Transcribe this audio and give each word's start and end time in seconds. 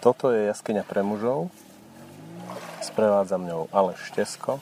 Toto 0.00 0.32
je 0.32 0.48
jaskyňa 0.48 0.88
pre 0.88 1.04
mužov. 1.04 1.52
Sprevádza 2.80 3.36
mňou 3.36 3.68
Aleš 3.68 4.08
Štesko. 4.08 4.56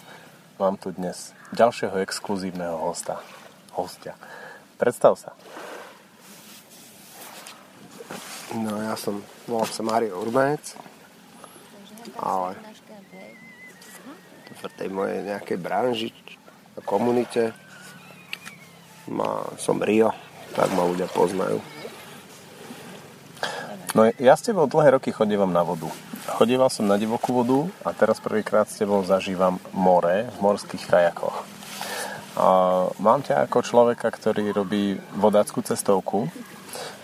Mám 0.59 0.83
tu 0.83 0.91
dnes 0.91 1.31
ďalšieho 1.55 2.03
exkluzívneho 2.03 2.75
hosta. 2.75 3.23
Hostia. 3.71 4.19
Predstav 4.83 5.15
sa. 5.15 5.39
No 8.51 8.83
ja 8.83 8.99
som, 8.99 9.23
volám 9.47 9.71
sa 9.71 9.87
Mário 9.87 10.19
Urbanec, 10.19 10.75
ale 12.19 12.59
v 14.59 14.63
tej 14.75 14.91
mojej 14.91 15.23
nejakej 15.23 15.59
branži 15.63 16.11
komunite 16.83 17.55
ma, 19.07 19.47
som 19.55 19.79
Rio, 19.79 20.11
tak 20.59 20.75
ma 20.75 20.83
ľudia 20.83 21.07
poznajú. 21.07 21.63
No 23.97 24.05
ja 24.21 24.37
s 24.37 24.45
tebou 24.45 24.69
dlhé 24.69 25.01
roky 25.01 25.09
chodívam 25.09 25.49
na 25.49 25.65
vodu. 25.65 25.89
Chodíval 26.37 26.69
som 26.69 26.85
na 26.85 27.01
divokú 27.01 27.33
vodu 27.33 27.65
a 27.81 27.97
teraz 27.97 28.21
prvýkrát 28.21 28.69
s 28.69 28.77
tebou 28.77 29.01
zažívam 29.01 29.57
more 29.73 30.29
v 30.29 30.37
morských 30.45 30.85
kajakoch. 30.85 31.41
A 32.37 32.47
mám 33.01 33.25
ťa 33.25 33.49
ako 33.49 33.65
človeka, 33.65 34.13
ktorý 34.13 34.53
robí 34.53 35.01
vodáckú 35.17 35.65
cestovku, 35.65 36.29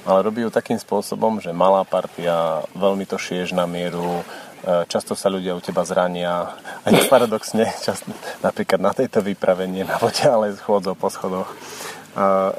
ale 0.05 0.29
robí 0.29 0.45
ju 0.45 0.53
takým 0.53 0.77
spôsobom, 0.77 1.41
že 1.41 1.57
malá 1.57 1.89
partia, 1.89 2.61
veľmi 2.77 3.09
to 3.09 3.17
šieš 3.17 3.57
na 3.57 3.65
mieru, 3.65 4.21
e, 4.21 4.85
často 4.85 5.17
sa 5.17 5.33
ľudia 5.33 5.57
u 5.57 5.65
teba 5.65 5.89
zrania. 5.89 6.53
Aj 6.85 6.93
paradoxne, 7.09 7.65
často, 7.87 8.13
napríklad 8.45 8.79
na 8.85 8.93
tejto 8.93 9.25
výpravenie 9.25 9.89
na 9.89 9.97
vode, 9.97 10.23
ale 10.29 10.53
chôdzou 10.61 10.93
po 10.93 11.09
schodoch. 11.09 11.49
E, 11.49 11.57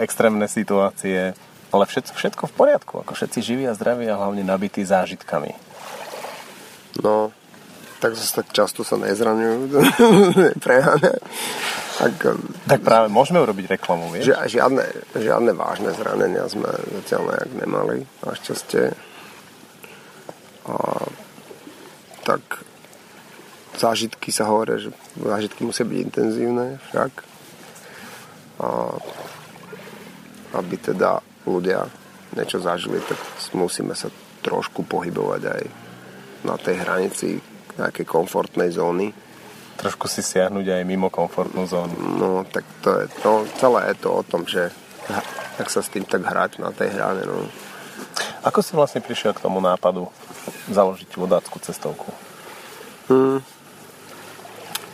extrémne 0.01 0.49
situácie 0.49 1.37
ale 1.75 1.85
všetko, 1.85 2.15
všetko 2.15 2.43
v 2.47 2.53
poriadku, 2.55 2.93
ako 3.03 3.11
všetci 3.11 3.39
živí 3.43 3.63
a 3.67 3.75
zdraví 3.75 4.07
a 4.07 4.15
hlavne 4.15 4.47
nabití 4.47 4.87
zážitkami. 4.87 5.51
No, 7.03 7.35
tak 7.99 8.15
zase 8.15 8.43
tak 8.43 8.47
často 8.55 8.87
sa 8.87 8.95
nezraňujú. 8.95 9.75
Preháňa. 10.65 11.13
Tak, 11.95 12.13
tak 12.67 12.79
práve 12.83 13.07
môžeme 13.07 13.39
urobiť 13.39 13.79
reklamu, 13.79 14.11
vieš? 14.11 14.31
Ži, 14.31 14.59
žiadne, 14.59 14.83
žiadne 15.15 15.51
vážne 15.55 15.91
zranenia 15.95 16.47
sme 16.51 16.67
zatiaľ 17.01 17.21
nejak 17.35 17.51
nemali, 17.55 17.97
našťastie. 18.23 18.91
A 20.67 20.75
tak 22.27 22.43
zážitky 23.79 24.31
sa 24.31 24.47
hovorí, 24.51 24.79
že 24.79 24.89
zážitky 25.19 25.63
musia 25.63 25.87
byť 25.87 25.99
intenzívne 25.99 26.83
však. 26.91 27.11
A 28.59 28.67
aby 30.55 30.75
teda 30.79 31.19
ľudia 31.45 31.87
niečo 32.35 32.59
zažili, 32.59 32.99
tak 33.05 33.17
musíme 33.55 33.95
sa 33.95 34.11
trošku 34.43 34.85
pohybovať 34.85 35.41
aj 35.45 35.63
na 36.45 36.55
tej 36.59 36.75
hranici 36.81 37.29
nejakej 37.79 38.05
komfortnej 38.05 38.69
zóny. 38.69 39.09
Trošku 39.75 40.07
si 40.07 40.23
siahnuť 40.23 40.71
aj 40.71 40.83
mimo 40.87 41.09
komfortnú 41.09 41.65
zónu. 41.67 41.97
No, 42.15 42.29
tak 42.47 42.63
to 42.81 43.01
je 43.01 43.05
to, 43.19 43.31
celé 43.59 43.91
je 43.91 43.95
to 43.99 44.09
o 44.09 44.21
tom, 44.23 44.47
že 44.47 44.71
tak 45.57 45.67
sa 45.71 45.81
s 45.81 45.91
tým 45.91 46.05
tak 46.05 46.23
hrať 46.23 46.61
na 46.61 46.71
tej 46.71 46.93
hrane. 46.95 47.25
No. 47.27 47.47
Ako 48.45 48.61
si 48.61 48.77
vlastne 48.77 49.03
prišiel 49.03 49.33
k 49.33 49.43
tomu 49.43 49.59
nápadu 49.59 50.07
založiť 50.69 51.09
vodáckú 51.17 51.57
cestovku? 51.59 52.09
Hmm. 53.09 53.41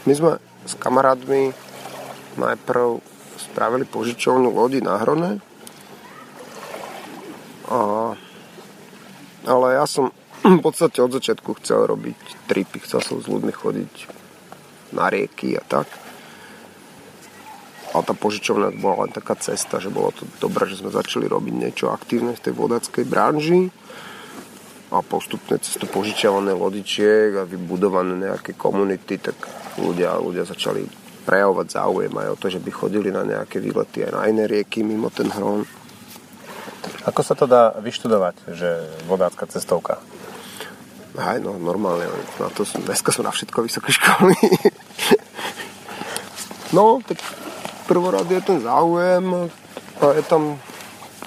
My 0.07 0.13
sme 0.17 0.31
s 0.65 0.73
kamarátmi 0.79 1.53
najprv 2.39 3.03
spravili 3.37 3.85
požičovnú 3.85 4.49
lodi 4.49 4.81
na 4.81 4.97
Hrone 4.97 5.50
a, 7.71 7.79
ale 9.47 9.67
ja 9.79 9.87
som 9.87 10.11
v 10.43 10.61
podstate 10.61 10.99
od 10.99 11.15
začiatku 11.15 11.55
chcel 11.63 11.87
robiť 11.87 12.51
tripy, 12.51 12.83
chcel 12.83 12.99
som 12.99 13.17
s 13.23 13.31
ľuďmi 13.31 13.53
chodiť 13.55 13.93
na 14.91 15.07
rieky 15.07 15.55
a 15.55 15.63
tak. 15.63 15.87
A 17.91 17.99
tá 18.03 18.15
požičovňa 18.15 18.79
bola 18.79 19.07
len 19.07 19.11
taká 19.11 19.35
cesta, 19.35 19.79
že 19.79 19.91
bolo 19.91 20.15
to 20.15 20.23
dobré, 20.39 20.63
že 20.67 20.79
sme 20.79 20.95
začali 20.95 21.27
robiť 21.27 21.53
niečo 21.55 21.91
aktívne 21.91 22.35
v 22.35 22.43
tej 22.43 22.53
vodáckej 22.55 23.03
branži 23.03 23.67
a 24.91 24.99
postupne 25.03 25.59
cez 25.59 25.79
to 25.79 25.87
požičiavané 25.87 26.51
lodičiek 26.51 27.35
a 27.39 27.47
vybudované 27.47 28.15
nejaké 28.15 28.55
komunity, 28.55 29.19
tak 29.19 29.35
ľudia, 29.79 30.19
ľudia 30.19 30.43
začali 30.43 30.83
prejavovať 31.23 31.67
záujem 31.67 32.11
aj 32.11 32.27
o 32.31 32.39
to, 32.39 32.47
že 32.51 32.59
by 32.59 32.71
chodili 32.71 33.07
na 33.11 33.23
nejaké 33.23 33.63
výlety 33.63 34.03
aj 34.07 34.11
na 34.11 34.27
iné 34.27 34.47
rieky 34.47 34.83
mimo 34.83 35.07
ten 35.07 35.31
hron. 35.31 35.63
Ako 37.01 37.21
sa 37.25 37.33
to 37.33 37.49
dá 37.49 37.73
vyštudovať, 37.81 38.35
že 38.53 38.69
vodácka 39.09 39.49
cestovka? 39.49 39.97
Aj, 41.17 41.37
no 41.41 41.57
normálne, 41.57 42.07
na 42.39 42.47
to 42.53 42.63
som, 42.63 42.79
dneska 42.85 43.11
som 43.11 43.25
na 43.27 43.33
všetko 43.33 43.59
vysoké 43.65 43.91
školy. 43.91 44.37
no, 46.77 47.03
tak 47.03 47.19
prvorad 47.89 48.29
je 48.31 48.39
ten 48.39 48.63
záujem 48.63 49.49
a 49.99 50.03
je 50.15 50.23
tam 50.23 50.61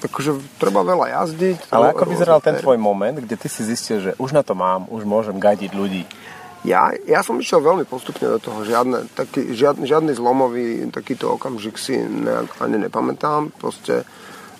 akože 0.01 0.57
treba 0.57 0.81
veľa 0.81 1.21
jazdiť. 1.21 1.69
Ale 1.69 1.93
ako 1.93 2.03
vyzeral 2.07 2.39
ten 2.41 2.57
tvoj 2.57 2.79
moment, 2.79 3.19
kde 3.19 3.35
ty 3.37 3.47
si 3.51 3.61
zistil, 3.61 4.01
že 4.01 4.11
už 4.17 4.33
na 4.33 4.41
to 4.41 4.57
mám, 4.57 4.89
už 4.89 5.05
môžem 5.05 5.37
gadiť 5.37 5.71
ľudí? 5.75 6.03
Ja, 6.65 6.89
ja 7.05 7.21
som 7.21 7.37
išiel 7.37 7.61
veľmi 7.61 7.85
postupne 7.85 8.25
do 8.25 8.41
toho. 8.41 8.65
Žiadne, 8.65 9.13
taký, 9.13 9.53
žiadny, 9.53 9.85
žiadny 9.85 10.11
zlomový 10.17 10.89
takýto 10.89 11.37
okamžik 11.37 11.77
si 11.77 11.93
ne, 12.01 12.49
ani 12.57 12.89
nepamätám. 12.89 13.53
Proste 13.53 14.01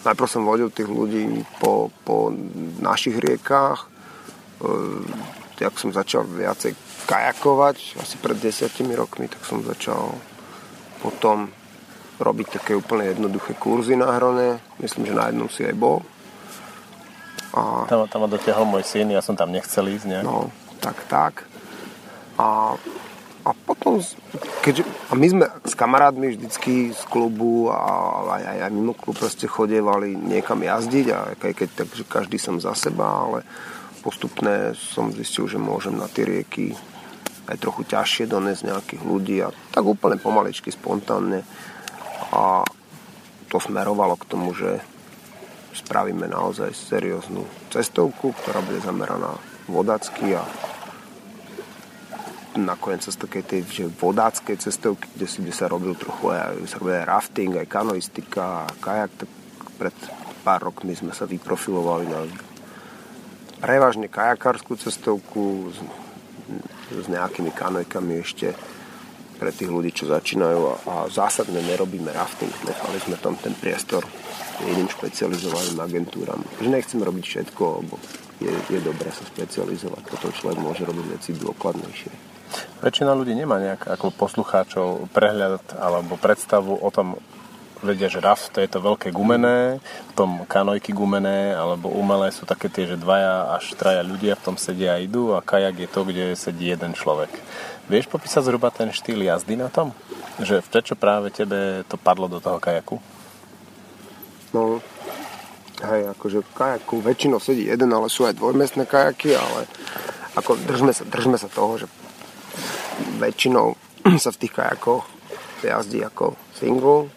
najprv 0.06 0.30
som 0.30 0.46
vodil 0.46 0.70
tých 0.70 0.88
ľudí 0.88 1.44
po, 1.58 1.90
po 2.06 2.30
našich 2.80 3.18
riekách. 3.18 3.86
E, 3.86 3.88
jak 5.58 5.74
som 5.82 5.90
začal 5.90 6.30
viacej 6.30 6.78
kajakovať, 7.10 7.98
asi 8.02 8.16
pred 8.22 8.38
desiatimi 8.38 8.94
rokmi, 8.94 9.26
tak 9.30 9.42
som 9.46 9.66
začal 9.66 10.14
potom 11.02 11.50
robiť 12.18 12.62
také 12.62 12.72
úplne 12.74 13.12
jednoduché 13.12 13.58
kurzy 13.60 14.00
na 14.00 14.14
hrone. 14.16 14.62
Myslím, 14.80 15.10
že 15.10 15.18
na 15.18 15.28
jednom 15.30 15.50
si 15.52 15.68
aj 15.68 15.76
bol. 15.76 16.00
A... 17.56 17.88
Tam, 17.88 18.08
tam 18.08 18.20
ma 18.26 18.30
dotiahol 18.32 18.68
môj 18.68 18.84
syn, 18.84 19.12
ja 19.12 19.24
som 19.24 19.36
tam 19.36 19.52
nechcel 19.52 19.88
ísť, 19.88 20.06
ne? 20.12 20.20
No, 20.24 20.52
tak, 20.84 20.98
tak. 21.08 21.48
A 22.36 22.76
a 23.46 23.54
potom, 23.54 24.02
keďže, 24.66 24.82
a 25.10 25.14
my 25.14 25.28
sme 25.30 25.46
s 25.62 25.78
kamarátmi 25.78 26.34
vždycky 26.34 26.90
z 26.98 27.04
klubu 27.06 27.70
a 27.70 27.82
aj, 28.42 28.44
aj, 28.44 28.58
aj 28.66 28.72
mimo 28.74 28.98
klub 28.98 29.14
proste 29.22 29.46
chodievali 29.46 30.18
niekam 30.18 30.66
jazdiť 30.66 31.06
a 31.14 31.38
aj 31.38 31.54
keď 31.54 31.70
takže 31.86 32.04
každý 32.10 32.42
som 32.42 32.58
za 32.58 32.74
seba, 32.74 33.06
ale 33.06 33.46
postupne 34.02 34.74
som 34.74 35.14
zistil, 35.14 35.46
že 35.46 35.62
môžem 35.62 35.94
na 35.94 36.10
tie 36.10 36.26
rieky 36.26 36.74
aj 37.46 37.62
trochu 37.62 37.86
ťažšie 37.86 38.26
donesť 38.26 38.62
nejakých 38.66 39.02
ľudí 39.06 39.38
a 39.46 39.54
tak 39.70 39.86
úplne 39.86 40.18
pomaličky, 40.18 40.74
spontánne. 40.74 41.46
A 42.34 42.66
to 43.54 43.62
smerovalo 43.62 44.18
k 44.18 44.26
tomu, 44.26 44.58
že 44.58 44.82
spravíme 45.78 46.26
naozaj 46.26 46.74
serióznu 46.74 47.46
cestovku, 47.70 48.34
ktorá 48.42 48.66
bude 48.66 48.82
zameraná 48.82 49.38
vodacky 49.70 50.34
a 50.34 50.42
nakoniec 52.58 53.04
z 53.04 53.20
takej 53.20 53.44
tej 53.44 53.62
že 53.68 53.86
vodáckej 53.92 54.58
cestovky, 54.60 55.08
kde, 55.16 55.28
si, 55.28 55.44
kde 55.44 55.54
sa 55.54 55.68
robil 55.68 55.96
trochu 55.96 56.32
aj, 56.32 56.64
sa 56.72 56.80
robil 56.80 56.96
aj 57.04 57.08
rafting, 57.08 57.52
aj 57.60 57.68
kanoistika, 57.68 58.68
kajak, 58.80 59.12
tak 59.20 59.30
pred 59.76 59.96
pár 60.46 60.72
rokmi 60.72 60.96
sme 60.96 61.12
sa 61.12 61.28
vyprofilovali 61.28 62.06
na 62.08 62.24
prevažne 63.60 64.08
kajakárskú 64.08 64.78
cestovku 64.78 65.74
s, 65.74 65.78
s 66.94 67.08
nejakými 67.10 67.50
kanojkami 67.52 68.14
ešte 68.22 68.54
pre 69.36 69.52
tých 69.52 69.68
ľudí, 69.68 69.92
čo 69.92 70.08
začínajú 70.08 70.60
a, 70.64 70.76
a 70.88 70.96
zásadne 71.12 71.60
nerobíme 71.60 72.08
rafting. 72.16 72.52
Nechali 72.64 72.98
sme 73.04 73.20
tam 73.20 73.36
ten 73.36 73.52
priestor 73.52 74.08
jedným 74.64 74.88
špecializovaným 74.88 75.76
agentúram. 75.84 76.40
Že 76.64 76.72
nechceme 76.72 77.04
robiť 77.04 77.26
všetko, 77.28 77.64
lebo 77.84 78.00
je, 78.40 78.52
je 78.72 78.80
dobré 78.80 79.12
sa 79.12 79.24
špecializovať. 79.28 80.04
Potom 80.08 80.32
človek 80.32 80.60
môže 80.64 80.84
robiť 80.88 81.06
veci 81.12 81.32
dôkladnejšie. 81.36 82.25
Väčšina 82.84 83.18
ľudí 83.18 83.34
nemá 83.34 83.58
nejak 83.58 83.88
ako 83.98 84.14
poslucháčov 84.14 85.10
prehľad 85.12 85.64
alebo 85.80 86.20
predstavu 86.20 86.78
o 86.80 86.90
tom, 86.94 87.18
vedia, 87.86 88.10
že 88.10 88.24
raft 88.24 88.50
to 88.50 88.64
je 88.64 88.70
to 88.72 88.82
veľké 88.82 89.14
gumené, 89.14 89.78
tom 90.18 90.48
kanojky 90.50 90.96
gumené 90.96 91.54
alebo 91.54 91.94
umelé 91.94 92.34
sú 92.34 92.48
také 92.50 92.72
tie, 92.72 92.90
že 92.90 92.98
dvaja 92.98 93.54
až 93.54 93.78
traja 93.78 94.02
ľudia 94.02 94.34
v 94.40 94.46
tom 94.46 94.56
sedia 94.58 94.98
a 94.98 95.02
idú 95.02 95.38
a 95.38 95.46
kajak 95.46 95.86
je 95.86 95.90
to, 95.90 96.02
kde 96.08 96.26
sedí 96.34 96.74
jeden 96.74 96.98
človek. 96.98 97.30
Vieš 97.86 98.10
popísať 98.10 98.50
zhruba 98.50 98.74
ten 98.74 98.90
štýl 98.90 99.22
jazdy 99.22 99.60
na 99.60 99.70
tom? 99.70 99.94
Že 100.42 100.66
prečo 100.66 100.96
práve 100.98 101.30
tebe 101.30 101.86
to 101.86 102.02
padlo 102.02 102.26
do 102.26 102.42
toho 102.42 102.58
kajaku? 102.58 102.98
No, 104.50 104.82
hej, 105.84 106.10
akože 106.16 106.42
v 106.42 106.50
kajaku 106.56 106.96
väčšinou 107.04 107.38
sedí 107.38 107.70
jeden, 107.70 107.92
ale 107.94 108.10
sú 108.10 108.26
aj 108.26 108.40
dvojmestné 108.40 108.90
kajaky, 108.90 109.38
ale 109.38 109.70
ako 110.36 110.58
držme 110.66 110.92
sa, 110.92 111.04
držme 111.06 111.38
sa 111.38 111.52
toho, 111.52 111.80
že 111.80 111.88
väčšinou 113.20 113.76
sa 114.24 114.30
v 114.32 114.40
tých 114.40 114.54
kajakoch 114.54 115.06
jazdí 115.66 116.06
ako 116.06 116.38
single. 116.54 117.10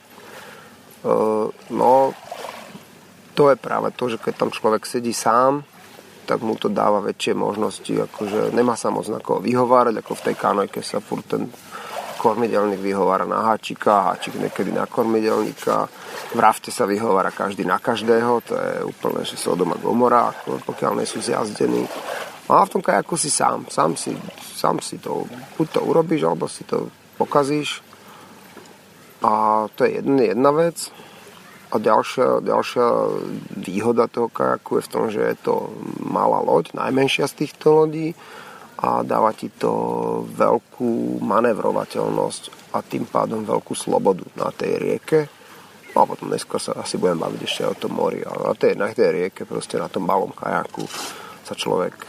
Uh, 1.05 1.53
no, 1.71 2.17
to 3.37 3.53
je 3.53 3.57
práve 3.61 3.95
to, 3.95 4.11
že 4.11 4.19
keď 4.19 4.35
tam 4.35 4.51
človek 4.51 4.83
sedí 4.83 5.15
sám, 5.15 5.63
tak 6.29 6.45
mu 6.45 6.59
to 6.61 6.69
dáva 6.69 7.01
väčšie 7.01 7.33
možnosti, 7.33 7.89
akože 7.89 8.53
nemá 8.53 8.77
sa 8.77 8.93
moc 8.93 9.09
na 9.09 9.23
koho 9.23 9.41
vyhovárať, 9.41 10.05
ako 10.05 10.13
v 10.13 10.25
tej 10.29 10.37
kanojke 10.37 10.81
sa 10.85 11.01
furt 11.01 11.25
ten 11.25 11.49
kormidelník 12.19 12.83
vyhovára 12.83 13.25
na 13.25 13.47
háčika, 13.47 14.13
háčik 14.13 14.37
niekedy 14.37 14.75
na 14.75 14.91
kormidelníka, 14.91 15.87
v 16.35 16.39
rafte 16.43 16.75
sa 16.75 16.85
vyhovára 16.85 17.31
každý 17.31 17.63
na 17.63 17.79
každého, 17.79 18.43
to 18.43 18.59
je 18.59 18.75
úplne, 18.85 19.23
že 19.23 19.39
sa 19.39 19.55
doma 19.55 19.79
gomora, 19.79 20.35
pokiaľ 20.45 20.99
nie 20.99 21.07
sú 21.07 21.23
zjazdení. 21.23 21.87
A 22.49 22.65
v 22.65 22.73
tom 22.73 22.83
kajaku 22.83 23.21
si 23.21 23.29
sám, 23.29 23.69
sám 23.69 23.93
si, 23.93 24.17
sám 24.41 24.81
si 24.81 24.97
to, 24.97 25.29
buď 25.61 25.67
to 25.69 25.81
urobíš, 25.85 26.25
alebo 26.25 26.49
si 26.49 26.65
to 26.65 26.89
pokazíš. 27.21 27.85
A 29.21 29.67
to 29.77 29.85
je 29.85 30.01
jedna, 30.01 30.23
jedna 30.33 30.51
vec. 30.57 30.89
A 31.69 31.77
ďalšia, 31.77 32.41
ďalšia 32.41 32.87
výhoda 33.61 34.09
toho 34.09 34.33
kajaku 34.33 34.81
je 34.81 34.87
v 34.89 34.93
tom, 34.93 35.05
že 35.13 35.21
je 35.21 35.37
to 35.37 35.69
malá 36.01 36.41
loď, 36.41 36.73
najmenšia 36.73 37.29
z 37.29 37.45
týchto 37.45 37.85
lodí 37.85 38.17
a 38.79 39.05
dáva 39.05 39.37
ti 39.37 39.53
to 39.53 39.73
veľkú 40.33 41.21
manevrovateľnosť 41.21 42.73
a 42.73 42.81
tým 42.81 43.05
pádom 43.05 43.45
veľkú 43.45 43.77
slobodu 43.77 44.25
na 44.39 44.49
tej 44.49 44.81
rieke. 44.81 45.21
No 45.93 46.07
a 46.07 46.09
potom 46.09 46.33
neskôr 46.33 46.63
sa 46.63 46.79
asi 46.79 46.97
budem 46.97 47.21
baviť 47.21 47.41
ešte 47.43 47.63
o 47.69 47.75
tom 47.75 48.01
mori, 48.01 48.25
ale 48.25 48.49
na 48.49 48.55
tej, 48.55 48.73
na 48.79 48.87
tej 48.89 49.11
rieke, 49.13 49.45
proste 49.45 49.77
na 49.77 49.93
tom 49.93 50.09
malom 50.09 50.33
kajaku 50.33 50.89
sa 51.45 51.53
človek 51.53 52.01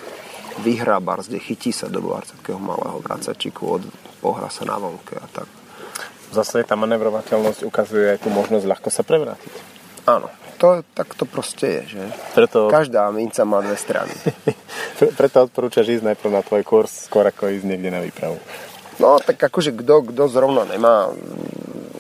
vyhrá 0.62 1.00
barzde, 1.00 1.40
chytí 1.40 1.72
sa 1.72 1.88
do 1.88 2.04
takého 2.04 2.60
malého 2.60 3.00
vracačiku, 3.00 3.80
od, 3.80 3.84
pohra 4.20 4.52
sa 4.52 4.68
na 4.68 4.76
vonke 4.76 5.16
a 5.16 5.28
tak. 5.32 5.48
Zase 6.30 6.62
tá 6.62 6.78
manevrovateľnosť 6.78 7.66
ukazuje 7.66 8.14
aj 8.14 8.22
tú 8.22 8.30
možnosť 8.30 8.66
ľahko 8.70 8.90
sa 8.94 9.02
prevrátiť. 9.02 9.54
Áno, 10.06 10.30
to, 10.62 10.84
tak 10.94 11.16
to 11.18 11.24
proste 11.26 11.66
je, 11.66 11.84
že? 11.98 12.04
Preto... 12.36 12.70
Každá 12.70 13.10
minca 13.10 13.42
má 13.48 13.64
dve 13.64 13.80
strany. 13.80 14.14
Preto 15.20 15.48
odporúčaš 15.48 16.00
ísť 16.00 16.06
najprv 16.14 16.32
na 16.36 16.44
tvoj 16.46 16.64
kurz, 16.68 17.10
skôr 17.10 17.26
ako 17.26 17.50
ísť 17.50 17.66
niekde 17.66 17.90
na 17.90 18.04
výpravu. 18.04 18.38
No, 19.00 19.16
tak 19.24 19.40
akože 19.40 19.72
kto, 19.80 20.12
kto 20.12 20.24
zrovna 20.28 20.68
nemá 20.68 21.08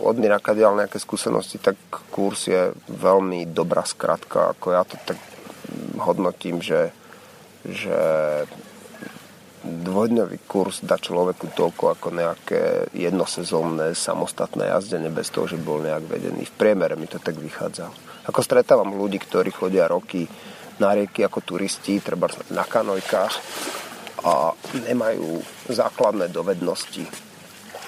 od 0.04 0.16
Mirakadial 0.20 0.76
nejaké 0.76 1.00
skúsenosti, 1.00 1.56
tak 1.56 1.80
kurz 2.12 2.52
je 2.52 2.76
veľmi 2.92 3.48
dobrá 3.48 3.88
skratka. 3.88 4.52
Ako 4.52 4.76
ja 4.76 4.84
to 4.84 5.00
tak 5.08 5.16
hodnotím, 5.96 6.60
že, 6.60 6.92
že 7.74 8.00
dvojdňový 9.64 10.48
kurz 10.48 10.80
dá 10.88 10.96
človeku 10.96 11.52
toľko 11.52 12.00
ako 12.00 12.08
nejaké 12.16 12.88
jednosezónne 12.96 13.92
samostatné 13.92 14.72
jazdenie 14.72 15.12
bez 15.12 15.28
toho, 15.30 15.52
že 15.52 15.60
bol 15.60 15.84
nejak 15.84 16.08
vedený. 16.08 16.48
V 16.48 16.58
priemere 16.58 16.96
mi 16.96 17.12
to 17.12 17.20
tak 17.20 17.36
vychádza. 17.36 17.92
Ako 18.32 18.40
stretávam 18.40 18.96
ľudí, 18.96 19.20
ktorí 19.20 19.52
chodia 19.52 19.92
roky 19.92 20.24
na 20.80 20.96
rieky 20.96 21.28
ako 21.28 21.44
turisti, 21.44 22.00
treba 22.00 22.32
na 22.56 22.64
kanojkách 22.64 23.34
a 24.24 24.56
nemajú 24.88 25.44
základné 25.68 26.32
dovednosti, 26.32 27.04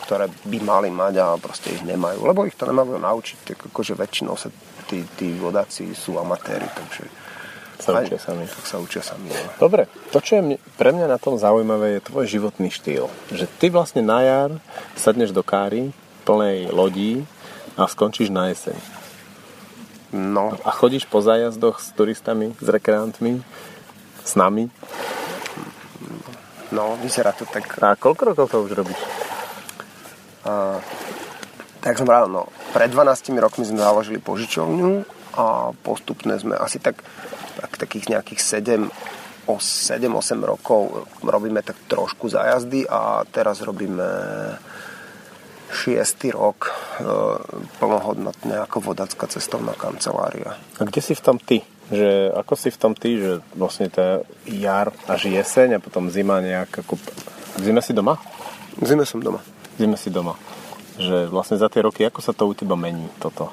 ktoré 0.07 0.27
by 0.27 0.59
mali 0.59 0.89
mať 0.91 1.13
a 1.23 1.39
proste 1.39 1.71
ich 1.71 1.83
nemajú, 1.87 2.27
lebo 2.27 2.43
ich 2.43 2.55
to 2.59 2.67
nemajú 2.67 2.99
naučiť, 2.99 3.37
tak 3.47 3.57
akože 3.71 3.95
väčšinou 3.95 4.35
sa 4.35 4.51
tí, 4.91 5.07
tí 5.15 5.31
vodáci 5.39 5.95
sú 5.95 6.19
amatéri, 6.19 6.67
takže 6.67 7.03
sa 7.81 7.97
učia 7.97 8.19
sami. 8.21 8.45
Tak 8.45 8.65
sa 8.65 8.77
učia 8.77 9.01
sami. 9.01 9.27
No. 9.33 9.41
Dobre, 9.57 9.89
to, 10.13 10.21
čo 10.21 10.39
je 10.39 10.61
pre 10.77 10.93
mňa 10.93 11.09
na 11.09 11.17
tom 11.17 11.35
zaujímavé, 11.41 11.97
je 11.97 12.07
tvoj 12.07 12.25
životný 12.29 12.69
štýl. 12.69 13.09
Že 13.33 13.45
ty 13.57 13.67
vlastne 13.73 14.05
na 14.05 14.21
jar 14.21 14.51
sadneš 14.93 15.33
do 15.33 15.41
káry 15.41 15.89
plnej 16.23 16.69
lodí 16.69 17.25
a 17.75 17.89
skončíš 17.89 18.29
na 18.29 18.53
jeseň. 18.53 18.77
No. 20.11 20.53
A 20.67 20.69
chodíš 20.75 21.07
po 21.07 21.23
zájazdoch 21.23 21.79
s 21.79 21.95
turistami, 21.95 22.51
s 22.59 22.67
rekreantmi, 22.67 23.39
s 24.27 24.33
nami? 24.35 24.67
No, 26.71 26.99
vyzerá 26.99 27.31
to 27.31 27.47
tak. 27.47 27.67
A 27.83 27.95
koľko 27.95 28.21
rokov 28.31 28.45
to 28.51 28.63
už 28.63 28.71
robíš? 28.75 28.99
A, 30.43 30.79
tak 31.79 31.95
som 31.95 32.07
rád, 32.07 32.27
no, 32.27 32.51
pred 32.75 32.91
12 32.91 33.31
rokmi 33.39 33.63
sme 33.63 33.79
založili 33.79 34.19
požičovňu 34.19 35.03
a 35.35 35.71
postupne 35.83 36.35
sme 36.35 36.59
asi 36.59 36.79
tak, 36.79 36.99
tak 37.57 37.77
takých 37.77 38.11
nejakých 38.17 38.41
7 38.41 38.87
o 39.49 39.57
7-8 39.57 40.37
rokov 40.45 41.09
robíme 41.25 41.65
tak 41.65 41.75
trošku 41.89 42.29
zájazdy 42.29 42.85
a 42.85 43.25
teraz 43.25 43.65
robíme 43.65 44.05
šiestý 45.71 46.35
rok 46.35 46.67
e, 46.67 46.71
plnohodnotne 47.79 48.59
ako 48.67 48.91
vodacká 48.91 49.25
cestovná 49.31 49.71
kancelária. 49.73 50.59
A 50.77 50.83
kde 50.83 51.01
si 51.01 51.15
v 51.15 51.23
tom 51.23 51.39
ty? 51.39 51.63
Že, 51.91 52.35
ako 52.37 52.53
si 52.55 52.69
v 52.71 52.77
tom 52.79 52.93
ty, 52.95 53.09
že 53.19 53.31
vlastne 53.55 53.87
to 53.87 54.23
jar 54.47 54.91
až 55.07 55.31
jeseň 55.31 55.79
a 55.79 55.83
potom 55.83 56.11
zima 56.11 56.43
nejak 56.43 56.83
ako... 56.83 56.99
Zime 57.59 57.79
si 57.83 57.95
doma? 57.95 58.19
Zime 58.83 59.07
som 59.07 59.23
doma. 59.23 59.39
Zime 59.79 59.95
si 59.95 60.11
doma. 60.11 60.35
Že 60.99 61.31
vlastne 61.31 61.55
za 61.55 61.71
tie 61.71 61.83
roky, 61.83 62.03
ako 62.03 62.19
sa 62.19 62.35
to 62.35 62.47
u 62.47 62.53
teba 62.55 62.75
mení, 62.75 63.07
toto? 63.19 63.51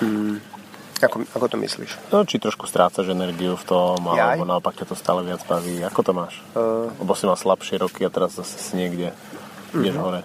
Hmm. 0.00 0.55
Ako, 0.96 1.28
ako 1.36 1.46
to 1.52 1.56
myslíš? 1.60 1.92
No, 2.08 2.24
či 2.24 2.40
trošku 2.40 2.64
strácaš 2.64 3.12
energiu 3.12 3.52
v 3.60 3.64
tom, 3.68 4.00
Jaj? 4.00 4.16
alebo 4.16 4.48
naopak 4.48 4.80
ťa 4.80 4.88
to 4.88 4.96
stále 4.96 5.20
viac 5.20 5.44
baví. 5.44 5.84
Ako 5.84 6.00
to 6.00 6.16
máš? 6.16 6.40
Uh... 6.56 6.88
Lebo 6.96 7.12
si 7.12 7.28
mal 7.28 7.36
slabšie 7.36 7.76
roky 7.76 8.00
a 8.00 8.08
teraz 8.08 8.32
zase 8.32 8.56
si 8.56 8.72
niekde 8.80 9.12
ideš 9.76 9.92
uh-huh. 9.92 10.04
hore. 10.08 10.20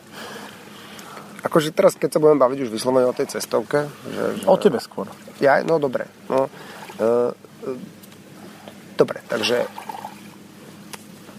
Akože 1.44 1.75
teraz, 1.75 2.00
keď 2.00 2.15
sa 2.15 2.19
budem 2.23 2.39
baviť 2.39 2.69
už 2.69 2.69
vyslovene 2.71 3.09
o 3.09 3.18
tej 3.18 3.35
cestovke. 3.35 3.91
Že, 4.07 4.23
že... 4.39 4.45
O 4.47 4.56
tebe 4.56 4.79
skôr. 4.79 5.12
Ja, 5.44 5.59
no 5.65 5.75
dobre. 5.81 6.07
No, 6.31 6.47
uh, 6.47 7.35
dobre, 8.95 9.19
takže 9.27 9.68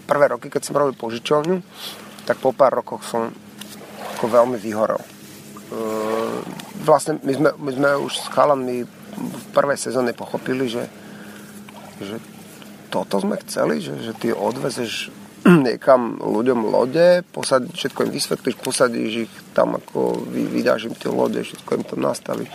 prvé 0.05 0.25
roky, 0.29 0.53
keď 0.53 0.61
som 0.61 0.77
robil 0.77 0.93
požičovňu, 0.93 1.57
tak 2.29 2.37
po 2.37 2.53
pár 2.53 2.75
rokoch 2.77 3.01
som 3.07 3.33
ako 4.19 4.25
veľmi 4.29 4.61
vyhorel. 4.61 5.01
Uh, 5.73 6.43
vlastne 6.85 7.17
my 7.23 7.33
sme, 7.33 7.49
my 7.57 7.71
sme 7.73 7.89
už 8.03 8.13
s 8.13 8.27
chalami 8.29 8.85
v 9.17 9.45
prvej 9.53 9.77
sezóne 9.77 10.11
pochopili, 10.13 10.67
že, 10.69 10.85
že 12.01 12.17
toto 12.93 13.17
sme 13.17 13.41
chceli, 13.41 13.81
že, 13.81 13.97
že 14.01 14.13
ty 14.13 14.29
odvezeš 14.29 15.09
niekam 15.67 16.21
ľuďom 16.21 16.59
lode, 16.69 17.25
posad, 17.35 17.67
všetko 17.67 18.07
im 18.07 18.11
vysvetlíš, 18.13 18.55
posadíš 18.61 19.11
ich 19.27 19.33
tam, 19.51 19.75
ako 19.75 20.23
vy, 20.29 20.47
vydáš 20.47 20.87
im 20.87 20.95
tie 20.95 21.11
lode, 21.11 21.41
všetko 21.43 21.69
im 21.79 21.83
tam 21.83 21.99
nastavíš. 22.05 22.49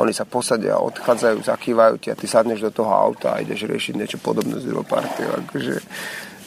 Oni 0.00 0.16
sa 0.16 0.24
posadia, 0.24 0.80
odchádzajú, 0.80 1.44
zakývajú 1.44 1.94
ti 2.00 2.08
a 2.08 2.16
ty 2.16 2.24
sadneš 2.24 2.64
do 2.64 2.72
toho 2.72 2.88
auta 2.88 3.36
a 3.36 3.44
ideš 3.44 3.68
riešiť 3.68 3.94
niečo 4.00 4.18
podobné 4.24 4.56
z 4.56 4.72
Europarty. 4.72 5.20
Akože, 5.20 5.74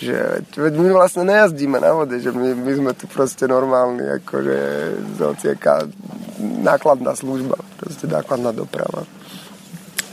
že, 0.02 0.16
my 0.58 0.90
vlastne 0.90 1.30
nejazdíme 1.30 1.78
na 1.78 1.94
vode, 1.94 2.18
že 2.18 2.34
my, 2.34 2.58
my 2.58 2.74
sme 2.74 2.92
tu 2.98 3.06
proste 3.06 3.46
normálni, 3.46 4.02
akože 4.02 4.58
zocieka 5.22 5.86
nákladná 6.42 7.14
služba, 7.14 7.62
proste 7.78 8.10
nákladná 8.10 8.50
doprava. 8.50 9.06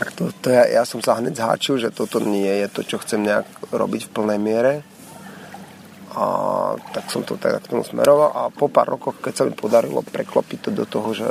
Tak 0.02 0.18
to, 0.18 0.34
to 0.34 0.50
ja, 0.50 0.66
ja 0.66 0.82
som 0.82 0.98
sa 0.98 1.22
hneď 1.22 1.38
zháčil, 1.38 1.78
že 1.78 1.94
toto 1.94 2.18
nie 2.18 2.50
je 2.50 2.66
to, 2.66 2.82
čo 2.82 2.98
chcem 2.98 3.22
nejak 3.22 3.46
robiť 3.70 4.10
v 4.10 4.14
plnej 4.18 4.40
miere. 4.42 4.82
A 6.18 6.26
tak 6.90 7.06
som 7.06 7.22
to 7.22 7.38
tak 7.38 7.62
k 7.62 7.70
tomu 7.70 7.86
smeroval. 7.86 8.34
A 8.34 8.42
po 8.50 8.66
pár 8.66 8.90
rokoch, 8.90 9.22
keď 9.22 9.32
sa 9.32 9.46
mi 9.46 9.54
podarilo 9.54 10.02
preklopiť 10.02 10.58
to 10.58 10.70
do 10.74 10.90
toho, 10.90 11.14
že, 11.14 11.30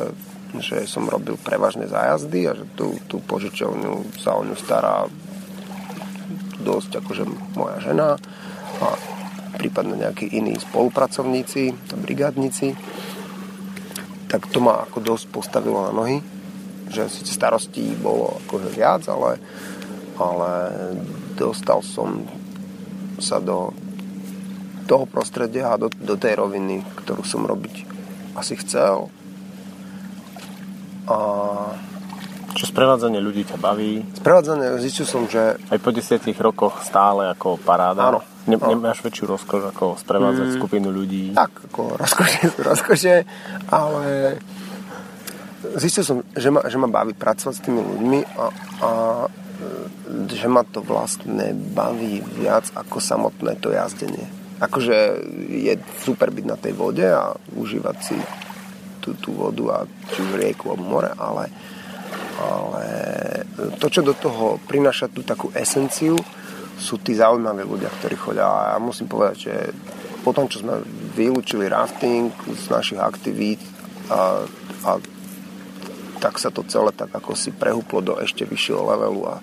že 0.64 0.88
som 0.88 1.04
robil 1.12 1.36
prevažne 1.36 1.84
zájazdy 1.84 2.48
a 2.48 2.56
že 2.56 2.64
tú, 2.80 2.96
tú 3.12 3.20
požičovňu 3.20 4.16
sa 4.24 4.40
o 4.40 4.48
ňu 4.48 4.56
stará 4.56 5.04
dosť 6.64 7.04
akože 7.04 7.28
moja 7.60 7.76
žena 7.84 8.16
a 8.80 8.88
prípadne 9.60 10.00
nejakí 10.00 10.32
iní 10.32 10.56
spolupracovníci, 10.56 11.76
brigádnici, 12.08 12.72
tak 14.32 14.48
to 14.48 14.64
ma 14.64 14.88
ako 14.88 15.04
dosť 15.04 15.26
postavilo 15.28 15.84
na 15.84 15.92
nohy, 15.92 16.24
že 16.92 17.08
síce 17.08 17.32
starostí 17.32 17.96
bolo 17.96 18.38
akože 18.46 18.70
viac, 18.76 19.08
ale, 19.08 19.40
ale 20.20 20.52
dostal 21.40 21.80
som 21.82 22.28
sa 23.18 23.40
do 23.40 23.72
toho 24.86 25.08
prostredia 25.08 25.72
a 25.72 25.80
do, 25.80 25.88
do 25.88 26.20
tej 26.20 26.36
roviny, 26.36 26.84
ktorú 27.00 27.24
som 27.24 27.48
robiť 27.48 27.88
asi 28.36 28.60
chcel. 28.60 29.08
A... 31.08 31.16
Čo 32.52 32.68
sprevádzanie 32.68 33.24
ľudí 33.24 33.48
ťa 33.48 33.56
baví? 33.56 34.04
Sprevádzanie, 34.20 34.76
zistil 34.84 35.08
som, 35.08 35.24
že... 35.32 35.56
Aj 35.72 35.80
po 35.80 35.96
desiatich 35.96 36.36
rokoch 36.36 36.84
stále 36.84 37.32
ako 37.32 37.56
paráda? 37.64 38.12
Áno. 38.12 38.22
Ne, 38.50 38.58
nemáš 38.58 39.06
väčšiu 39.06 39.38
rozkoš 39.38 39.70
ako 39.70 40.02
sprevádzať 40.02 40.48
mm, 40.50 40.56
skupinu 40.58 40.90
ľudí? 40.90 41.38
Tak, 41.38 41.70
ako 41.70 41.94
rozkoše 41.94 42.42
rozkoše, 42.58 43.16
ale 43.70 44.36
zistil 45.78 46.04
som, 46.04 46.18
že 46.34 46.50
ma, 46.50 46.66
že 46.66 46.78
ma 46.82 46.90
baví 46.90 47.14
pracovať 47.14 47.54
s 47.54 47.64
tými 47.64 47.82
ľuďmi 47.82 48.20
a, 48.38 48.46
a 48.82 48.90
že 50.32 50.48
ma 50.50 50.66
to 50.66 50.82
vlastne 50.82 51.54
baví 51.54 52.20
viac 52.42 52.74
ako 52.74 52.98
samotné 52.98 53.62
to 53.62 53.70
jazdenie 53.70 54.42
akože 54.62 54.98
je 55.50 55.74
super 56.06 56.30
byť 56.30 56.46
na 56.46 56.58
tej 56.58 56.74
vode 56.78 57.02
a 57.02 57.34
užívať 57.58 57.98
si 57.98 58.18
tú, 59.02 59.18
tú 59.18 59.34
vodu 59.34 59.82
a 59.82 59.90
či 60.14 60.22
už 60.22 60.38
rieku 60.38 60.70
alebo 60.70 60.86
more, 60.86 61.10
ale, 61.18 61.50
ale 62.38 62.86
to, 63.82 63.90
čo 63.90 64.06
do 64.06 64.14
toho 64.14 64.62
prináša 64.70 65.10
tú 65.10 65.26
takú 65.26 65.50
esenciu, 65.58 66.14
sú 66.78 67.02
tí 67.02 67.18
zaujímaví 67.18 67.66
ľudia, 67.66 67.90
ktorí 67.90 68.16
chodia. 68.18 68.46
A 68.46 68.62
ja 68.74 68.78
musím 68.78 69.10
povedať, 69.10 69.38
že 69.50 69.56
po 70.22 70.34
tom, 70.34 70.46
čo 70.46 70.62
sme 70.62 70.82
vylúčili 71.18 71.66
rafting 71.66 72.30
z 72.46 72.66
našich 72.70 73.02
aktivít 73.02 73.62
a, 74.14 74.46
a 74.86 74.92
tak 76.22 76.38
sa 76.38 76.54
to 76.54 76.62
celé 76.70 76.94
tak 76.94 77.10
ako 77.10 77.34
si 77.34 77.50
prehúplo 77.50 78.06
do 78.06 78.14
ešte 78.22 78.46
vyššieho 78.46 78.82
levelu 78.86 79.22
a 79.26 79.36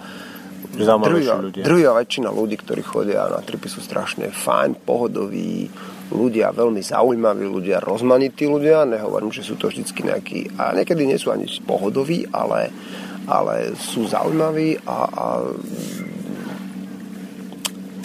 druhá, 0.78 1.34
druhá 1.50 1.92
väčšina 1.98 2.30
ľudí, 2.30 2.54
ktorí 2.62 2.86
chodia 2.86 3.26
na 3.26 3.42
tripy 3.42 3.66
sú 3.66 3.82
strašne 3.82 4.30
fajn, 4.30 4.78
pohodoví, 4.86 5.66
ľudia, 6.14 6.54
veľmi 6.54 6.80
zaujímaví 6.80 7.44
ľudia, 7.44 7.82
rozmanití 7.82 8.46
ľudia, 8.46 8.86
nehovorím, 8.86 9.34
že 9.34 9.44
sú 9.44 9.58
to 9.58 9.68
vždy 9.68 9.84
nejakí, 9.84 10.54
a 10.56 10.72
niekedy 10.72 11.04
nie 11.04 11.18
sú 11.18 11.34
ani 11.34 11.50
pohodoví, 11.66 12.24
ale, 12.30 12.70
ale 13.26 13.74
sú 13.76 14.06
zaujímaví 14.06 14.78
a, 14.86 14.98
a 15.04 15.24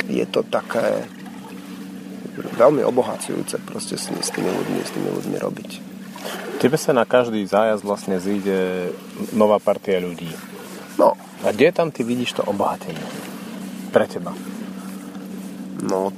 je 0.10 0.26
to 0.28 0.44
také 0.50 1.08
veľmi 2.58 2.84
obohacujúce 2.84 3.62
proste 3.64 3.96
s, 3.96 4.10
s 4.10 4.30
tými 4.34 4.50
ľuďmi, 4.50 4.80
s 4.82 4.92
tými 4.92 5.10
ľuďmi 5.14 5.38
robiť. 5.40 5.93
Tebe 6.64 6.80
sa 6.80 6.96
na 6.96 7.04
každý 7.04 7.44
zájazd 7.44 7.84
vlastne 7.84 8.18
zíde 8.24 8.92
nová 9.36 9.60
partia 9.60 10.00
ľudí. 10.00 10.32
No. 10.96 11.18
A 11.44 11.52
kde 11.52 11.76
tam 11.76 11.92
ty 11.92 12.08
vidíš 12.08 12.40
to 12.40 12.44
obohatenie? 12.48 13.04
Pre 13.92 14.06
teba. 14.08 14.32
No, 15.84 16.16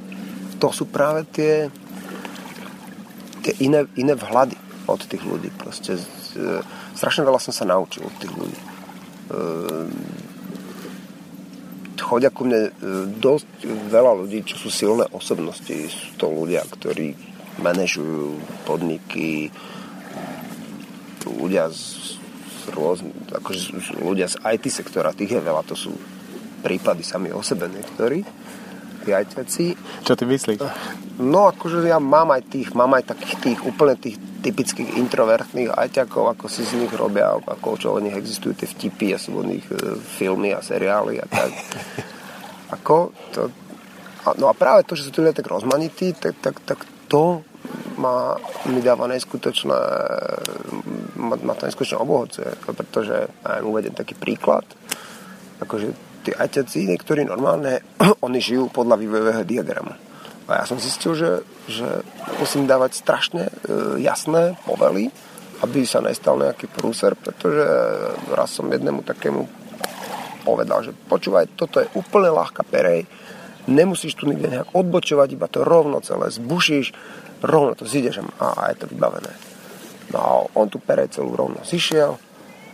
to 0.62 0.70
sú 0.70 0.86
práve 0.86 1.26
tie, 1.34 1.74
tie 3.42 3.54
iné, 3.66 3.90
iné 3.98 4.14
vhľady 4.14 4.54
od 4.86 5.02
tých 5.02 5.26
ľudí. 5.26 5.50
Proste, 5.58 5.98
strašne 6.94 7.26
veľa 7.26 7.42
som 7.42 7.50
sa 7.50 7.66
naučil 7.66 8.06
od 8.06 8.16
tých 8.22 8.34
ľudí. 8.38 8.60
Ehm, 9.34 9.90
chodia 11.98 12.30
ku 12.30 12.46
mne 12.46 12.70
e, 12.70 12.72
dosť 13.18 13.66
veľa 13.90 14.14
ľudí, 14.22 14.46
čo 14.46 14.62
sú 14.62 14.70
silné 14.70 15.10
osobnosti. 15.10 15.74
Sú 15.90 16.14
to 16.22 16.30
ľudia, 16.30 16.62
ktorí 16.70 17.18
manažujú 17.58 18.38
podniky, 18.70 19.50
ľudia 21.26 21.70
z, 21.74 22.18
z 22.22 22.64
rôzny, 22.72 23.12
akože 23.34 23.60
ľudia 24.02 24.30
z 24.30 24.40
IT 24.46 24.70
sektora, 24.70 25.12
tých 25.12 25.38
je 25.38 25.42
veľa, 25.42 25.66
to 25.66 25.76
sú 25.78 25.92
prípady 26.66 27.06
sami 27.06 27.30
o 27.30 27.46
sebe 27.46 27.70
niektorí, 27.70 28.26
tí 29.06 29.14
ITci. 29.14 29.78
Čo 30.02 30.18
ty 30.18 30.26
myslíš? 30.26 30.58
No, 31.22 31.48
akože 31.54 31.86
ja 31.86 32.02
mám 32.02 32.34
aj 32.34 32.50
tých, 32.50 32.74
mám 32.74 32.98
aj 32.98 33.14
takých 33.14 33.36
tých 33.40 33.60
úplne 33.62 33.96
tých 33.96 34.18
typických 34.42 34.98
introvertných 34.98 35.72
ajťakov, 35.72 36.36
ako 36.36 36.46
si 36.50 36.66
z 36.66 36.76
nich 36.82 36.92
robia, 36.92 37.38
ako 37.38 37.78
čo 37.78 37.88
o 37.94 38.02
nich 38.02 38.18
existujú 38.18 38.58
tie 38.58 38.68
vtipy 38.68 39.14
a 39.14 39.22
sú 39.22 39.38
o 39.38 39.46
nich 39.46 39.64
e, 39.70 39.96
filmy 40.18 40.52
a 40.52 40.60
seriály 40.66 41.22
a 41.22 41.26
tak. 41.30 41.54
Ako 42.66 43.14
to, 43.30 43.54
no 44.42 44.50
a 44.50 44.58
práve 44.58 44.90
to, 44.90 44.98
že 44.98 45.06
sú 45.06 45.14
tu 45.14 45.22
ľudia 45.22 45.38
tak 45.38 45.46
rozmanití, 45.46 46.18
tak, 46.18 46.34
tak, 46.42 46.58
tak 46.66 46.82
to 47.06 47.46
ma, 48.02 48.42
mi 48.66 48.82
dáva 48.82 49.06
neskutočné 49.06 49.80
ma, 51.16 51.36
ma 51.40 51.54
to 51.56 51.68
neskutočne 51.68 52.00
obohocuje, 52.00 52.50
pretože 52.64 53.28
ja 53.32 53.64
uvedem 53.64 53.96
taký 53.96 54.16
príklad, 54.16 54.68
akože 55.60 55.88
tí 56.28 56.32
ajťaci, 56.36 56.92
niektorí 56.92 57.24
normálne, 57.24 57.82
oni 58.26 58.40
žijú 58.40 58.70
podľa 58.72 59.00
vývojového 59.00 59.44
diagramu 59.48 59.96
a 60.46 60.62
ja 60.62 60.66
som 60.70 60.78
zistil, 60.78 61.18
že, 61.18 61.42
že 61.66 62.06
musím 62.38 62.70
dávať 62.70 63.02
strašne 63.02 63.50
e, 63.50 63.52
jasné 63.98 64.54
povely, 64.70 65.10
aby 65.66 65.82
sa 65.90 66.06
nestal 66.06 66.38
nejaký 66.38 66.70
prúser, 66.70 67.18
pretože 67.18 67.66
raz 68.30 68.54
som 68.54 68.70
jednému 68.70 69.02
takému 69.02 69.50
povedal, 70.46 70.86
že 70.86 70.94
počúvaj, 71.10 71.58
toto 71.58 71.82
je 71.82 71.90
úplne 71.98 72.30
ľahká 72.30 72.62
perej, 72.62 73.10
nemusíš 73.66 74.14
tu 74.14 74.30
nikde 74.30 74.54
nejak 74.54 74.70
odbočovať, 74.78 75.34
iba 75.34 75.50
to 75.50 75.66
rovno 75.66 75.98
celé 76.06 76.30
zbušíš, 76.30 76.94
rovno 77.42 77.74
to 77.74 77.90
zídeš 77.90 78.22
a, 78.38 78.54
a 78.54 78.64
je 78.70 78.86
to 78.86 78.90
vybavené. 78.94 79.34
No 80.14 80.18
a 80.20 80.32
on 80.54 80.68
tu 80.70 80.78
perej 80.78 81.18
celú 81.18 81.34
rovno 81.34 81.62
zišiel 81.66 82.18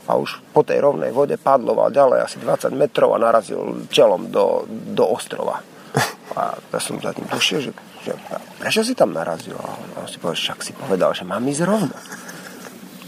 a 0.09 0.11
už 0.17 0.41
po 0.51 0.65
tej 0.65 0.81
rovnej 0.81 1.13
vode 1.13 1.37
padloval 1.37 1.93
ďalej 1.93 2.19
asi 2.25 2.37
20 2.41 2.73
metrov 2.73 3.13
a 3.15 3.21
narazil 3.21 3.87
čelom 3.87 4.33
do, 4.33 4.65
do 4.67 5.05
ostrova. 5.07 5.61
A 6.39 6.55
ja 6.55 6.79
som 6.79 6.95
za 6.95 7.11
tým 7.11 7.27
došiel, 7.27 7.59
že, 7.59 7.71
že 8.07 8.15
prečo 8.55 8.87
si 8.87 8.95
tam 8.95 9.11
narazil? 9.11 9.55
A 9.59 9.67
on 9.99 10.07
si 10.07 10.15
povedal, 10.15 10.39
však 10.39 10.59
si 10.63 10.71
povedal, 10.71 11.11
že 11.11 11.27
mám 11.27 11.43
ísť 11.43 11.67
rovno. 11.67 11.91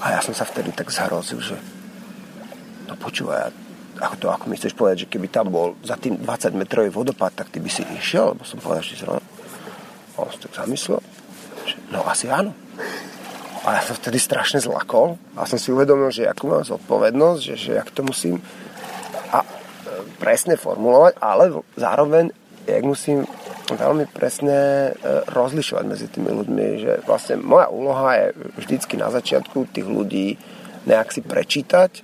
A 0.04 0.12
ja 0.12 0.20
som 0.20 0.36
sa 0.36 0.44
vtedy 0.44 0.76
tak 0.76 0.92
zhrozil, 0.92 1.40
že 1.40 1.56
no 2.92 3.00
počúvaj, 3.00 3.56
ako 4.04 4.16
to, 4.20 4.28
ako 4.28 4.46
mi 4.52 4.60
chceš 4.60 4.76
povedať, 4.76 5.08
že 5.08 5.12
keby 5.16 5.32
tam 5.32 5.48
bol 5.48 5.80
za 5.80 5.96
tým 5.96 6.20
20 6.20 6.60
metrový 6.60 6.92
vodopád, 6.92 7.32
tak 7.32 7.48
ty 7.48 7.64
by 7.64 7.72
si 7.72 7.88
išiel, 7.96 8.36
lebo 8.36 8.44
som 8.44 8.60
povedal, 8.60 8.84
že 8.84 9.00
zrovna. 9.00 9.24
A 10.14 10.18
on 10.20 10.30
si 10.30 10.44
tak 10.44 10.54
zamyslel, 10.60 11.00
že 11.64 11.76
no 11.90 12.04
asi 12.04 12.28
áno. 12.28 12.52
A 13.64 13.80
ja 13.80 13.82
som 13.82 13.96
vtedy 13.96 14.20
strašne 14.20 14.60
zlakol 14.60 15.16
a 15.40 15.48
som 15.48 15.56
si 15.56 15.72
uvedomil, 15.72 16.12
že 16.12 16.28
akú 16.28 16.52
mám 16.52 16.68
zodpovednosť, 16.68 17.40
že, 17.40 17.56
že 17.56 17.72
jak 17.80 17.90
to 17.96 18.04
musím 18.04 18.44
a 19.32 19.40
e, 19.40 19.48
presne 20.20 20.60
formulovať, 20.60 21.16
ale 21.24 21.64
zároveň 21.80 22.36
jak 22.68 22.84
musím 22.84 23.24
veľmi 23.72 24.12
presne 24.12 24.92
e, 24.92 25.24
rozlišovať 25.32 25.84
medzi 25.88 26.08
tými 26.12 26.32
ľuďmi, 26.32 26.66
že 26.84 26.92
vlastne 27.08 27.40
moja 27.40 27.72
úloha 27.72 28.10
je 28.20 28.28
vždycky 28.60 29.00
na 29.00 29.08
začiatku 29.08 29.72
tých 29.72 29.88
ľudí 29.88 30.36
nejak 30.84 31.16
si 31.16 31.24
prečítať, 31.24 31.92
e, 32.00 32.02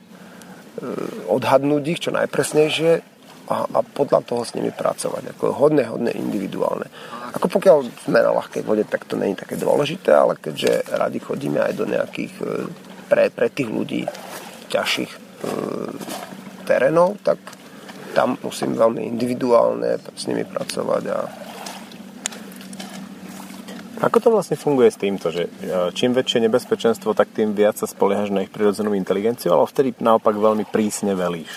odhadnúť 1.28 1.84
ich 1.92 2.00
čo 2.00 2.16
najpresnejšie 2.16 2.92
a, 3.52 3.56
a 3.68 3.80
podľa 3.84 4.24
toho 4.24 4.48
s 4.48 4.56
nimi 4.56 4.72
pracovať. 4.72 5.36
Ako 5.36 5.52
hodne, 5.52 5.84
hodne 5.84 6.16
individuálne. 6.16 6.88
Ako 7.30 7.46
pokiaľ 7.46 7.78
sme 8.10 8.20
na 8.26 8.34
ľahkej 8.34 8.66
vode, 8.66 8.84
tak 8.90 9.06
to 9.06 9.14
není 9.14 9.38
také 9.38 9.54
dôležité, 9.54 10.10
ale 10.14 10.34
keďže 10.40 10.90
radi 10.90 11.20
chodíme 11.22 11.62
aj 11.62 11.74
do 11.78 11.86
nejakých 11.86 12.34
e, 12.42 12.46
pre, 13.06 13.30
pre 13.30 13.48
tých 13.54 13.70
ľudí 13.70 14.10
ťažších 14.74 15.12
e, 15.14 15.20
terénov, 16.66 17.22
tak 17.22 17.38
tam 18.18 18.42
musím 18.42 18.74
veľmi 18.74 19.06
individuálne 19.06 20.02
s 20.02 20.26
nimi 20.26 20.42
pracovať 20.42 21.04
a 21.14 21.20
ako 24.00 24.18
to 24.24 24.30
vlastne 24.32 24.56
funguje 24.56 24.88
s 24.88 24.96
týmto, 24.96 25.28
že 25.28 25.52
e, 25.52 25.92
čím 25.92 26.16
väčšie 26.16 26.48
nebezpečenstvo, 26.48 27.12
tak 27.12 27.36
tým 27.36 27.52
viac 27.52 27.76
sa 27.76 27.84
spoliehaš 27.84 28.32
na 28.32 28.48
ich 28.48 28.52
prirodzenú 28.52 28.96
inteligenciu, 28.96 29.52
ale 29.52 29.68
vtedy 29.68 29.92
naopak 30.00 30.40
veľmi 30.40 30.64
prísne 30.72 31.20
velíš? 31.20 31.52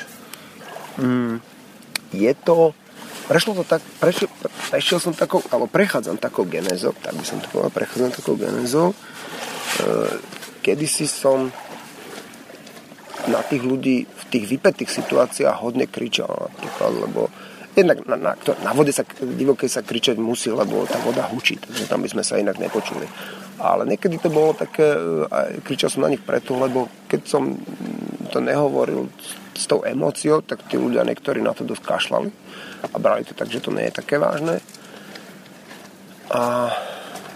Mm, 0.99 1.38
je 2.11 2.33
to... 2.43 2.75
Prešlo 3.23 3.55
to 3.55 3.64
tak, 3.64 3.83
prešiel, 4.02 4.29
prešiel 4.71 4.99
som 4.99 5.14
takou, 5.14 5.38
alebo 5.49 5.71
prechádzam 5.71 6.19
takou 6.19 6.43
genézou, 6.43 6.91
tak 6.99 7.14
by 7.14 7.25
som 7.25 7.38
to 7.38 7.47
povedal, 7.49 7.71
prechádzam 7.71 8.11
takou 8.11 8.35
genézou. 8.35 8.91
E, 8.93 8.97
kedysi 10.62 11.07
som 11.07 11.50
na 13.31 13.41
tých 13.47 13.62
ľudí 13.62 14.02
v 14.02 14.25
tých 14.26 14.45
vypetých 14.50 14.91
situáciách 14.91 15.62
hodne 15.62 15.87
kričal 15.87 16.50
napríklad, 16.50 16.93
lebo 17.07 17.31
jednak 17.79 18.02
na, 18.05 18.17
na, 18.19 18.33
na 18.37 18.71
vode 18.75 18.91
sa 18.91 19.07
divokej 19.07 19.71
sa 19.71 19.87
kričať 19.87 20.19
musí, 20.19 20.50
lebo 20.50 20.85
tá 20.91 20.99
voda 21.00 21.23
hučí, 21.31 21.57
takže 21.57 21.87
tam 21.87 22.02
by 22.02 22.09
sme 22.11 22.23
sa 22.26 22.43
inak 22.43 22.59
nepočuli. 22.59 23.07
Ale 23.62 23.87
niekedy 23.87 24.19
to 24.19 24.29
bolo 24.29 24.52
také, 24.52 24.99
aj 25.31 25.62
kričal 25.62 25.88
som 25.88 26.02
na 26.02 26.11
nich 26.11 26.21
preto, 26.21 26.59
lebo 26.59 26.91
keď 27.07 27.21
som 27.23 27.55
to 28.35 28.43
nehovoril 28.43 29.07
s 29.52 29.64
tou 29.68 29.85
emóciou, 29.85 30.40
tak 30.40 30.64
tí 30.68 30.80
ľudia 30.80 31.04
niektorí 31.04 31.44
na 31.44 31.52
to 31.52 31.62
dosť 31.62 31.85
kašľali 31.85 32.30
a 32.92 32.97
brali 32.97 33.23
to 33.25 33.37
tak, 33.37 33.52
že 33.52 33.61
to 33.61 33.71
nie 33.71 33.88
je 33.88 33.99
také 34.00 34.16
vážne. 34.16 34.59
A, 36.32 36.73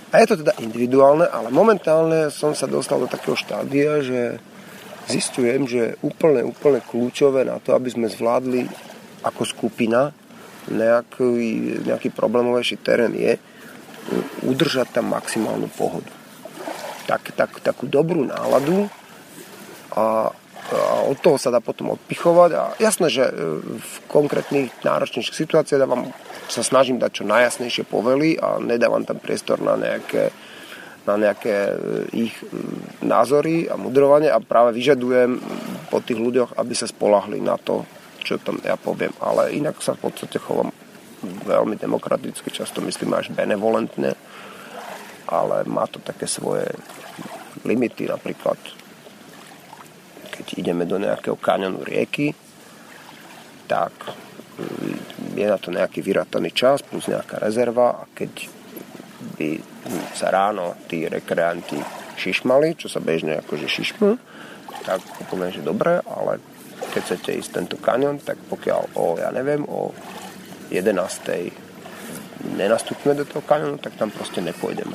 a 0.08 0.14
je 0.16 0.26
to 0.26 0.40
teda 0.40 0.56
individuálne, 0.64 1.28
ale 1.28 1.52
momentálne 1.52 2.32
som 2.32 2.56
sa 2.56 2.64
dostal 2.64 2.96
do 3.04 3.08
takého 3.08 3.36
štádia, 3.36 4.00
že 4.00 4.40
zistujem, 5.06 5.68
že 5.68 6.00
úplne, 6.02 6.42
úplne 6.42 6.82
kľúčové 6.82 7.46
na 7.46 7.60
to, 7.62 7.76
aby 7.76 7.92
sme 7.92 8.10
zvládli 8.10 8.66
ako 9.22 9.42
skupina 9.46 10.10
nejaký, 10.66 11.84
nejaký 11.86 12.10
problémovejší 12.10 12.82
terén 12.82 13.14
je 13.14 13.38
udržať 14.46 14.98
tam 14.98 15.14
maximálnu 15.14 15.70
pohodu. 15.74 16.10
Tak, 17.06 17.34
tak, 17.38 17.62
takú 17.62 17.86
dobrú 17.86 18.26
náladu 18.26 18.90
a, 19.94 20.34
a 20.66 21.06
od 21.06 21.18
toho 21.22 21.38
sa 21.38 21.54
dá 21.54 21.62
potom 21.62 21.94
odpichovať 21.94 22.50
a 22.58 22.62
jasné, 22.82 23.06
že 23.06 23.22
e, 23.22 23.32
v 23.78 23.94
konkrétnych 24.10 24.74
náročnejších 24.82 25.38
situáciách 25.46 25.78
dávam, 25.78 26.10
sa 26.50 26.66
snažím 26.66 26.98
dať 26.98 27.22
čo 27.22 27.24
najjasnejšie 27.26 27.86
povely 27.86 28.34
a 28.42 28.58
nedávam 28.58 29.06
tam 29.06 29.22
priestor 29.22 29.62
na 29.62 29.78
nejaké 29.78 30.34
na 31.06 31.14
nejaké 31.14 31.54
e, 31.54 31.74
ich 32.26 32.34
názory 32.98 33.70
a 33.70 33.78
mudrovanie 33.78 34.26
a 34.26 34.42
práve 34.42 34.74
vyžadujem 34.74 35.38
po 35.86 36.02
tých 36.02 36.18
ľuďoch, 36.18 36.58
aby 36.58 36.74
sa 36.74 36.90
spolahli 36.90 37.38
na 37.38 37.54
to, 37.62 37.86
čo 38.26 38.42
tam 38.42 38.58
ja 38.66 38.74
poviem. 38.74 39.14
Ale 39.22 39.54
inak 39.54 39.78
sa 39.78 39.94
v 39.94 40.10
podstate 40.10 40.42
chovám 40.42 40.74
veľmi 41.46 41.78
demokraticky, 41.78 42.50
často 42.50 42.82
myslím 42.82 43.14
až 43.14 43.30
benevolentne, 43.30 44.18
ale 45.30 45.62
má 45.70 45.86
to 45.86 46.02
také 46.02 46.26
svoje 46.26 46.66
limity, 47.62 48.10
napríklad 48.10 48.58
keď 50.46 50.62
ideme 50.62 50.86
do 50.86 51.02
nejakého 51.02 51.34
kanionu 51.34 51.82
rieky, 51.82 52.30
tak 53.66 53.90
e, 54.06 54.14
je 55.34 55.46
na 55.50 55.58
to 55.58 55.74
nejaký 55.74 56.06
vyrataný 56.06 56.54
čas 56.54 56.86
plus 56.86 57.10
nejaká 57.10 57.42
rezerva 57.42 57.98
a 57.98 58.02
keď 58.14 58.46
by 59.34 59.58
sa 60.14 60.30
ráno 60.30 60.78
tí 60.86 61.10
rekreanti 61.10 61.82
šišmali, 62.14 62.78
čo 62.78 62.86
sa 62.86 63.02
bežne 63.02 63.42
akože 63.42 63.66
šišmú, 63.66 64.14
tak 64.86 65.02
poviem, 65.26 65.50
že 65.50 65.66
dobre, 65.66 65.98
ale 66.06 66.38
keď 66.94 67.02
chcete 67.02 67.30
ísť 67.42 67.50
tento 67.50 67.76
kanion, 67.82 68.22
tak 68.22 68.38
pokiaľ 68.46 68.94
o, 68.94 69.18
ja 69.18 69.34
neviem, 69.34 69.66
o 69.66 69.90
11. 70.70 70.94
nenastúpime 72.54 73.18
do 73.18 73.26
toho 73.26 73.42
kanionu, 73.42 73.82
tak 73.82 73.98
tam 73.98 74.14
proste 74.14 74.38
nepôjdeme. 74.38 74.94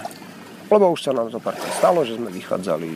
Lebo 0.71 0.95
už 0.95 1.03
sa 1.03 1.11
nám 1.11 1.27
to 1.27 1.43
pár 1.43 1.59
stalo, 1.75 2.07
že 2.07 2.15
sme 2.15 2.31
vychádzali 2.31 2.95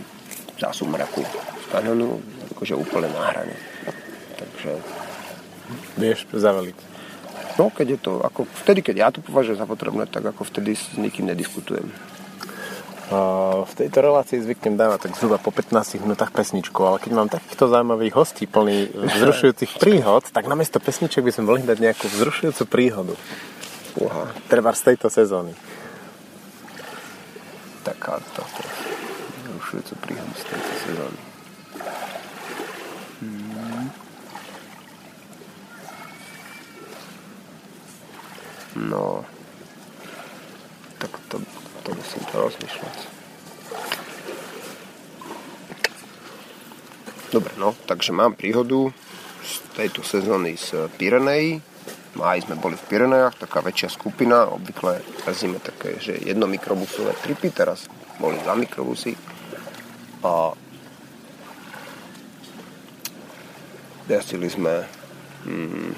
za 0.55 0.71
sumraku 0.71 1.21
z 1.59 1.65
kanionu, 1.75 2.23
akože 2.53 2.73
úplne 2.77 3.09
na 3.09 3.21
hrane. 3.31 3.55
Takže... 4.37 4.71
Vieš 5.97 6.29
zaveliť. 6.29 6.77
No, 7.55 7.71
keď 7.71 7.87
je 7.95 7.99
to, 7.99 8.11
ako 8.19 8.43
vtedy, 8.65 8.83
keď 8.83 8.95
ja 8.99 9.07
to 9.15 9.23
považujem 9.23 9.55
za 9.55 9.65
potrebné, 9.65 10.03
tak 10.11 10.27
ako 10.27 10.43
vtedy 10.43 10.75
s 10.75 10.99
nikým 10.99 11.31
nediskutujem. 11.31 11.87
V 13.65 13.73
tejto 13.77 14.01
relácii 14.01 14.41
zvyknem 14.41 14.81
dávať 14.81 15.07
tak 15.07 15.13
zhruba 15.21 15.37
po 15.37 15.53
15 15.53 16.01
minútach 16.01 16.33
pesničku, 16.33 16.81
ale 16.81 16.97
keď 16.97 17.11
mám 17.13 17.29
takýchto 17.29 17.69
zaujímavých 17.69 18.17
hostí 18.17 18.49
plný 18.49 18.89
vzrušujúcich 18.91 19.77
príhod, 19.83 20.25
tak 20.33 20.49
namiesto 20.49 20.81
pesniček 20.81 21.21
by 21.21 21.31
sme 21.31 21.43
mohli 21.45 21.61
dať 21.63 21.77
nejakú 21.79 22.09
vzrušujúcu 22.09 22.63
príhodu. 22.65 23.13
Uha. 24.01 24.33
Treba 24.49 24.73
z 24.73 24.91
tejto 24.91 25.07
sezóny. 25.13 25.53
Takáto 27.85 28.41
vzrušujúcu 29.47 29.93
príhodu 30.01 30.33
z 30.35 30.43
tejto 30.49 30.71
sezóny. 30.89 31.34
No, 38.75 39.23
tak 40.99 41.11
to 41.31 41.39
to 41.85 41.93
musím 41.93 42.23
to 42.33 42.37
rozmýšľať. 42.41 42.97
Dobre, 47.29 47.53
no, 47.61 47.77
takže 47.85 48.09
mám 48.09 48.33
príhodu 48.33 48.89
z 49.45 49.53
tejto 49.77 50.01
sezóny 50.01 50.57
z 50.57 50.89
Pirenei. 50.97 51.61
Máj 52.15 52.47
sme 52.47 52.55
boli 52.57 52.79
v 52.79 52.87
Pirenejach, 52.89 53.37
taká 53.37 53.59
väčšia 53.61 53.91
skupina, 53.91 54.49
obvykle 54.49 55.03
jazdíme 55.27 55.59
také, 55.61 55.99
že 55.99 56.15
jedno 56.15 56.47
mikrobusové 56.47 57.13
tripy, 57.21 57.51
teraz 57.51 57.85
boli 58.17 58.39
dva 58.41 58.55
mikrobusy. 58.55 59.13
A 60.25 60.55
jazdili 64.09 64.47
sme 64.47 64.87
mm, 65.45 65.91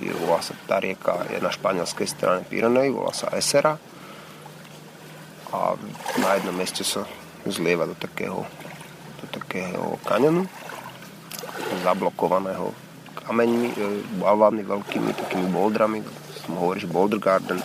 volá 0.00 0.44
sa 0.44 0.52
tá 0.68 0.76
rieka, 0.76 1.24
je 1.32 1.40
na 1.40 1.48
španielskej 1.48 2.08
strane 2.08 2.40
Pirenej, 2.44 2.92
volá 2.92 3.16
sa 3.16 3.32
Esera. 3.32 3.80
A 5.54 5.58
na 6.20 6.28
jednom 6.36 6.52
mieste 6.52 6.84
sa 6.84 7.08
zlieva 7.46 7.86
do 7.88 7.96
takého, 7.96 8.44
do 9.22 9.26
takého 9.30 9.96
kanionu 10.04 10.44
zablokovaného 11.82 12.74
kameňmi, 13.26 13.68
e, 13.74 13.76
balvami 14.22 14.62
veľkými, 14.62 15.10
takými 15.14 15.46
boldrami, 15.50 16.02
som 16.46 16.58
hovorí, 16.58 16.78
že 16.78 16.90
Boulder 16.90 17.18
Garden. 17.18 17.58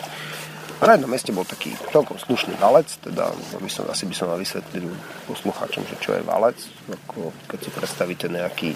A 0.82 0.90
na 0.90 0.98
jednom 0.98 1.10
mieste 1.10 1.30
bol 1.30 1.46
taký 1.46 1.70
celkom 1.94 2.18
slušný 2.18 2.58
valec, 2.58 2.90
teda 2.98 3.30
by 3.62 3.70
som, 3.70 3.86
asi 3.86 4.02
by 4.02 4.14
som 4.18 4.34
vysvetlil 4.34 4.90
poslucháčom, 5.30 5.86
že 5.86 5.94
čo 6.02 6.18
je 6.18 6.26
valec, 6.26 6.58
ako 6.90 7.30
keď 7.46 7.58
si 7.62 7.70
predstavíte 7.70 8.26
nejaký 8.26 8.70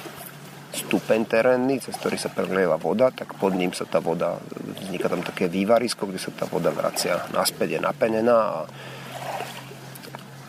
stupeň 0.77 1.21
terénny, 1.25 1.81
cez 1.81 1.97
ktorý 1.97 2.21
sa 2.21 2.29
prelieva 2.29 2.77
voda, 2.77 3.09
tak 3.09 3.33
pod 3.41 3.57
ním 3.57 3.73
sa 3.73 3.89
tá 3.89 4.03
voda, 4.03 4.37
vzniká 4.85 5.09
tam 5.09 5.25
také 5.25 5.49
vývarisko, 5.49 6.05
kde 6.05 6.21
sa 6.21 6.33
tá 6.37 6.45
voda 6.45 6.69
vracia 6.69 7.25
naspäť, 7.33 7.79
je 7.79 7.81
napenená 7.81 8.37
a 8.37 8.59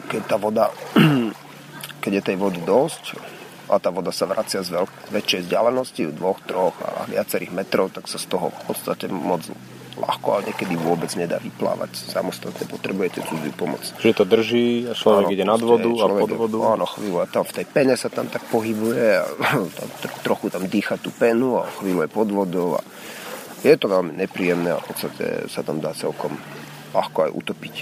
keď 0.07 0.21
tá 0.27 0.35
voda, 0.39 0.71
keď 2.03 2.11
je 2.19 2.23
tej 2.23 2.37
vody 2.39 2.59
dosť 2.63 3.15
a 3.67 3.79
tá 3.79 3.91
voda 3.91 4.15
sa 4.15 4.27
vracia 4.27 4.63
z 4.63 4.71
veľk- 4.71 5.11
väčšej 5.11 5.41
vzdialenosti, 5.47 6.11
dvoch, 6.15 6.39
troch 6.47 6.75
a 6.79 7.03
viacerých 7.07 7.51
metrov, 7.51 7.91
tak 7.91 8.07
sa 8.07 8.15
z 8.15 8.27
toho 8.31 8.51
v 8.51 8.61
podstate 8.71 9.11
moc 9.11 9.43
ľahko, 9.97 10.27
ale 10.37 10.41
niekedy 10.53 10.77
vôbec 10.77 11.09
nedá 11.17 11.41
vyplávať 11.41 11.97
samostatne, 11.97 12.63
potrebujete 12.69 13.25
cudziu 13.25 13.51
pomoc. 13.53 13.81
Že 13.97 14.23
to 14.23 14.25
drží 14.29 14.67
a 14.87 14.93
človek 14.93 15.25
áno, 15.29 15.33
ide 15.33 15.45
nad 15.45 15.61
vodu 15.61 15.89
a 15.89 16.05
pod 16.07 16.31
vodu. 16.33 16.57
Áno, 16.77 16.85
chvíľu 16.85 17.17
a 17.21 17.25
tam 17.25 17.43
v 17.43 17.55
tej 17.61 17.65
pene 17.65 17.93
sa 17.97 18.09
tam 18.13 18.29
tak 18.29 18.45
pohybuje 18.47 19.05
a 19.17 19.25
tam, 19.77 19.89
trochu 20.21 20.53
tam 20.53 20.63
dýcha 20.69 21.01
tú 21.01 21.09
penu 21.13 21.57
a 21.59 21.65
chvíľu 21.81 22.05
je 22.05 22.09
pod 22.09 22.29
vodou 22.29 22.69
a 22.77 22.81
je 23.65 23.73
to 23.73 23.89
veľmi 23.89 24.13
nepríjemné 24.13 24.69
a 24.73 24.81
v 24.81 24.87
podstate 24.87 25.49
sa 25.49 25.65
tam 25.65 25.81
dá 25.81 25.91
celkom 25.97 26.37
ľahko 26.93 27.29
aj 27.29 27.31
utopiť. 27.33 27.75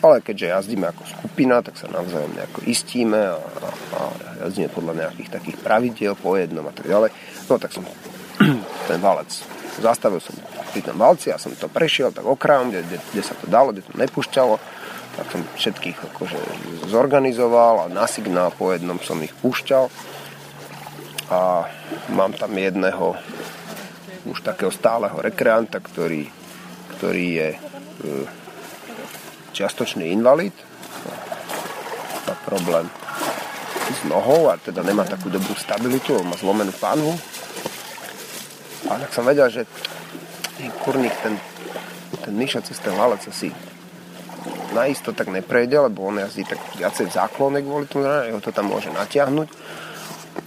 Ale 0.00 0.24
keďže 0.24 0.48
jazdíme 0.48 0.88
ako 0.88 1.04
skupina, 1.04 1.60
tak 1.60 1.76
sa 1.76 1.84
navzájom 1.92 2.32
nejako 2.32 2.64
istíme 2.64 3.20
a, 3.20 3.36
a, 3.36 3.68
a 3.92 4.00
jazdíme 4.48 4.72
podľa 4.72 5.06
nejakých 5.06 5.28
takých 5.28 5.56
pravidiel 5.60 6.16
po 6.16 6.40
jednom 6.40 6.64
a 6.64 6.72
tak 6.72 6.88
ďalej. 6.88 7.12
No 7.52 7.60
tak 7.60 7.76
som 7.76 7.84
ten 8.88 9.00
valec 9.04 9.28
zastavil 9.80 10.20
som 10.20 10.36
pri 10.70 10.86
tom 10.86 10.96
valci 10.96 11.34
a 11.34 11.38
som 11.38 11.50
to 11.52 11.66
prešiel 11.66 12.14
tak 12.14 12.24
okrajom, 12.24 12.70
kde, 12.70 12.80
kde, 12.86 12.98
kde 13.12 13.22
sa 13.26 13.34
to 13.34 13.46
dalo, 13.50 13.74
kde 13.74 13.82
to 13.82 13.94
nepúšťalo. 13.98 14.54
Tak 15.18 15.26
som 15.34 15.42
všetkých 15.42 15.98
akože 16.14 16.38
zorganizoval 16.86 17.86
a 17.86 17.92
na 17.92 18.06
signál 18.06 18.54
po 18.54 18.70
jednom 18.70 19.02
som 19.02 19.18
ich 19.20 19.34
púšťal. 19.42 19.90
A 21.30 21.66
mám 22.14 22.34
tam 22.34 22.54
jedného 22.54 23.18
už 24.26 24.42
takého 24.42 24.70
stáleho 24.70 25.18
rekreanta, 25.18 25.82
ktorý, 25.82 26.30
ktorý 26.98 27.26
je 27.34 27.48
e, 27.54 27.58
čiastočný 29.56 30.12
invalid, 30.12 30.54
má 32.26 32.34
problém 32.46 32.86
s 33.90 34.06
nohou 34.06 34.46
a 34.50 34.54
teda 34.60 34.86
nemá 34.86 35.02
takú 35.02 35.32
dobrú 35.32 35.54
stabilitu, 35.58 36.14
má 36.22 36.38
zlomenú 36.38 36.70
pánvu. 36.78 37.10
A 38.90 38.98
tak 39.02 39.10
som 39.10 39.26
vedel, 39.26 39.50
že 39.50 39.66
kurník, 40.84 41.14
ten, 41.24 41.40
ten 42.20 42.34
Miša 42.36 42.60
cez 42.60 42.76
ten 42.82 42.92
valec 42.92 43.24
asi 43.24 43.48
naisto 44.76 45.16
tak 45.16 45.32
neprejde, 45.32 45.80
lebo 45.88 46.04
on 46.06 46.20
jazdí 46.20 46.44
tak 46.44 46.60
viacej 46.76 47.08
v 47.08 47.16
záklone 47.16 47.58
kvôli 47.64 47.88
tomu, 47.88 48.04
že 48.04 48.34
ho 48.36 48.40
to 48.44 48.52
tam 48.52 48.68
môže 48.68 48.92
natiahnuť. 48.92 49.48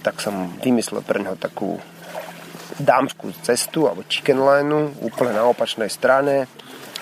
Tak 0.00 0.22
som 0.22 0.54
vymyslel 0.62 1.02
pre 1.02 1.18
neho 1.20 1.34
takú 1.34 1.76
dámskú 2.78 3.34
cestu 3.42 3.90
alebo 3.90 4.06
chicken 4.06 4.40
line 4.42 4.94
úplne 5.02 5.34
na 5.34 5.46
opačnej 5.46 5.90
strane 5.90 6.46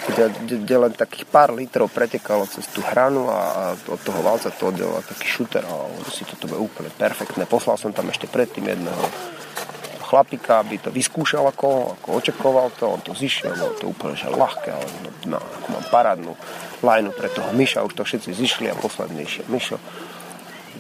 kde, 0.02 0.24
kde 0.66 0.76
len 0.76 0.92
takých 0.92 1.26
pár 1.30 1.54
litrov 1.54 1.86
pretekalo 1.86 2.46
cez 2.50 2.66
tú 2.70 2.82
hranu 2.82 3.30
a, 3.30 3.38
a 3.38 3.62
od 3.78 4.00
toho 4.02 4.18
valca 4.18 4.50
to 4.50 4.74
oddelal 4.74 4.98
taký 5.06 5.26
šuter 5.26 5.62
a 5.62 5.74
si 6.10 6.26
toto 6.26 6.50
bude 6.50 6.58
úplne 6.58 6.90
perfektné. 6.90 7.46
Poslal 7.46 7.78
som 7.78 7.94
tam 7.94 8.10
ešte 8.10 8.26
predtým 8.26 8.66
jedného 8.66 9.04
chlapika, 10.12 10.60
aby 10.60 10.76
to 10.76 10.92
vyskúšal 10.92 11.48
ako, 11.48 11.96
ako 11.96 12.08
očakoval 12.20 12.68
to, 12.76 12.84
on 12.84 13.00
to 13.00 13.16
zišiel, 13.16 13.56
bolo 13.56 13.72
to 13.80 13.88
úplne 13.88 14.12
že 14.12 14.28
ľahké, 14.28 14.68
ale 14.68 14.86
no, 15.24 15.40
mám 15.72 15.84
parádnu 15.88 16.36
lajnu 16.84 17.16
pre 17.16 17.32
toho 17.32 17.48
Myša, 17.56 17.80
už 17.88 17.96
to 17.96 18.04
všetci 18.04 18.36
zišli 18.36 18.68
a 18.68 18.76
posledný 18.76 19.24
išiel 19.24 19.48
Myšo. 19.48 19.80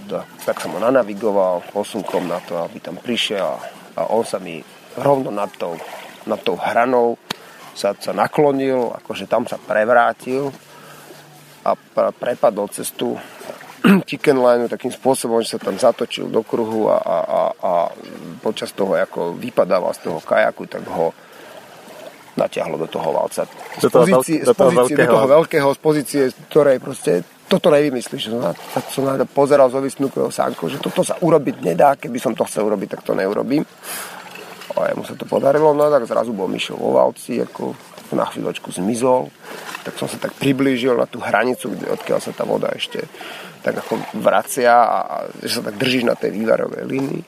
Da, 0.04 0.28
tak 0.44 0.60
som 0.60 0.76
ho 0.76 0.80
nanavigoval 0.84 1.72
posunkom 1.72 2.28
na 2.28 2.44
to, 2.44 2.60
aby 2.60 2.76
tam 2.84 3.00
prišiel 3.00 3.40
a, 3.40 3.56
a 3.96 4.12
on 4.12 4.20
sa 4.28 4.36
mi 4.36 4.60
rovno 5.00 5.32
nad 5.32 5.48
tou, 5.56 5.80
nad 6.28 6.36
tou 6.44 6.60
hranou 6.60 7.16
sa, 7.72 7.96
sa 7.96 8.12
naklonil, 8.12 8.92
akože 9.00 9.24
tam 9.24 9.48
sa 9.48 9.56
prevrátil 9.56 10.52
a 11.64 11.72
prepadol 12.12 12.68
cez 12.68 12.92
tú 12.92 13.16
chicken 14.08 14.38
line 14.38 14.70
takým 14.70 14.94
spôsobom, 14.94 15.42
že 15.42 15.56
sa 15.56 15.58
tam 15.58 15.76
zatočil 15.76 16.30
do 16.30 16.42
kruhu 16.46 16.88
a, 16.88 16.98
a, 16.98 17.18
a, 17.18 17.40
a 17.58 17.72
počas 18.40 18.70
toho, 18.72 18.94
ako 18.94 19.34
vypadával 19.36 19.92
z 19.94 20.10
toho 20.10 20.18
kajaku, 20.22 20.64
tak 20.70 20.86
ho 20.86 21.10
natiahlo 22.32 22.80
do 22.80 22.88
toho 22.88 23.12
valca. 23.12 23.44
Z 23.76 23.92
pozície, 23.92 24.40
do 24.40 24.56
toho, 24.56 24.72
z 24.72 24.76
pozície, 24.76 24.96
do 24.96 25.12
toho 25.12 25.26
veľkého, 25.28 25.68
z 25.68 25.80
pozície, 25.80 26.22
z 26.32 26.34
ktorej 26.48 26.80
proste 26.80 27.26
toto 27.44 27.68
nevymyslíš. 27.68 28.32
No, 28.32 28.56
tak 28.56 28.88
som 28.88 29.04
na 29.04 29.20
to 29.20 29.28
pozeral 29.28 29.68
zo 29.68 29.84
vysnúkého 29.84 30.32
sánko, 30.32 30.72
že 30.72 30.80
toto 30.80 31.04
sa 31.04 31.20
urobiť 31.20 31.60
nedá, 31.60 31.92
keby 32.00 32.16
som 32.16 32.32
to 32.32 32.48
chcel 32.48 32.64
urobiť, 32.72 32.96
tak 32.96 33.02
to 33.04 33.12
neurobím 33.12 33.68
a 34.76 34.88
jemu 34.88 35.04
sa 35.04 35.14
to 35.14 35.28
podarilo, 35.28 35.76
no 35.76 35.92
tak 35.92 36.08
zrazu 36.08 36.32
bol 36.32 36.48
Mišo 36.48 36.76
vo 36.76 36.96
valci, 36.96 37.40
ako 37.42 37.76
na 38.12 38.28
chvíľočku 38.28 38.68
zmizol, 38.68 39.32
tak 39.88 39.96
som 39.96 40.04
sa 40.04 40.20
tak 40.20 40.36
priblížil 40.36 40.92
na 40.96 41.08
tú 41.08 41.16
hranicu, 41.20 41.72
kde, 41.72 41.96
odkiaľ 41.96 42.20
sa 42.20 42.32
tá 42.36 42.44
voda 42.44 42.68
ešte 42.76 43.08
tak 43.62 43.78
ako 43.86 44.18
vracia 44.18 44.74
a, 44.74 44.98
že 45.38 45.58
sa 45.58 45.62
tak 45.62 45.78
držíš 45.78 46.04
na 46.04 46.18
tej 46.18 46.34
vývarovej 46.34 46.84
línii. 46.84 47.22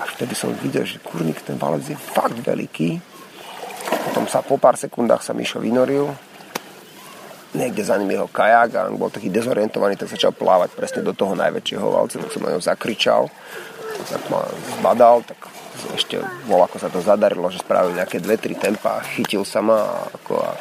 A 0.00 0.08
vtedy 0.08 0.36
som 0.36 0.52
videl, 0.56 0.84
že 0.84 1.00
kurník, 1.00 1.40
ten 1.44 1.56
valec 1.56 1.84
je 1.88 1.96
fakt 1.96 2.36
veľký. 2.36 3.00
Potom 4.08 4.24
sa 4.28 4.44
po 4.44 4.60
pár 4.60 4.76
sekundách 4.76 5.24
sa 5.24 5.32
Mišo 5.32 5.58
vynoril, 5.58 6.12
niekde 7.52 7.84
za 7.84 8.00
ním 8.00 8.16
jeho 8.16 8.28
kajak 8.28 8.70
a 8.76 8.88
on 8.88 8.96
bol 8.96 9.12
taký 9.12 9.28
dezorientovaný, 9.28 10.00
tak 10.00 10.08
začal 10.08 10.32
plávať 10.32 10.72
presne 10.72 11.04
do 11.04 11.12
toho 11.12 11.36
najväčšieho 11.36 11.84
valca, 11.84 12.16
tak 12.16 12.32
som 12.32 12.42
na 12.44 12.56
ňo 12.56 12.60
zakričal 12.64 13.28
tak 14.08 14.22
ma 14.32 14.42
zbadal, 14.80 15.24
tak 15.24 15.38
ešte 15.96 16.20
bol 16.46 16.60
ako 16.62 16.76
sa 16.76 16.88
to 16.92 17.00
zadarilo, 17.00 17.48
že 17.48 17.64
spravil 17.64 17.96
nejaké 17.96 18.20
dve, 18.20 18.36
tri 18.36 18.54
tempa 18.54 19.00
a 19.00 19.04
chytil 19.04 19.42
sa 19.42 19.64
ma 19.64 19.78
a, 19.80 20.04
ako, 20.12 20.34
a 20.38 20.52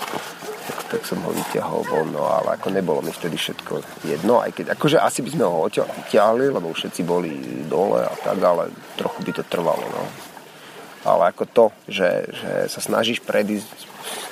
tak, 0.61 0.77
tak 0.87 1.01
som 1.03 1.19
ho 1.25 1.31
vyťahol 1.35 1.81
von, 1.83 2.07
no 2.15 2.23
ale 2.29 2.55
ako 2.55 2.71
nebolo 2.71 2.99
mi 3.03 3.11
vtedy 3.11 3.35
všetko 3.35 4.05
jedno, 4.07 4.39
aj 4.39 4.51
keď 4.55 4.65
akože 4.77 4.97
asi 5.01 5.19
by 5.25 5.29
sme 5.35 5.45
ho 5.45 5.57
odtiaľ 5.67 5.87
vyťahli, 5.89 6.45
lebo 6.53 6.71
všetci 6.71 7.01
boli 7.03 7.31
dole 7.67 8.05
a 8.05 8.13
tak, 8.23 8.39
ale 8.39 8.71
trochu 8.95 9.19
by 9.25 9.31
to 9.35 9.43
trvalo, 9.45 9.83
no. 9.91 10.03
Ale 11.01 11.33
ako 11.33 11.43
to, 11.49 11.65
že, 11.89 12.29
že 12.29 12.51
sa 12.69 12.77
snažíš 12.77 13.25
predísť 13.25 13.73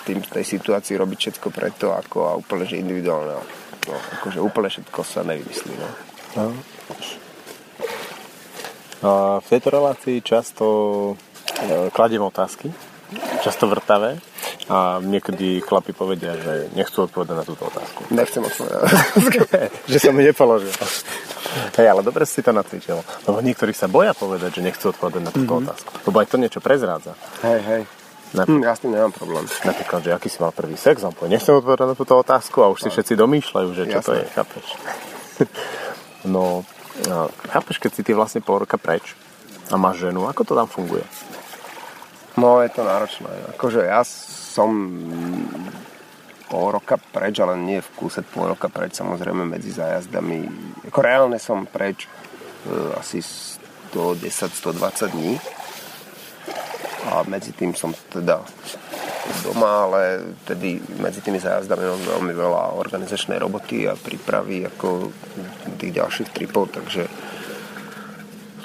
tým, 0.06 0.22
tej 0.22 0.46
situácii 0.46 1.02
robiť 1.02 1.18
všetko 1.18 1.48
preto, 1.50 1.98
ako 1.98 2.18
a 2.30 2.32
úplne, 2.38 2.70
že 2.70 2.78
individuálne, 2.78 3.42
no, 3.90 3.98
akože 4.22 4.40
úplne 4.40 4.70
všetko 4.70 5.00
sa 5.02 5.26
nevymyslí, 5.26 5.74
no. 5.76 5.90
no. 6.38 6.46
V 9.00 9.48
tejto 9.48 9.72
relácii 9.72 10.20
často 10.20 10.66
e, 11.56 11.88
kladiem 11.96 12.20
otázky, 12.20 12.68
často 13.40 13.72
vrtavé 13.72 14.20
a 14.68 15.00
niekedy 15.00 15.64
chlapi 15.64 15.96
povedia, 15.96 16.36
že 16.36 16.68
nechcú 16.76 17.08
odpovedať 17.08 17.36
na 17.40 17.46
túto 17.48 17.64
otázku. 17.72 18.12
Nechcem 18.12 18.44
odpovedať. 18.44 18.82
že 19.92 19.98
som 19.98 20.12
mi 20.12 20.28
nepoložil. 20.28 20.70
Hej, 21.80 21.88
ale 21.90 22.02
dobre 22.06 22.28
si 22.28 22.44
to 22.44 22.54
nacvičil. 22.54 23.02
Lebo 23.26 23.42
niektorí 23.42 23.74
sa 23.74 23.90
boja 23.90 24.14
povedať, 24.14 24.60
že 24.60 24.62
nechcú 24.62 24.94
odpovedať 24.94 25.22
na 25.26 25.32
túto 25.34 25.48
mm-hmm. 25.48 25.66
otázku. 25.66 25.92
Lebo 26.06 26.18
aj 26.22 26.28
to 26.30 26.38
niečo 26.38 26.60
prezrádza. 26.62 27.18
Hej, 27.42 27.60
hej. 27.66 27.82
Napríklad, 28.30 28.62
hm, 28.62 28.68
ja 28.70 28.74
s 28.78 28.82
tým 28.86 28.92
nemám 28.94 29.14
problém. 29.16 29.46
Napríklad, 29.66 30.00
že 30.06 30.12
aký 30.14 30.30
si 30.30 30.38
mal 30.38 30.54
prvý 30.54 30.78
sex, 30.78 31.02
on 31.02 31.18
povie, 31.18 31.34
nechcem 31.34 31.50
odpovedať 31.58 31.88
na 31.90 31.96
túto 31.98 32.14
otázku 32.14 32.62
a 32.62 32.70
už 32.70 32.86
si 32.86 32.90
všetci 32.94 33.18
domýšľajú, 33.18 33.70
že 33.74 33.84
čo 33.90 33.98
Jasne. 33.98 34.06
to 34.06 34.12
je, 34.14 34.24
chápeš? 34.38 34.66
no, 36.34 36.62
No, 37.08 37.32
chápeš, 37.48 37.80
keď 37.80 37.92
si 37.96 38.02
ty 38.04 38.12
vlastne 38.12 38.44
pol 38.44 38.66
roka 38.66 38.76
preč 38.76 39.16
a 39.72 39.80
máš 39.80 40.10
ženu, 40.10 40.28
ako 40.28 40.42
to 40.44 40.54
tam 40.58 40.68
funguje? 40.68 41.06
No, 42.36 42.60
je 42.60 42.72
to 42.72 42.84
náročné. 42.84 43.32
Akože 43.56 43.88
ja 43.88 44.04
som 44.04 44.72
pol 46.50 46.76
roka 46.76 46.98
preč, 46.98 47.40
ale 47.40 47.56
nie 47.56 47.80
v 47.80 47.90
kúse 47.96 48.26
pol 48.26 48.52
roka 48.52 48.68
preč, 48.68 48.98
samozrejme 48.98 49.46
medzi 49.46 49.72
zájazdami. 49.72 50.50
Ako 50.90 51.00
reálne 51.00 51.38
som 51.38 51.70
preč 51.70 52.10
uh, 52.68 52.98
asi 53.00 53.22
110-120 53.94 55.14
dní 55.14 55.40
a 57.10 57.26
medzi 57.26 57.52
tým 57.58 57.74
som 57.74 57.90
teda 58.14 58.46
doma, 59.42 59.90
ale 59.90 60.34
tedy 60.46 60.78
medzi 61.02 61.22
tými 61.26 61.42
zájazdami 61.42 61.86
mám 61.86 62.04
veľmi 62.18 62.34
veľa 62.34 62.78
organizačnej 62.78 63.42
roboty 63.42 63.90
a 63.90 63.98
prípravy 63.98 64.66
ako 64.70 65.10
tých 65.82 65.94
ďalších 65.98 66.30
tripov, 66.30 66.70
takže 66.70 67.10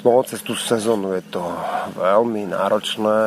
no, 0.05 0.21
cez 0.21 0.45
tú 0.45 0.53
sezónu 0.53 1.17
je 1.17 1.23
to 1.33 1.41
veľmi 1.97 2.45
náročné, 2.49 3.21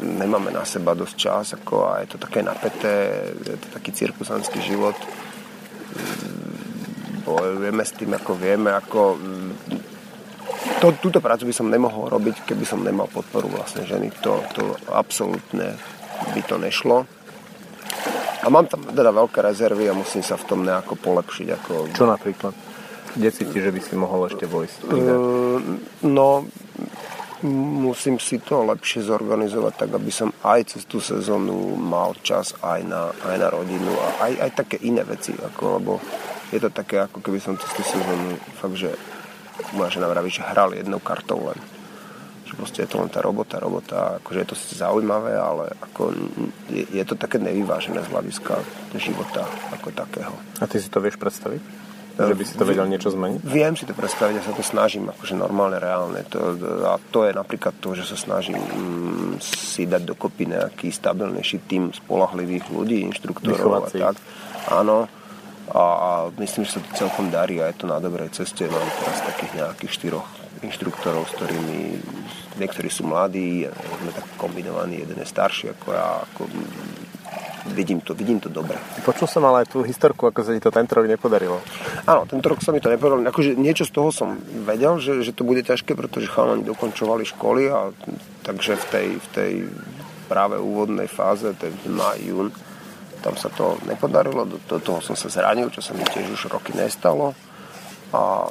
nemáme 0.00 0.50
na 0.50 0.64
seba 0.66 0.94
dosť 0.94 1.14
čas 1.18 1.46
ako 1.58 1.92
a 1.92 2.02
je 2.02 2.14
to 2.14 2.18
také 2.18 2.42
napäté, 2.42 3.30
je 3.42 3.58
to 3.58 3.68
taký 3.74 3.90
cirkusanský 3.94 4.58
život. 4.62 4.96
Bojujeme 7.22 7.84
s 7.86 7.92
tým, 7.94 8.10
ako 8.18 8.32
vieme, 8.34 8.74
ako 8.74 9.18
to, 10.82 10.94
túto 10.98 11.18
prácu 11.22 11.46
by 11.46 11.54
som 11.54 11.70
nemohol 11.70 12.10
robiť, 12.10 12.42
keby 12.42 12.66
som 12.66 12.82
nemal 12.82 13.06
podporu 13.06 13.46
vlastne 13.46 13.86
ženy. 13.86 14.10
To, 14.26 14.42
to 14.54 14.74
absolútne 14.90 15.78
by 16.34 16.40
to 16.42 16.58
nešlo. 16.58 17.06
A 18.42 18.50
mám 18.50 18.66
tam 18.66 18.82
teda 18.90 19.14
veľké 19.14 19.38
rezervy 19.38 19.86
a 19.86 19.94
musím 19.94 20.26
sa 20.26 20.34
v 20.34 20.46
tom 20.50 20.66
nejako 20.66 20.98
polepšiť. 20.98 21.46
Ako... 21.62 21.72
Čo 21.94 22.10
napríklad? 22.10 22.54
Kde 23.14 23.28
cíti, 23.30 23.58
že 23.62 23.70
by 23.70 23.80
si 23.84 23.94
mohol 23.94 24.26
ešte 24.26 24.48
vojsť? 24.50 24.78
Uh, 24.88 25.78
no, 26.02 26.48
musím 27.86 28.18
si 28.18 28.42
to 28.42 28.66
lepšie 28.66 29.06
zorganizovať, 29.06 29.86
tak 29.86 29.90
aby 29.94 30.10
som 30.10 30.34
aj 30.42 30.74
cez 30.74 30.82
tú 30.86 30.98
sezónu 30.98 31.78
mal 31.78 32.18
čas 32.22 32.54
aj 32.62 32.80
na, 32.86 33.10
aj 33.10 33.36
na 33.38 33.48
rodinu 33.50 33.92
a 33.94 34.26
aj, 34.26 34.32
aj 34.48 34.50
také 34.58 34.76
iné 34.82 35.02
veci, 35.06 35.34
ako, 35.34 35.62
lebo 35.78 35.92
je 36.50 36.58
to 36.58 36.70
také, 36.70 37.02
ako 37.02 37.18
keby 37.22 37.38
som 37.38 37.54
cez 37.58 37.70
tú 37.74 37.82
sezónu 37.82 38.38
fakt, 38.58 38.78
že 38.78 38.90
moja 39.72 39.90
žena 39.90 40.08
vraví, 40.08 40.30
že 40.30 40.44
hral 40.44 40.74
jednou 40.74 40.98
kartou 40.98 41.40
len. 41.44 41.58
Že 42.48 42.52
proste 42.56 42.78
je 42.84 42.88
to 42.90 43.00
len 43.00 43.10
tá 43.12 43.20
robota, 43.24 43.56
robota, 43.62 44.18
akože 44.20 44.38
je 44.44 44.48
to 44.48 44.56
sice 44.56 44.74
zaujímavé, 44.80 45.36
ale 45.36 45.72
ako 45.80 46.12
je, 46.68 46.84
je 46.90 47.04
to 47.04 47.14
také 47.16 47.38
nevyvážené 47.38 48.02
z 48.04 48.12
hľadiska 48.12 48.54
života 48.96 49.48
ako 49.72 49.88
takého. 49.92 50.34
A 50.60 50.68
ty 50.68 50.80
si 50.80 50.88
to 50.92 51.00
vieš 51.00 51.16
predstaviť? 51.16 51.92
Že 52.12 52.36
by 52.36 52.44
si 52.44 52.54
to 52.60 52.68
vedel 52.68 52.84
niečo 52.84 53.08
zmeniť? 53.08 53.40
Viem 53.40 53.72
si 53.72 53.88
to 53.88 53.96
predstaviť, 53.96 54.34
ja 54.36 54.44
sa 54.44 54.52
to 54.52 54.60
snažím, 54.60 55.08
akože 55.08 55.32
normálne, 55.32 55.80
reálne. 55.80 56.20
To, 56.28 56.60
a 56.84 57.00
to 57.00 57.24
je 57.24 57.32
napríklad 57.32 57.72
to, 57.80 57.96
že 57.96 58.04
sa 58.04 58.16
snažím 58.20 58.60
mm, 58.60 59.40
si 59.40 59.88
dať 59.88 60.12
dokopy 60.12 60.52
nejaký 60.52 60.92
stabilnejší 60.92 61.64
tým 61.64 61.88
spolahlivých 61.88 62.68
ľudí, 62.68 63.00
inštruktorov 63.08 63.80
a 63.80 63.88
tak. 63.88 64.20
Áno, 64.68 65.08
a, 65.70 65.82
a 65.82 66.10
myslím, 66.42 66.66
že 66.66 66.78
sa 66.78 66.80
to 66.82 66.90
celkom 66.98 67.30
darí 67.30 67.62
a 67.62 67.70
je 67.70 67.78
to 67.78 67.86
na 67.86 68.02
dobrej 68.02 68.34
ceste. 68.34 68.66
Mám 68.66 68.88
teraz 68.98 69.22
takých 69.22 69.52
nejakých 69.62 69.92
štyroch 69.94 70.28
inštruktorov, 70.62 71.26
s 71.26 71.34
ktorými 71.38 71.80
niektorí 72.58 72.90
sú 72.90 73.06
mladí, 73.06 73.66
sme 73.70 74.10
tak 74.14 74.26
kombinovaní, 74.38 75.02
jeden 75.02 75.18
je 75.18 75.26
starší 75.26 75.74
ako 75.74 75.86
ja, 75.90 76.22
ako 76.22 76.42
vidím 77.70 78.02
to, 78.02 78.14
vidím 78.14 78.42
to 78.42 78.50
dobre. 78.50 78.74
Počul 79.06 79.30
som 79.30 79.46
ale 79.46 79.62
aj 79.62 79.74
tú 79.74 79.86
historku, 79.86 80.26
ako 80.26 80.42
sa 80.42 80.50
ti 80.50 80.62
to 80.62 80.74
tento 80.74 80.98
rok 80.98 81.06
nepodarilo. 81.06 81.62
Áno, 82.06 82.26
tento 82.26 82.50
rok 82.50 82.58
sa 82.58 82.74
mi 82.74 82.82
to 82.82 82.90
nepodarilo. 82.90 83.22
Akože 83.30 83.54
niečo 83.54 83.86
z 83.86 83.94
toho 83.94 84.10
som 84.10 84.38
vedel, 84.66 84.98
že, 84.98 85.22
že 85.22 85.30
to 85.30 85.46
bude 85.46 85.62
ťažké, 85.62 85.94
pretože 85.94 86.30
chalani 86.30 86.66
dokončovali 86.66 87.22
školy 87.22 87.70
a 87.70 87.94
takže 88.42 88.74
v 88.74 88.84
tej, 88.90 89.06
v 89.18 89.26
tej 89.30 89.52
práve 90.26 90.58
úvodnej 90.58 91.06
fáze, 91.06 91.46
tej 91.54 91.70
maj, 91.86 92.18
jún, 92.18 92.50
tam 93.22 93.38
sa 93.38 93.48
to 93.54 93.78
nepodarilo, 93.86 94.42
do, 94.44 94.58
do 94.66 94.82
toho 94.82 94.98
som 94.98 95.14
sa 95.14 95.30
zranil, 95.30 95.70
čo 95.70 95.78
sa 95.78 95.94
mi 95.94 96.02
tiež 96.02 96.34
už 96.34 96.50
roky 96.50 96.74
nestalo 96.74 97.32
a 98.12 98.50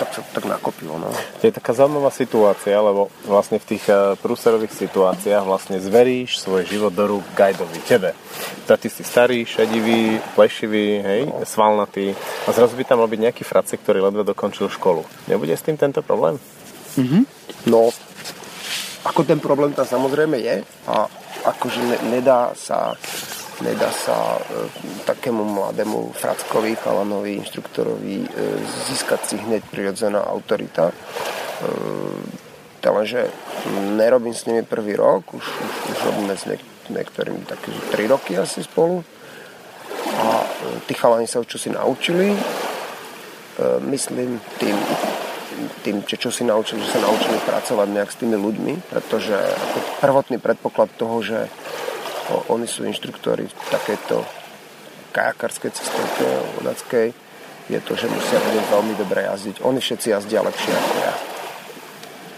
tak 0.00 0.08
sa 0.12 0.20
to 0.24 0.30
tak 0.40 0.46
nakopilo. 0.48 0.96
No. 0.96 1.08
To 1.12 1.44
je 1.44 1.52
taká 1.52 1.76
zaujímavá 1.76 2.08
situácia, 2.08 2.76
lebo 2.80 3.12
vlastne 3.28 3.60
v 3.60 3.76
tých 3.76 3.84
uh, 3.88 4.16
prúserových 4.16 4.72
situáciách 4.72 5.44
vlastne 5.44 5.76
zveríš 5.80 6.40
svoj 6.40 6.64
život 6.64 6.92
do 6.92 7.04
rúk 7.16 7.24
gajdovi, 7.36 7.80
tebe. 7.84 8.16
Teda 8.64 8.76
ty 8.80 8.88
si 8.88 9.04
starý, 9.04 9.44
šedivý, 9.44 10.20
plešivý, 10.32 10.88
hej, 11.00 11.22
no. 11.28 11.44
svalnatý 11.44 12.16
a 12.44 12.48
zrazu 12.52 12.76
by 12.76 12.84
tam 12.88 13.04
mal 13.04 13.08
byť 13.08 13.20
nejaký 13.20 13.44
frace, 13.44 13.76
ktorý 13.76 14.04
ledve 14.04 14.24
dokončil 14.24 14.72
školu. 14.72 15.04
Nebude 15.28 15.52
s 15.52 15.64
tým 15.64 15.76
tento 15.76 16.00
problém? 16.00 16.40
Mm-hmm. 16.96 17.22
No, 17.68 17.92
ako 19.04 19.20
ten 19.28 19.40
problém 19.40 19.76
tam 19.76 19.84
samozrejme 19.84 20.40
je 20.40 20.56
a 20.88 21.08
akože 21.46 21.80
ne, 21.84 21.96
nedá 22.16 22.52
sa 22.56 22.96
nedá 23.60 23.88
sa 23.92 24.36
e, 24.36 24.68
takému 25.08 25.44
mladému 25.44 26.12
frackovi, 26.12 26.76
chalanovi, 26.76 27.40
inštruktorovi 27.40 28.16
e, 28.24 28.28
získať 28.88 29.20
si 29.24 29.36
hneď 29.40 29.62
prirodzená 29.70 30.20
autorita. 30.24 30.90
E, 30.90 30.94
lenže 32.86 33.26
nerobím 33.98 34.34
s 34.34 34.46
nimi 34.46 34.62
prvý 34.62 34.94
rok, 34.94 35.34
už, 35.34 35.42
už, 35.42 35.72
už 35.90 35.98
robíme 36.06 36.38
s 36.38 36.46
niek- 36.46 36.76
niektorými 36.90 37.42
také 37.46 37.74
3 37.90 38.06
roky 38.06 38.38
asi 38.38 38.62
spolu. 38.62 39.02
A 40.06 40.42
e, 40.42 40.46
tí 40.86 40.94
chalani 40.94 41.26
sa 41.26 41.42
už 41.42 41.50
čo 41.50 41.58
si 41.58 41.68
naučili. 41.70 42.30
E, 42.30 42.40
myslím 43.90 44.38
tým, 44.62 44.76
tým, 45.82 45.96
čo, 46.04 46.16
čo 46.20 46.30
si 46.30 46.44
naučili, 46.44 46.84
že 46.84 46.98
sa 46.98 47.00
naučili 47.02 47.38
pracovať 47.42 47.88
nejak 47.90 48.10
s 48.12 48.20
tými 48.20 48.36
ľuďmi, 48.36 48.74
pretože 48.92 49.34
ako 49.34 49.78
prvotný 50.04 50.36
predpoklad 50.38 50.92
toho, 50.94 51.16
že 51.24 51.48
oni 52.50 52.66
sú 52.66 52.82
inštruktori 52.86 53.46
takéto 53.70 54.26
kajakarskej 55.14 55.70
cestovke 55.72 56.26
vodackej. 56.60 57.08
Je 57.66 57.80
to, 57.82 57.92
že 57.98 58.06
musia 58.06 58.38
vedieť 58.38 58.66
veľmi 58.70 58.94
dobre 58.94 59.26
jazdiť. 59.26 59.64
Oni 59.66 59.82
všetci 59.82 60.14
jazdia 60.14 60.44
lepšie 60.44 60.70
ako 60.70 60.94
ja. 61.02 61.14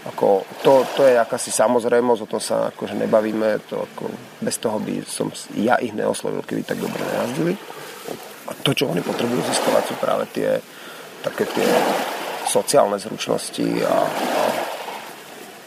Ako, 0.09 0.27
to, 0.65 0.73
to 0.97 1.01
je 1.05 1.19
akási 1.19 1.53
samozrejmosť, 1.53 2.21
o 2.25 2.31
tom 2.31 2.41
sa 2.41 2.73
akože 2.73 2.97
nebavíme, 2.97 3.61
to 3.69 3.83
ako, 3.83 4.09
bez 4.41 4.57
toho 4.57 4.81
by 4.81 5.05
som 5.05 5.29
ja 5.53 5.77
ich 5.77 5.93
neoslovil, 5.93 6.41
keby 6.41 6.65
tak 6.65 6.81
dobre 6.81 7.03
nejazdili. 7.03 7.53
A 8.49 8.57
to, 8.65 8.73
čo 8.73 8.89
oni 8.89 9.05
potrebujú 9.05 9.43
získavať, 9.45 9.83
sú 9.85 9.95
práve 10.01 10.25
tie 10.33 10.57
také 11.21 11.45
tie 11.51 11.67
sociálne 12.47 12.97
zručnosti 12.97 13.67
a, 13.85 13.97
a 14.09 14.43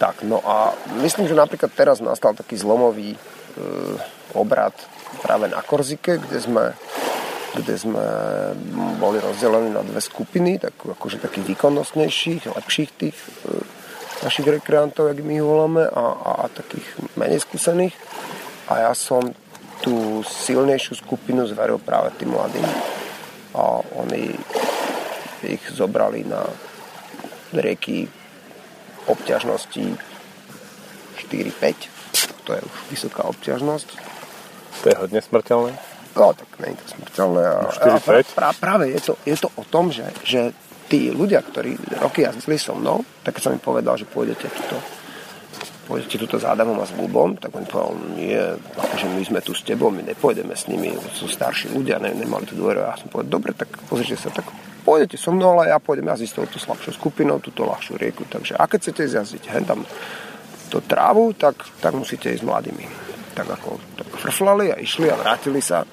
tak. 0.03 0.27
No 0.27 0.43
a 0.43 0.75
myslím, 0.99 1.31
že 1.31 1.39
napríklad 1.39 1.71
teraz 1.77 2.03
nastal 2.03 2.35
taký 2.35 2.59
zlomový 2.59 3.15
obrad 4.35 4.73
práve 5.21 5.49
na 5.49 5.61
Korzike, 5.61 6.19
kde 6.19 6.39
sme, 6.41 6.65
kde 7.57 7.75
sme 7.77 8.05
boli 8.97 9.21
rozdelení 9.21 9.71
na 9.71 9.85
dve 9.85 10.01
skupiny, 10.01 10.59
tak, 10.59 10.73
akože 10.77 11.21
takých 11.21 11.53
výkonnostnejších, 11.57 12.49
lepších 12.49 12.91
tých 12.97 13.17
e, 13.45 13.61
našich 14.25 14.47
rekreantov, 14.49 15.13
jak 15.13 15.21
my 15.21 15.33
ich 15.37 15.45
voláme, 15.45 15.85
a, 15.85 16.05
a, 16.17 16.31
a 16.43 16.45
takých 16.49 16.87
menej 17.19 17.45
skúsených. 17.45 17.95
A 18.73 18.89
ja 18.89 18.93
som 18.97 19.21
tú 19.83 20.23
silnejšiu 20.23 20.95
skupinu 21.03 21.43
zveril 21.45 21.77
práve 21.83 22.15
tým 22.17 22.33
mladým. 22.33 22.65
A 23.53 23.83
oni 23.99 24.33
ich 25.43 25.65
zobrali 25.75 26.23
na 26.23 26.47
rieky 27.53 28.07
obťažnosti 29.11 29.99
4-5. 31.19 32.02
To 32.47 32.51
je 32.57 32.61
už 32.63 32.75
vysoká 32.91 33.23
obťažnosť. 33.29 33.89
To 34.83 34.87
je 34.91 34.97
hodne 34.99 35.21
smrteľné? 35.23 35.73
No, 36.13 36.37
tak 36.37 36.49
je 36.61 36.77
to 36.77 36.87
smrteľné. 36.99 37.43
A, 37.47 37.57
no, 37.65 37.71
4, 37.73 37.89
a 37.89 37.99
pra, 38.03 38.17
pra, 38.23 38.49
práve 38.53 38.85
je 38.93 39.01
to, 39.01 39.13
je 39.25 39.37
to 39.39 39.49
o 39.57 39.65
tom, 39.65 39.89
že, 39.89 40.05
že 40.27 40.53
tí 40.93 41.09
ľudia, 41.09 41.41
ktorí 41.41 41.79
roky 42.03 42.27
jazdili 42.27 42.61
so 42.61 42.77
mnou, 42.77 43.01
tak 43.25 43.41
som 43.41 43.55
im 43.55 43.63
povedal, 43.63 43.97
že 43.97 44.05
pôjdete 44.05 44.51
tuto 44.53 44.77
pôjdete 45.83 46.15
tuto 46.25 46.39
za 46.39 46.55
Adamom 46.55 46.79
a 46.79 46.87
s 46.87 46.95
Bubom, 46.95 47.35
tak 47.37 47.53
on 47.59 47.67
povedal, 47.67 47.99
nie, 48.15 48.39
akože 48.79 49.07
my 49.13 49.23
sme 49.27 49.41
tu 49.43 49.53
s 49.53 49.67
tebou, 49.67 49.91
my 49.91 50.01
nepôjdeme 50.07 50.55
s 50.55 50.71
nimi, 50.71 50.95
sú 51.13 51.27
starší 51.27 51.75
ľudia, 51.75 51.99
ne, 51.99 52.15
nemali 52.15 52.47
tu 52.47 52.55
dôveru. 52.55 52.87
Ja 52.87 52.97
som 52.97 53.11
povedal, 53.11 53.29
dobre, 53.29 53.51
tak 53.53 53.69
pozrite 53.91 54.15
sa, 54.15 54.31
tak 54.31 54.47
pôjdete 54.87 55.19
so 55.19 55.35
mnou, 55.35 55.59
ale 55.59 55.75
ja 55.75 55.83
pôjdem 55.83 56.07
jazdiť 56.07 56.29
s 56.31 56.37
touto 56.39 56.57
slabšou 56.63 56.97
skupinou, 56.97 57.43
túto 57.43 57.67
ľahšiu 57.67 57.99
rieku. 57.99 58.23
Takže 58.25 58.57
a 58.57 58.65
keď 58.71 58.79
chcete 58.79 59.03
jazdiť 59.11 59.43
hen 59.51 59.65
tam 59.67 59.83
do 60.73 60.81
trávu, 60.81 61.37
tak, 61.37 61.61
tak 61.85 61.93
musíte 61.93 62.33
ísť 62.33 62.49
mladými. 62.49 62.89
Tak 63.37 63.61
ako 63.61 63.77
tak 64.01 64.09
frflali 64.17 64.73
a 64.73 64.81
išli 64.81 65.13
a 65.13 65.21
vrátili 65.21 65.61
sa 65.61 65.85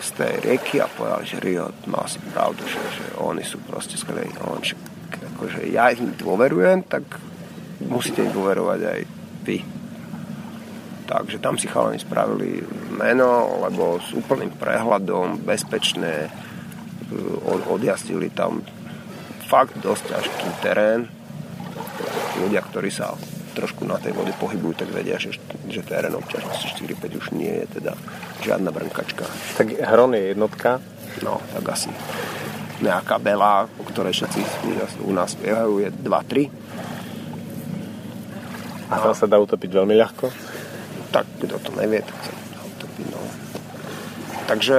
z 0.00 0.08
tej 0.16 0.34
rieky 0.40 0.80
a 0.80 0.88
povedali, 0.88 1.24
že 1.28 1.40
Rio 1.40 1.68
má 1.88 2.04
si 2.08 2.20
pravdu, 2.32 2.64
že, 2.64 2.80
že 2.80 3.04
oni 3.20 3.44
sú 3.44 3.60
proste 3.64 4.00
skvelí. 4.00 4.32
Akože 5.36 5.68
ja 5.68 5.92
im 5.92 6.16
dôverujem, 6.16 6.88
tak 6.88 7.04
musíte 7.84 8.24
im 8.24 8.32
dôverovať 8.32 8.80
aj 8.80 9.00
vy. 9.44 9.58
Takže 11.04 11.36
tam 11.36 11.60
si 11.60 11.68
chalani 11.68 12.00
spravili 12.00 12.64
meno, 12.96 13.60
lebo 13.60 14.00
s 14.00 14.16
úplným 14.16 14.56
prehľadom, 14.56 15.44
bezpečné, 15.44 16.32
od, 17.44 17.60
odjazdili 17.68 18.32
tam 18.32 18.64
fakt 19.44 19.76
dosť 19.84 20.16
ťažký 20.16 20.48
terén. 20.64 21.04
Ľudia, 22.40 22.64
ktorí 22.64 22.88
sa 22.88 23.12
trošku 23.54 23.86
na 23.86 24.02
tej 24.02 24.12
vode 24.12 24.34
pohybujú, 24.36 24.74
tak 24.74 24.90
vedia, 24.90 25.16
že, 25.16 25.38
že 25.70 25.86
terén 25.86 26.12
obťažnosti 26.12 26.74
4-5 26.74 27.20
už 27.22 27.26
nie 27.38 27.62
je 27.62 27.66
teda 27.80 27.94
žiadna 28.42 28.74
brnkačka. 28.74 29.24
Tak 29.54 29.78
Hron 29.78 30.18
je 30.18 30.34
jednotka? 30.34 30.82
No, 31.22 31.38
tak 31.54 31.64
asi 31.70 31.94
nejaká 32.82 33.22
Bela, 33.22 33.70
o 33.70 33.84
ktorej 33.86 34.18
všetci 34.18 34.40
u 35.06 35.12
nás 35.14 35.38
spievajú, 35.38 35.86
je 35.86 35.88
2-3. 35.94 36.50
A 38.90 39.00
tam 39.00 39.14
sa 39.14 39.30
dá 39.30 39.38
utopiť 39.38 39.70
veľmi 39.70 39.94
ľahko? 39.94 40.26
Tak, 41.14 41.24
kto 41.40 41.56
to 41.62 41.70
nevie, 41.78 42.02
tak 42.02 42.18
sa 42.26 42.32
dá 42.34 42.60
utopiť, 42.66 43.06
no. 43.14 43.20
Takže 44.50 44.76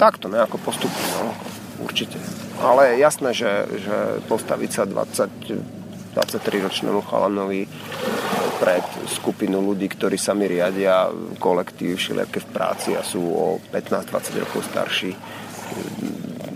takto 0.00 0.32
nejako 0.32 0.56
postupne, 0.58 1.04
no, 1.20 1.36
určite. 1.84 2.16
Ale 2.56 2.96
jasné, 2.96 3.36
že, 3.36 3.68
že 3.76 3.96
postaviť 4.32 4.70
sa 4.72 4.82
20 4.88 5.75
23-ročnému 6.16 7.04
chalanovi 7.04 7.68
pred 8.56 8.84
skupinu 9.04 9.60
ľudí, 9.60 9.84
ktorí 9.92 10.16
sami 10.16 10.48
riadia 10.48 11.12
kolektív 11.36 12.00
všelijaké 12.00 12.40
v 12.40 12.48
práci 12.48 12.96
a 12.96 13.04
sú 13.04 13.20
o 13.20 13.60
15-20 13.68 14.40
rokov 14.40 14.64
starší. 14.64 15.12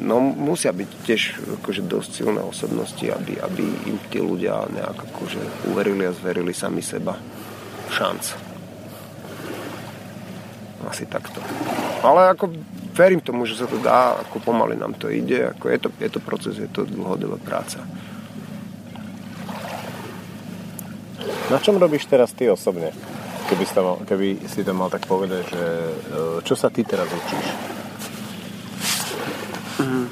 No 0.01 0.17
musia 0.25 0.73
byť 0.73 0.91
tiež 1.05 1.23
akože 1.61 1.85
dosť 1.85 2.11
silné 2.25 2.41
osobnosti, 2.41 3.05
aby, 3.05 3.37
aby 3.37 3.65
im 3.85 4.01
tí 4.09 4.17
ľudia 4.17 4.65
nejak 4.73 4.97
akože 5.13 5.69
uverili 5.69 6.09
a 6.09 6.17
zverili 6.17 6.57
sami 6.57 6.81
seba 6.81 7.21
šanc. 7.93 8.33
Asi 10.89 11.05
takto. 11.05 11.45
Ale 12.01 12.33
ako 12.33 12.49
verím 12.97 13.21
tomu, 13.21 13.45
že 13.45 13.61
sa 13.61 13.69
to 13.69 13.77
dá, 13.77 14.17
ako 14.25 14.41
pomaly 14.41 14.81
nám 14.81 14.97
to 14.97 15.13
ide, 15.13 15.53
ako 15.53 15.69
je 15.69 15.79
to, 15.85 15.89
je 16.01 16.09
to 16.09 16.21
proces, 16.25 16.57
je 16.57 16.71
to 16.73 16.89
dlhodobá 16.89 17.37
práca. 17.37 17.85
Na 21.51 21.59
čom 21.59 21.83
robíš 21.83 22.07
teraz 22.07 22.31
ty 22.31 22.47
osobne? 22.47 22.95
Keby 23.51 23.65
si, 23.67 23.75
mal, 23.75 23.99
keby 24.07 24.27
si 24.47 24.63
to 24.63 24.71
mal 24.71 24.87
tak 24.87 25.03
povedať, 25.11 25.43
že 25.51 25.65
e, 25.67 25.93
čo 26.47 26.55
sa 26.55 26.71
ty 26.71 26.87
teraz 26.87 27.11
učíš? 27.11 27.47
Mm, 29.83 30.07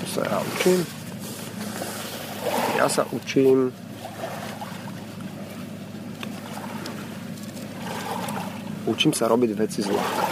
čo 0.00 0.04
sa 0.08 0.20
ja 0.24 0.38
učím? 0.40 0.80
Ja 2.80 2.88
sa 2.88 3.04
učím 3.12 3.68
učím 8.88 9.12
sa 9.12 9.28
robiť 9.28 9.52
veci 9.52 9.84
zľahka. 9.84 10.24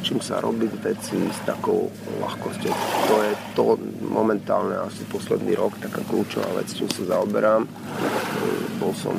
Učím 0.00 0.24
sa 0.24 0.40
robiť 0.40 0.72
veci 0.80 1.20
s 1.20 1.38
takou 1.44 1.92
ľahkosťou. 2.24 2.72
To 3.12 3.14
je 3.20 3.32
to 3.52 3.64
momentálne 4.08 4.80
asi 4.80 5.04
posledný 5.12 5.52
rok 5.60 5.76
taká 5.76 6.00
kľúčová 6.08 6.48
vec, 6.56 6.72
čím 6.72 6.88
sa 6.88 7.04
zaoberám. 7.04 7.68
Bol 8.80 8.96
som 8.96 9.12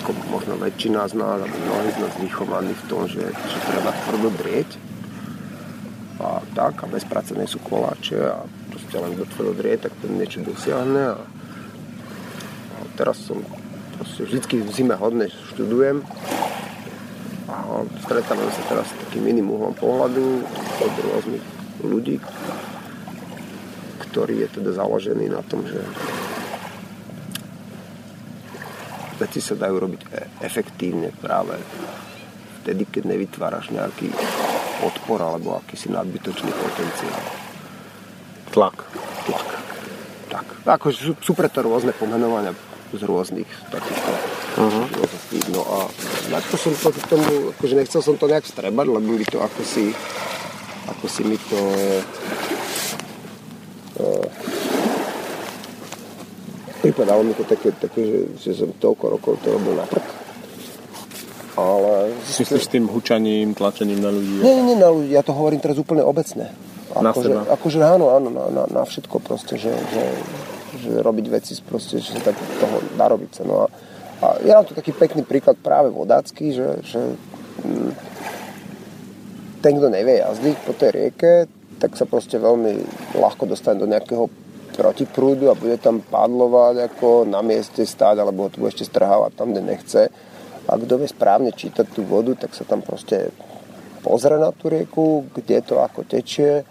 ako 0.00 0.10
možno 0.30 0.54
väčšina 0.58 1.06
z 1.06 1.14
nás, 1.14 1.38
alebo 1.42 1.56
mnohí 1.56 1.90
z 1.94 1.98
nás 2.02 2.14
vychovaní 2.18 2.72
v 2.74 2.84
tom, 2.90 3.06
že, 3.06 3.24
že 3.30 3.58
treba 3.70 3.90
tvrdo 4.06 4.28
drieť 4.34 4.70
a 6.22 6.40
tak 6.54 6.82
a 6.82 6.86
bez 6.86 7.04
práce 7.04 7.34
nie 7.34 7.46
sú 7.46 7.58
koláče 7.58 8.18
a 8.22 8.46
proste 8.70 8.96
len 8.96 9.18
kto 9.18 9.24
tvrdo 9.34 9.52
drieť, 9.58 9.78
tak 9.90 9.92
ten 9.98 10.14
niečo 10.14 10.46
dosiahne 10.46 11.14
a, 11.14 11.20
a 12.74 12.76
teraz 12.94 13.18
som 13.22 13.42
proste 13.98 14.26
vždycky 14.26 14.62
v 14.62 14.70
zime 14.70 14.94
hodne 14.94 15.30
študujem 15.52 16.02
a 17.50 17.56
stretávam 18.02 18.50
sa 18.50 18.62
teraz 18.70 18.86
s 18.90 18.98
takým 19.08 19.26
iným 19.30 19.52
uhlom 19.52 19.74
pohľadu 19.76 20.42
od 20.80 20.92
rôznych 21.12 21.44
ľudí, 21.84 22.16
ktorý 24.10 24.46
je 24.46 24.48
teda 24.58 24.70
založený 24.74 25.28
na 25.28 25.42
tom, 25.44 25.66
že 25.66 25.82
veci 29.18 29.38
sa 29.38 29.54
dajú 29.54 29.76
robiť 29.78 30.02
e, 30.02 30.08
efektívne 30.44 31.14
práve 31.14 31.58
vtedy, 32.64 32.88
keď 32.88 33.02
nevytváraš 33.12 33.70
nejaký 33.70 34.08
odpor 34.82 35.20
alebo 35.20 35.60
akýsi 35.60 35.92
nadbytočný 35.92 36.50
potenciál. 36.50 37.22
Tlak. 38.50 38.76
Tlak. 39.28 39.48
Tak. 40.32 40.46
Ako 40.66 40.86
sú, 40.90 41.12
sú 41.20 41.32
preto 41.36 41.62
rôzne 41.62 41.92
pomenovania 41.94 42.56
z 42.94 43.02
rôznych 43.02 43.50
takýchto 43.74 44.10
uh-huh. 44.62 44.86
No 45.50 45.62
a 45.66 46.38
to 46.46 46.54
som 46.54 46.72
to 46.78 46.94
k 46.94 47.10
tomu, 47.10 47.50
akože 47.58 47.74
nechcel 47.74 48.00
som 48.02 48.14
to 48.14 48.30
nejak 48.30 48.46
strebať, 48.46 48.86
lebo 48.86 49.18
by 49.18 49.26
to 49.26 49.38
ako 49.42 49.62
si 49.66 49.90
ako 50.86 51.06
si 51.10 51.22
mi 51.26 51.38
to 51.50 51.60
uh, 53.98 54.43
pripadalo 56.84 57.24
mi 57.24 57.32
to 57.32 57.48
také, 57.48 57.72
také 57.72 58.04
že, 58.04 58.20
že 58.36 58.50
som 58.60 58.68
toľko 58.76 59.04
rokov 59.16 59.32
to 59.40 59.56
robil 59.56 59.72
na 59.72 59.88
prd. 59.88 60.04
Ale... 61.54 62.12
Myslíš 62.26 62.66
s 62.66 62.68
tým 62.68 62.90
hučaním, 62.90 63.54
tlačením 63.54 64.02
na 64.02 64.10
ľudí? 64.10 64.42
Nie, 64.42 64.58
nie, 64.60 64.76
na 64.76 64.90
ľudí, 64.90 65.14
ja 65.14 65.22
to 65.22 65.32
hovorím 65.32 65.62
teraz 65.62 65.78
úplne 65.78 66.02
obecne. 66.02 66.50
Ako, 66.92 67.00
na 67.00 67.12
že, 67.14 67.22
seba? 67.22 67.40
Akože 67.54 67.78
áno, 67.80 68.06
áno, 68.12 68.28
na, 68.28 68.44
na, 68.50 68.62
na 68.68 68.82
všetko 68.82 69.22
proste, 69.22 69.54
že, 69.56 69.70
že, 69.70 70.04
že 70.82 70.90
robiť 71.00 71.26
veci 71.30 71.54
proste, 71.62 72.02
že 72.02 72.18
tak 72.20 72.34
toho 72.58 72.82
narobiť 72.98 73.30
sa. 73.32 73.42
No 73.46 73.64
a, 73.64 73.66
a 74.20 74.26
ja 74.42 74.58
mám 74.58 74.66
tu 74.66 74.74
taký 74.74 74.90
pekný 74.92 75.22
príklad 75.22 75.56
práve 75.62 75.94
vodácky, 75.94 76.52
že, 76.52 76.82
že 76.82 77.00
m, 77.62 77.88
mm, 77.88 77.92
ten, 79.62 79.72
kto 79.78 79.88
nevie 79.88 80.20
jazdiť 80.20 80.56
po 80.66 80.72
tej 80.74 80.90
rieke, 80.90 81.32
tak 81.78 81.94
sa 81.94 82.04
proste 82.04 82.36
veľmi 82.36 82.82
ľahko 83.14 83.46
dostane 83.46 83.78
do 83.78 83.86
nejakého 83.86 84.26
proti 84.74 85.06
prúdu 85.06 85.48
a 85.48 85.58
bude 85.58 85.78
tam 85.78 86.02
padlovať 86.02 86.90
ako 86.90 87.24
na 87.24 87.40
mieste 87.40 87.86
stáť 87.86 88.18
alebo 88.18 88.50
tu 88.50 88.66
ešte 88.66 88.82
strhávať 88.82 89.38
tam, 89.38 89.54
kde 89.54 89.62
nechce. 89.62 90.02
A 90.66 90.72
kto 90.74 90.98
vie 90.98 91.08
správne 91.08 91.54
čítať 91.54 91.86
tú 91.94 92.02
vodu, 92.02 92.34
tak 92.34 92.56
sa 92.56 92.66
tam 92.66 92.82
proste 92.82 93.30
pozrie 94.02 94.36
na 94.36 94.50
tú 94.50 94.68
rieku, 94.68 95.24
kde 95.30 95.62
to 95.62 95.78
ako 95.80 96.04
tečie 96.04 96.66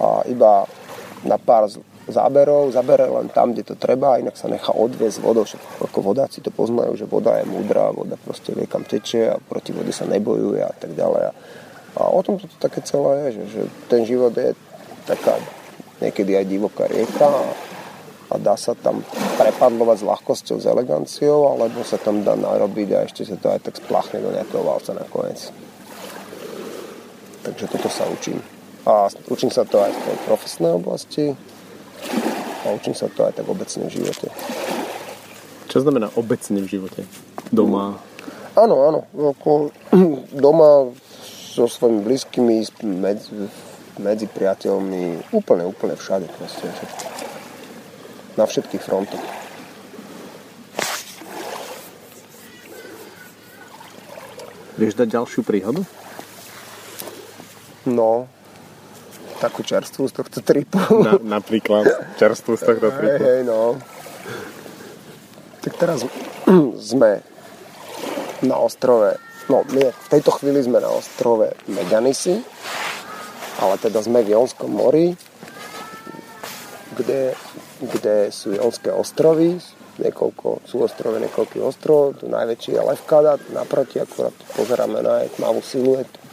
a 0.00 0.24
iba 0.26 0.66
na 1.22 1.38
pár 1.38 1.70
záberov, 2.08 2.72
zabere 2.72 3.08
len 3.08 3.32
tam, 3.32 3.52
kde 3.52 3.64
to 3.64 3.74
treba, 3.80 4.20
inak 4.20 4.36
sa 4.36 4.48
nechá 4.48 4.76
odviezť 4.76 5.18
vodou, 5.24 5.48
však 5.48 5.88
ako 5.88 5.98
vodáci 6.04 6.44
to 6.44 6.52
poznajú, 6.52 6.96
že 7.00 7.08
voda 7.08 7.40
je 7.40 7.48
múdra, 7.48 7.94
voda 7.94 8.20
proste 8.20 8.52
vie 8.52 8.68
kam 8.68 8.84
tečie 8.84 9.32
a 9.32 9.40
proti 9.40 9.72
vode 9.72 9.92
sa 9.92 10.04
nebojuje 10.04 10.60
a 10.60 10.72
tak 10.76 10.92
ďalej. 10.92 11.32
A 11.94 12.02
o 12.10 12.20
tom 12.20 12.36
to 12.36 12.50
také 12.60 12.84
celé 12.84 13.30
je, 13.30 13.40
že, 13.40 13.42
že 13.48 13.62
ten 13.88 14.04
život 14.04 14.34
je 14.36 14.52
taká 15.08 15.38
niekedy 16.00 16.38
aj 16.38 16.46
divoká 16.46 16.84
rieka 16.88 17.28
a, 18.30 18.34
dá 18.34 18.58
sa 18.58 18.74
tam 18.74 19.06
prepadlovať 19.38 20.02
s 20.02 20.08
ľahkosťou, 20.08 20.56
s 20.58 20.66
eleganciou, 20.66 21.54
alebo 21.54 21.86
sa 21.86 22.00
tam 22.02 22.26
dá 22.26 22.34
narobiť 22.34 22.88
a 22.94 23.04
ešte 23.06 23.22
sa 23.22 23.38
to 23.38 23.46
aj 23.52 23.60
tak 23.62 23.78
splachne 23.78 24.18
do 24.18 24.34
nejakého 24.34 24.64
valca 24.64 24.90
nakoniec. 24.96 25.54
Takže 27.44 27.64
toto 27.70 27.88
sa 27.92 28.08
učím. 28.10 28.42
A 28.88 29.06
učím 29.30 29.52
sa 29.54 29.62
to 29.62 29.80
aj 29.80 29.92
v 29.92 30.00
tej 30.02 30.16
profesnej 30.26 30.72
oblasti 30.74 31.24
a 32.64 32.72
učím 32.72 32.96
sa 32.96 33.06
to 33.12 33.28
aj 33.28 33.38
tak 33.38 33.46
obecne 33.46 33.86
v 33.86 34.02
živote. 34.02 34.28
Čo 35.68 35.84
znamená 35.84 36.10
obecne 36.16 36.64
v 36.64 36.68
živote? 36.68 37.04
Doma? 37.52 38.00
Áno, 38.54 38.76
áno. 38.88 39.00
Ako 39.12 39.74
doma 40.44 40.90
so 41.54 41.70
svojimi 41.70 42.00
blízkymi, 42.02 42.56
medzi, 42.82 43.30
medzi 43.98 44.26
priateľmi, 44.26 45.30
úplne, 45.30 45.64
úplne 45.68 45.94
všade 45.94 46.26
proste. 46.34 46.66
Na 48.34 48.44
všetkých 48.46 48.82
frontoch. 48.82 49.22
Vieš 54.74 54.98
dať 54.98 55.08
ďalšiu 55.14 55.46
príhodu? 55.46 55.86
No, 57.86 58.26
takú 59.38 59.62
čerstvú 59.62 60.10
z 60.10 60.14
tohto 60.18 60.38
tripu. 60.42 60.80
Na, 61.04 61.38
napríklad 61.38 61.86
čerstvú 62.18 62.58
z 62.58 62.62
tohto 62.74 62.88
tripu. 62.90 63.22
Hej, 63.22 63.22
hej, 63.22 63.40
no. 63.46 63.78
Tak 65.62 65.72
teraz 65.78 66.02
sme 66.90 67.22
na 68.42 68.56
ostrove, 68.58 69.14
no 69.46 69.62
my 69.70 69.94
v 69.94 70.06
tejto 70.10 70.34
chvíli 70.36 70.58
sme 70.64 70.82
na 70.82 70.90
ostrove 70.90 71.54
Meganisy, 71.70 72.42
ale 73.60 73.74
teda 73.78 74.02
sme 74.02 74.26
v 74.26 74.34
Jonskom 74.34 74.70
mori, 74.70 75.14
kde, 76.94 77.34
kde 77.78 78.30
sú 78.30 78.54
Jonské 78.54 78.90
ostrovy, 78.94 79.58
niekoľko, 79.98 80.66
sú 80.66 80.82
ostrove 80.82 81.22
niekoľkých 81.22 81.62
ostrov, 81.62 82.18
tu 82.18 82.26
najväčší 82.26 82.74
je 82.74 82.82
Levkada, 82.82 83.38
naproti 83.54 84.02
akurát 84.02 84.34
pozeráme 84.58 85.02
na 85.02 85.22
jej 85.22 85.30
siluetu 85.62 86.24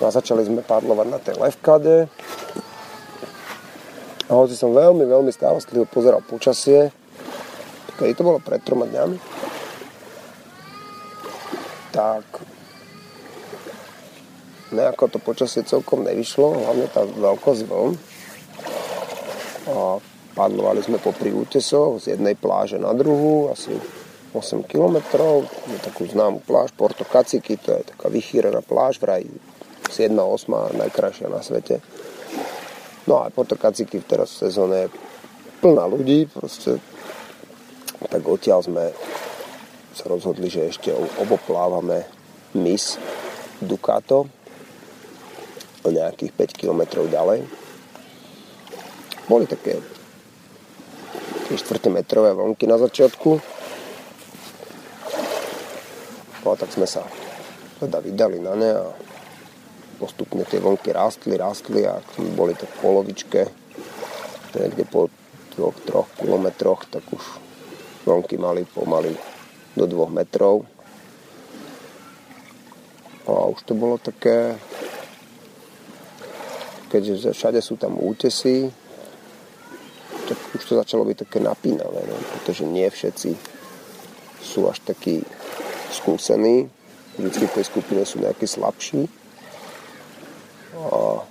No 0.00 0.08
a 0.08 0.16
začali 0.16 0.40
sme 0.48 0.64
padlovať 0.64 1.06
na 1.12 1.20
tej 1.20 1.36
levkade. 1.36 2.08
A 4.28 4.32
hoci 4.32 4.56
som 4.56 4.72
veľmi, 4.72 5.04
veľmi 5.04 5.28
starostlivo 5.28 5.84
pozeral 5.84 6.24
počasie, 6.24 6.88
keď 8.00 8.16
to 8.16 8.24
bolo 8.24 8.40
pred 8.40 8.64
troma 8.64 8.88
dňami, 8.88 9.20
tak 11.92 12.24
nejako 14.72 15.10
to 15.10 15.18
počasie 15.18 15.62
celkom 15.66 16.06
nevyšlo, 16.06 16.66
hlavne 16.66 16.86
tá 16.90 17.02
veľkosť 17.06 17.62
vln. 17.66 17.92
A 19.70 19.98
padlovali 20.34 20.80
sme 20.80 21.02
popri 21.02 21.34
útesoch 21.34 22.02
z 22.02 22.16
jednej 22.16 22.34
pláže 22.38 22.78
na 22.78 22.94
druhú, 22.94 23.50
asi 23.50 23.74
8 24.32 24.62
km. 24.66 25.02
Je 25.66 25.78
takú 25.82 26.06
známu 26.06 26.46
pláž 26.46 26.70
Porto 26.74 27.02
Kaciky, 27.02 27.58
to 27.58 27.74
je 27.74 27.82
taká 27.94 28.06
vychýrená 28.08 28.62
pláž, 28.62 29.02
vraj 29.02 29.26
7. 29.90 30.14
8. 30.14 30.78
najkrajšia 30.78 31.26
na 31.26 31.42
svete. 31.42 31.82
No 33.10 33.26
a 33.26 33.32
Portokaciky 33.32 34.06
teraz 34.06 34.38
v 34.38 34.40
sezóne 34.46 34.76
je 34.86 34.92
plná 35.58 35.82
ľudí, 35.90 36.30
proste 36.30 36.78
tak 38.06 38.22
odtiaľ 38.22 38.62
sme 38.62 38.84
sa 39.92 40.04
rozhodli, 40.06 40.46
že 40.46 40.70
ešte 40.70 40.94
oboplávame 40.94 42.06
mis 42.54 42.96
Ducato 43.60 44.39
o 45.84 45.88
nejakých 45.88 46.32
5 46.36 46.60
km 46.60 46.82
ďalej. 47.08 47.46
Boli 49.28 49.44
také 49.46 49.78
4 51.50 51.58
metrové 51.90 52.30
vlnky 52.34 52.66
na 52.66 52.78
začiatku. 52.78 53.30
No 56.40 56.48
a 56.52 56.56
tak 56.56 56.72
sme 56.72 56.88
sa 56.88 57.04
teda 57.80 58.00
vydali 58.00 58.38
na 58.38 58.54
ne 58.56 58.70
a 58.70 58.86
postupne 60.00 60.44
tie 60.48 60.60
vlnky 60.60 60.92
rástli, 60.92 61.36
rástli 61.36 61.84
a 61.84 62.00
boli 62.32 62.56
tak 62.56 62.72
v 62.72 62.80
polovičke, 62.80 63.40
niekde 64.56 64.84
po 64.88 65.12
2-3 65.56 66.24
kilometroch, 66.24 66.88
tak 66.88 67.04
už 67.12 67.20
vlnky 68.08 68.40
mali 68.40 68.64
pomaly 68.64 69.12
do 69.76 69.84
2 69.84 70.08
metrov. 70.08 70.64
A 73.28 73.46
už 73.46 73.60
to 73.62 73.76
bolo 73.76 74.00
také, 74.00 74.56
keďže 76.90 77.30
všade 77.30 77.62
sú 77.62 77.78
tam 77.78 77.94
útesy, 77.94 78.66
tak 80.26 80.38
už 80.58 80.62
to 80.66 80.74
začalo 80.74 81.06
byť 81.06 81.26
také 81.26 81.38
napínavé, 81.38 82.02
no, 82.02 82.16
pretože 82.34 82.66
nie 82.66 82.86
všetci 82.90 83.30
sú 84.42 84.66
až 84.66 84.82
takí 84.82 85.22
skúsení, 85.94 86.66
vždycky 87.14 87.46
v 87.46 87.54
tej 87.54 87.64
skupine 87.64 88.02
sú 88.02 88.18
nejakí 88.18 88.46
slabší 88.50 89.06
a 90.90 91.22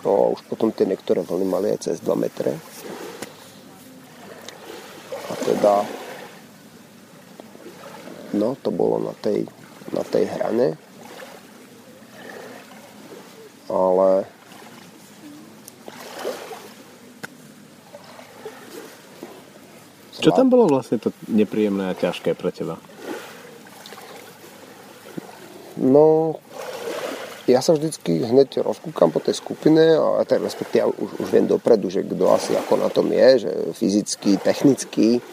No 0.00 0.32
už 0.32 0.40
potom 0.48 0.72
tie 0.72 0.88
niektoré 0.88 1.20
vlny 1.20 1.46
mali 1.46 1.66
aj 1.76 1.92
cez 1.92 1.96
2 2.00 2.16
metre. 2.16 2.56
A 5.28 5.32
teda 5.44 5.84
no 8.32 8.56
to 8.56 8.72
bolo 8.72 8.96
na 8.96 9.12
tej, 9.20 9.44
na 9.92 10.00
tej 10.00 10.24
hrane. 10.24 10.80
Ale 13.70 14.26
Čo 20.20 20.36
tam 20.36 20.52
bolo 20.52 20.68
vlastne 20.68 21.00
to 21.00 21.16
nepríjemné 21.32 21.88
a 21.88 21.96
ťažké 21.96 22.36
pre 22.36 22.52
teba? 22.52 22.76
No, 25.80 26.36
ja 27.48 27.64
sa 27.64 27.72
vždycky 27.72 28.20
hneď 28.28 28.60
rozkúkam 28.60 29.08
po 29.08 29.24
tej 29.24 29.40
skupine 29.40 29.96
a 29.96 30.20
tak 30.28 30.44
respektíve 30.44 30.92
už, 30.92 31.24
už 31.24 31.28
viem 31.32 31.48
dopredu, 31.48 31.88
že 31.88 32.04
kto 32.04 32.24
asi 32.30 32.52
ako 32.52 32.84
na 32.84 32.92
tom 32.92 33.08
je, 33.08 33.48
že 33.48 33.52
fyzicky, 33.80 34.36
technicky 34.44 35.24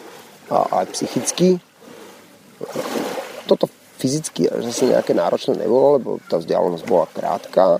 a 0.48 0.82
aj 0.82 0.96
psychicky. 0.96 1.60
Toto 3.44 3.68
fyzicky 4.00 4.48
zase 4.48 4.88
nejaké 4.88 5.12
náročné 5.12 5.60
nebolo, 5.60 6.00
lebo 6.00 6.10
tá 6.32 6.40
vzdialenosť 6.40 6.84
bola 6.88 7.06
krátka. 7.12 7.76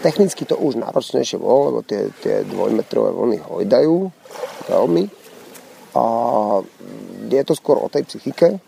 Technicky 0.00 0.42
to 0.48 0.56
už 0.58 0.80
náročnejšie 0.80 1.38
bolo, 1.38 1.70
lebo 1.70 1.80
tie, 1.86 2.10
tie 2.24 2.42
dvojmetrové 2.48 3.10
vlny 3.12 3.38
hojdajú 3.44 3.96
veľmi. 4.68 5.04
A 5.94 6.04
je 7.30 7.42
to 7.46 7.54
skôr 7.54 7.78
o 7.78 7.88
tej 7.92 8.04
psychike. 8.08 8.58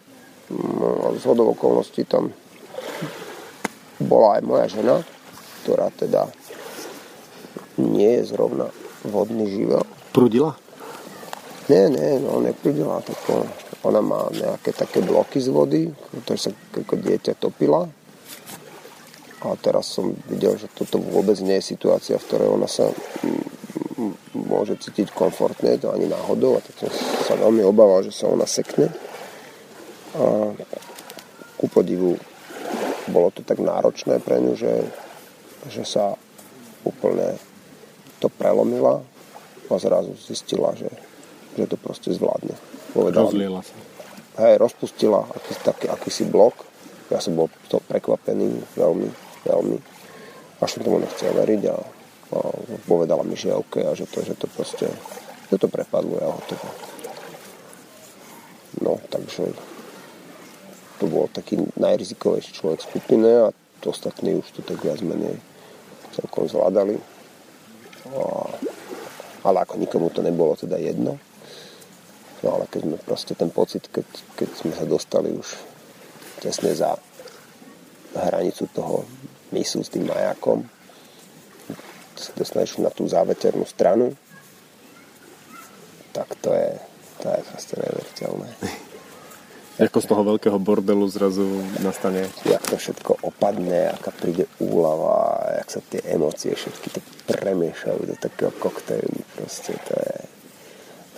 No, 0.53 1.19
z 1.19 1.23
hodov 1.27 1.59
okolností 1.59 2.07
tam 2.07 2.31
bola 3.99 4.39
aj 4.39 4.43
moja 4.47 4.67
žena, 4.71 4.97
ktorá 5.65 5.91
teda 5.91 6.31
nie 7.83 8.23
je 8.23 8.31
zrovna 8.31 8.71
vodný 9.03 9.51
živel. 9.51 9.83
Prudila? 10.15 10.55
Nie, 11.67 11.91
nie, 11.91 12.23
no 12.23 12.39
neprudila. 12.39 13.03
Tako, 13.03 13.43
ona 13.83 14.01
má 14.01 14.31
nejaké 14.31 14.71
také 14.71 15.03
bloky 15.03 15.43
z 15.43 15.51
vody, 15.51 15.91
ktoré 16.23 16.39
sa 16.39 16.55
ako 16.55 16.95
dieťa 16.95 17.35
topila. 17.37 17.91
A 19.45 19.53
teraz 19.61 19.93
som 19.93 20.17
videl, 20.33 20.57
že 20.57 20.71
toto 20.73 20.97
vôbec 20.97 21.37
nie 21.45 21.61
je 21.61 21.77
situácia, 21.77 22.17
v 22.17 22.25
ktorej 22.25 22.49
ona 22.49 22.65
sa 22.65 22.89
môže 24.33 24.77
cítiť 24.81 25.13
komfortne, 25.13 25.77
to 25.77 25.93
ani 25.93 26.09
náhodou. 26.09 26.57
A 26.57 26.65
tak 26.65 26.89
som 26.89 26.93
sa 27.25 27.35
veľmi 27.37 27.65
obával, 27.65 28.05
že 28.05 28.13
sa 28.13 28.29
ona 28.29 28.49
sekne. 28.49 28.89
A 30.17 30.53
ku 31.57 31.67
podivu 31.69 32.17
bolo 33.09 33.29
to 33.33 33.45
tak 33.45 33.61
náročné 33.61 34.21
pre 34.21 34.41
ňu, 34.41 34.57
že, 34.57 34.73
že 35.69 35.85
sa 35.85 36.17
úplne 36.85 37.37
to 38.21 38.33
prelomila 38.33 39.03
a 39.67 39.75
zrazu 39.77 40.15
zistila, 40.17 40.73
že, 40.79 40.89
že 41.59 41.65
to 41.67 41.77
proste 41.77 42.15
zvládne. 42.15 42.55
Povedala, 42.95 43.29
Rozliela 43.29 43.61
sa. 43.61 43.75
Hej, 44.37 44.61
rozpustila 44.61 45.25
aký, 45.33 45.53
taký, 45.65 45.87
akýsi 45.89 46.25
blok. 46.29 46.69
Ja 47.09 47.19
som 47.23 47.39
bol 47.39 47.49
to 47.71 47.81
prekvapený 47.87 48.63
veľmi, 48.77 49.09
veľmi. 49.47 49.79
Až 50.61 50.69
som 50.77 50.83
tomu 50.83 50.99
nechcel 50.99 51.31
veriť 51.31 51.63
a, 51.71 51.77
a 51.77 52.39
povedala 52.91 53.23
mi, 53.23 53.39
že 53.39 53.55
OK 53.55 53.81
a 53.87 53.95
že 53.95 54.09
to, 54.11 54.25
že 54.27 54.35
to 54.35 54.47
proste 54.51 54.89
že 55.47 55.57
to 55.59 55.69
prepadlo 55.71 56.19
a 56.19 56.35
hotovo. 56.35 56.69
No, 58.83 58.99
takže 59.09 59.55
to 60.99 61.07
bol 61.07 61.31
taký 61.31 61.61
najrizikovejší 61.79 62.51
človek 62.53 62.81
skupine 62.83 63.31
a 63.49 63.55
ostatní 63.87 64.35
už 64.35 64.59
to 64.59 64.61
tak 64.67 64.83
viac 64.83 64.99
menej 65.07 65.39
celkom 66.19 66.51
zvládali. 66.51 66.99
A, 68.11 68.21
ale 69.47 69.63
ako 69.63 69.79
nikomu 69.79 70.11
to 70.11 70.27
nebolo 70.27 70.59
teda 70.59 70.77
jedno. 70.83 71.23
No 72.43 72.49
ale 72.59 72.67
keď 72.67 72.81
sme 72.83 72.97
proste 73.01 73.33
ten 73.39 73.49
pocit, 73.49 73.87
keď, 73.89 74.07
keď 74.35 74.49
sme 74.59 74.73
sa 74.75 74.85
dostali 74.85 75.31
už 75.31 75.47
tesne 76.43 76.75
za 76.75 76.99
hranicu 78.17 78.67
toho 78.75 79.07
misu 79.53 79.83
s 79.83 79.93
tým 79.93 80.09
majakom, 80.09 80.67
sa 82.17 82.33
dostaneš 82.33 82.81
na 82.81 82.89
tú 82.89 83.05
záveternú 83.05 83.69
stranu, 83.69 84.17
tak 86.17 86.33
to 86.41 86.49
je, 86.57 86.71
to 87.21 87.27
je 87.29 87.41
proste 87.45 87.75
neuveriteľné. 87.77 88.49
Ako 89.77 90.01
z 90.01 90.09
toho 90.09 90.25
veľkého 90.25 90.57
bordelu 90.57 91.05
zrazu 91.13 91.45
nastane? 91.85 92.33
Jak 92.49 92.65
to 92.65 92.81
všetko 92.81 93.21
opadne, 93.21 93.93
aká 93.93 94.09
príde 94.09 94.49
úlava, 94.57 95.37
jak 95.61 95.69
sa 95.69 95.81
tie 95.85 96.01
emócie 96.09 96.57
všetky 96.57 96.97
to 96.97 97.01
premiešajú 97.29 98.09
do 98.09 98.17
takého 98.17 98.49
koktejlu. 98.57 99.21
Proste 99.37 99.77
to 99.85 99.93
je... 100.01 100.17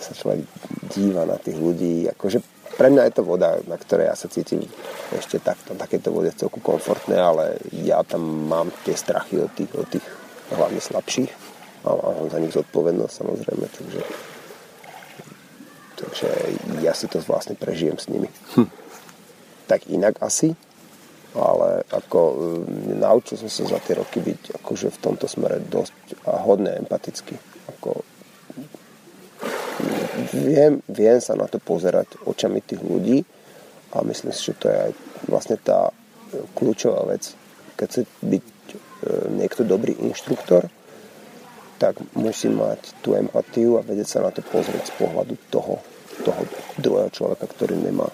sa 0.03 0.11
človek 0.11 0.43
díva 0.91 1.23
na 1.23 1.39
tých 1.39 1.55
ľudí. 1.55 2.11
Akože 2.11 2.43
pre 2.77 2.89
mňa 2.91 3.09
je 3.09 3.13
to 3.15 3.23
voda, 3.23 3.57
na 3.65 3.77
ktorej 3.77 4.11
ja 4.11 4.15
sa 4.15 4.27
cítim 4.27 4.61
ešte 5.15 5.41
takto, 5.41 5.73
takéto 5.73 6.13
vode 6.13 6.29
celku 6.35 6.61
komfortné, 6.61 7.17
ale 7.17 7.57
ja 7.71 8.03
tam 8.05 8.21
mám 8.49 8.69
tie 8.85 8.93
strachy 8.93 9.41
od 9.41 9.51
tých, 9.55 9.71
od 9.73 9.87
tých 9.89 10.05
hlavne 10.53 10.81
slabších 10.81 11.31
a 11.85 11.89
mám 11.95 12.29
za 12.29 12.39
nich 12.41 12.53
zodpovednosť 12.53 13.13
samozrejme, 13.13 13.65
takže 13.69 14.01
Takže 15.99 16.31
ja 16.79 16.95
si 16.95 17.11
to 17.11 17.19
vlastne 17.27 17.59
prežijem 17.59 17.99
s 17.99 18.07
nimi. 18.07 18.31
Hm. 18.55 18.71
tak 19.69 19.85
inak 19.85 20.17
asi, 20.23 20.55
ale 21.37 21.85
ako 21.93 22.19
e, 22.33 22.35
naučil 22.97 23.37
som 23.37 23.51
sa 23.51 23.77
za 23.77 23.79
tie 23.85 23.99
roky 23.99 24.17
byť 24.17 24.57
akože 24.63 24.89
v 24.89 25.01
tomto 25.03 25.29
smere 25.29 25.61
dosť 25.61 26.25
a 26.25 26.41
hodne 26.41 26.73
empatický. 26.73 27.37
Ako, 27.77 28.01
viem, 30.33 30.81
viem 30.89 31.19
sa 31.21 31.33
na 31.33 31.49
to 31.49 31.57
pozerať 31.57 32.19
očami 32.25 32.61
tých 32.61 32.81
ľudí 32.81 33.23
a 33.93 34.05
myslím 34.05 34.31
si, 34.33 34.53
že 34.53 34.57
to 34.57 34.65
je 34.69 34.77
aj 34.89 34.91
vlastne 35.25 35.57
tá 35.57 35.89
kľúčová 36.53 37.09
vec. 37.09 37.33
Keď 37.77 37.87
chce 37.89 38.01
byť 38.21 38.45
e, 38.45 38.75
niekto 39.39 39.65
dobrý 39.65 39.97
inštruktor, 39.97 40.69
tak 41.79 41.95
musí 42.13 42.51
mať 42.51 42.99
tú 42.99 43.15
empatiu 43.15 43.79
a 43.79 43.85
vedieť 43.85 44.19
sa 44.19 44.19
na 44.19 44.35
to 44.35 44.43
pozrieť 44.43 44.91
z 44.91 44.93
pohľadu 44.99 45.33
toho, 45.47 45.79
toho 46.27 46.41
druhého 46.75 47.09
človeka, 47.09 47.47
ktorý 47.47 47.79
nemá 47.79 48.11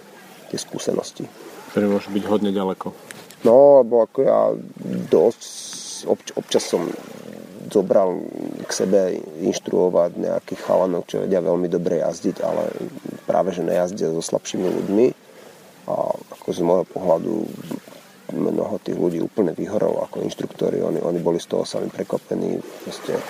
tie 0.53 0.61
skúsenosti. 0.61 1.25
Ktorý 1.73 1.97
môže 1.97 2.13
byť 2.13 2.23
hodne 2.29 2.53
ďaleko. 2.53 2.93
No, 3.41 3.81
lebo 3.81 4.05
ako 4.05 4.19
ja 4.21 4.53
dosť 5.09 5.41
obč, 6.05 6.27
občas 6.37 6.63
som 6.65 6.85
zobral 7.75 8.23
k 8.63 8.71
sebe 8.71 9.19
inštruovať 9.43 10.15
nejakých 10.15 10.61
chalanov, 10.63 11.03
čo 11.11 11.27
vedia 11.27 11.43
veľmi 11.43 11.67
dobre 11.67 11.99
jazdiť, 11.99 12.39
ale 12.39 12.71
práve 13.27 13.51
že 13.51 13.67
nejazdia 13.67 14.15
so 14.15 14.23
slabšími 14.23 14.67
ľuďmi. 14.71 15.07
A 15.85 15.95
ako 16.39 16.47
z 16.49 16.59
môjho 16.63 16.85
pohľadu 16.87 17.33
mnoho 18.33 18.75
tých 18.81 18.97
ľudí 18.97 19.21
úplne 19.21 19.53
vyhorelo 19.53 20.01
ako 20.01 20.25
inštruktori. 20.25 20.81
Oni, 20.81 20.97
oni 20.97 21.19
boli 21.21 21.37
z 21.37 21.51
toho 21.51 21.67
sami 21.67 21.91
prekvapení. 21.93 22.57
Proste 22.81 23.21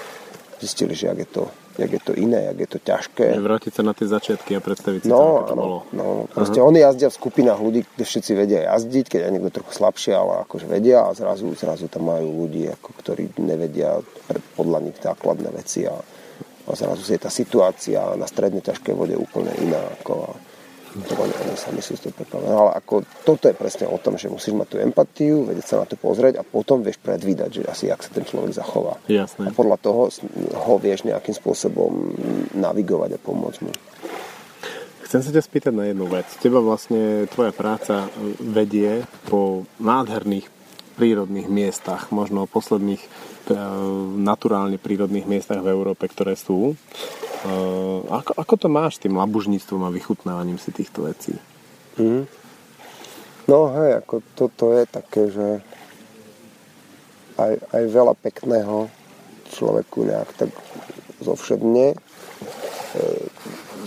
zistili, 0.63 0.95
že 0.95 1.11
jak 1.11 1.19
je 1.19 1.29
to, 1.29 1.43
jak 1.77 1.91
je 1.91 2.01
to 2.01 2.13
iné, 2.15 2.51
jak 2.51 2.59
je 2.59 2.69
to 2.71 2.79
ťažké. 2.79 3.25
Vrátiť 3.39 3.71
sa 3.75 3.83
na 3.83 3.91
tie 3.91 4.07
začiatky 4.07 4.55
a 4.55 4.59
predstaviť 4.63 5.01
si 5.03 5.09
no, 5.11 5.43
to, 5.43 5.51
áno, 5.51 5.61
bolo. 5.61 5.77
No, 5.91 6.05
proste 6.31 6.63
uh-huh. 6.63 6.71
oni 6.71 6.79
jazdia 6.81 7.11
v 7.11 7.19
skupinách 7.19 7.59
ľudí, 7.59 7.81
kde 7.83 8.05
všetci 8.07 8.31
vedia 8.35 8.59
jazdiť, 8.71 9.05
keď 9.11 9.19
je 9.19 9.33
niekto 9.35 9.51
trochu 9.61 9.71
slabšie, 9.75 10.13
ale 10.15 10.33
akože 10.47 10.65
vedia 10.71 11.03
a 11.03 11.11
zrazu, 11.11 11.51
zrazu 11.55 11.91
tam 11.91 12.07
majú 12.07 12.47
ľudí, 12.47 12.71
ako, 12.71 12.89
ktorí 13.03 13.23
nevedia 13.43 13.99
podľa 14.55 14.79
nich 14.87 14.97
základné 14.99 15.49
veci 15.51 15.83
a, 15.83 15.95
a 16.65 16.71
zrazu 16.73 17.03
je 17.03 17.19
tá 17.19 17.31
situácia 17.31 17.99
na 18.15 18.25
stredne 18.25 18.63
ťažkej 18.63 18.93
vode 18.95 19.15
úplne 19.19 19.51
iná. 19.59 19.83
Ako, 19.99 20.13
a, 20.25 20.29
to 21.03 21.13
oni, 21.19 21.33
sami 21.59 21.81
sú 21.83 21.99
to 21.99 22.15
pripravené. 22.15 22.47
Ale 22.47 22.71
ako, 22.79 23.03
toto 23.27 23.51
je 23.51 23.55
presne 23.57 23.91
o 23.91 23.99
tom, 23.99 24.15
že 24.15 24.31
musíš 24.31 24.55
mať 24.55 24.67
tú 24.71 24.77
empatiu, 24.79 25.43
vedieť 25.43 25.65
sa 25.65 25.75
na 25.83 25.85
to 25.89 25.99
pozrieť 25.99 26.39
a 26.39 26.47
potom 26.47 26.79
vieš 26.79 27.03
predvídať, 27.03 27.49
že 27.51 27.61
asi 27.67 27.83
jak 27.91 27.99
sa 27.99 28.15
ten 28.15 28.23
človek 28.23 28.55
zachová. 28.55 28.95
Jasné. 29.11 29.49
A 29.49 29.51
podľa 29.51 29.77
toho 29.83 30.07
ho 30.55 30.75
vieš 30.79 31.03
nejakým 31.03 31.35
spôsobom 31.35 32.15
navigovať 32.55 33.17
a 33.17 33.19
pomôcť 33.19 33.59
mu. 33.67 33.73
Chcem 35.05 35.21
sa 35.21 35.29
ťa 35.29 35.43
spýtať 35.45 35.73
na 35.75 35.85
jednu 35.85 36.09
vec. 36.09 36.25
Teba 36.41 36.63
vlastne 36.63 37.29
tvoja 37.29 37.53
práca 37.53 38.09
vedie 38.41 39.05
po 39.29 39.69
nádherných 39.77 40.49
prírodných 40.95 41.51
miestach, 41.51 42.09
možno 42.09 42.47
posledných 42.47 43.03
e, 43.03 43.09
naturálne 44.17 44.79
prírodných 44.79 45.27
miestach 45.27 45.59
v 45.59 45.71
Európe, 45.75 46.07
ktoré 46.07 46.39
sú. 46.39 46.79
E, 47.45 47.51
ako, 48.09 48.31
ako 48.33 48.53
to 48.57 48.67
máš 48.67 48.97
tým 48.97 49.13
labužníctvom 49.15 49.85
a 49.85 49.93
vychutnávaním 49.93 50.57
si 50.57 50.73
týchto 50.73 51.05
vecí? 51.05 51.37
Mm. 52.01 52.25
No 53.45 53.57
hej, 53.77 54.01
ako 54.01 54.25
toto 54.33 54.73
je 54.73 54.83
také, 54.89 55.29
že 55.29 55.61
aj, 57.37 57.53
aj 57.69 57.83
veľa 57.93 58.13
pekného 58.17 58.89
človeku 59.53 60.09
nejak 60.09 60.29
tak 60.33 60.49
zovšedne. 61.21 61.93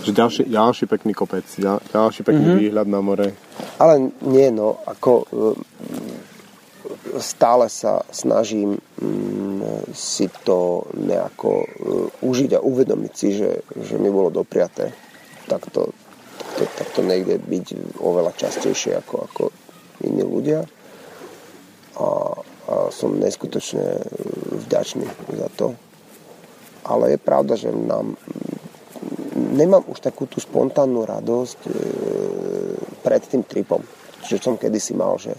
Že 0.05 0.11
ďalší, 0.15 0.43
ďalší 0.47 0.85
pekný 0.87 1.13
kopec, 1.17 1.45
ďal, 1.59 1.83
ďalší 1.91 2.23
pekný 2.23 2.47
mm-hmm. 2.47 2.63
výhľad 2.63 2.87
na 2.87 3.01
more. 3.03 3.29
Ale 3.83 4.15
nie, 4.23 4.49
no, 4.55 4.79
ako 4.87 5.27
stále 7.17 7.73
sa 7.73 8.05
snažím 8.13 8.77
mm, 9.01 9.91
si 9.97 10.29
to 10.45 10.85
nejako 10.95 11.65
uh, 11.65 11.67
užiť 12.21 12.61
a 12.61 12.65
uvedomiť 12.65 13.13
si, 13.13 13.29
že, 13.37 13.65
že 13.81 13.97
mi 13.97 14.13
bolo 14.13 14.29
dopriaté 14.29 14.93
takto, 15.49 15.97
takto, 16.39 16.65
takto 16.77 17.01
niekde 17.01 17.41
byť 17.41 17.67
oveľa 17.99 18.33
častejšie 18.37 19.01
ako, 19.01 19.17
ako 19.25 19.43
iní 20.05 20.23
ľudia. 20.23 20.61
A, 21.99 22.07
a 22.07 22.09
som 22.95 23.19
neskutočne 23.19 23.99
vďačný 24.69 25.09
za 25.35 25.49
to. 25.59 25.75
Ale 26.87 27.17
je 27.17 27.19
pravda, 27.19 27.59
že 27.59 27.75
nám 27.75 28.15
nemám 29.39 29.87
už 29.87 29.99
takú 30.03 30.27
tú 30.27 30.43
spontánnu 30.43 31.07
radosť 31.07 31.61
e, 31.67 31.71
pred 33.03 33.23
tým 33.23 33.43
tripom, 33.47 33.81
že 34.27 34.43
som 34.43 34.59
kedysi 34.59 34.99
mal, 34.99 35.17
že 35.17 35.33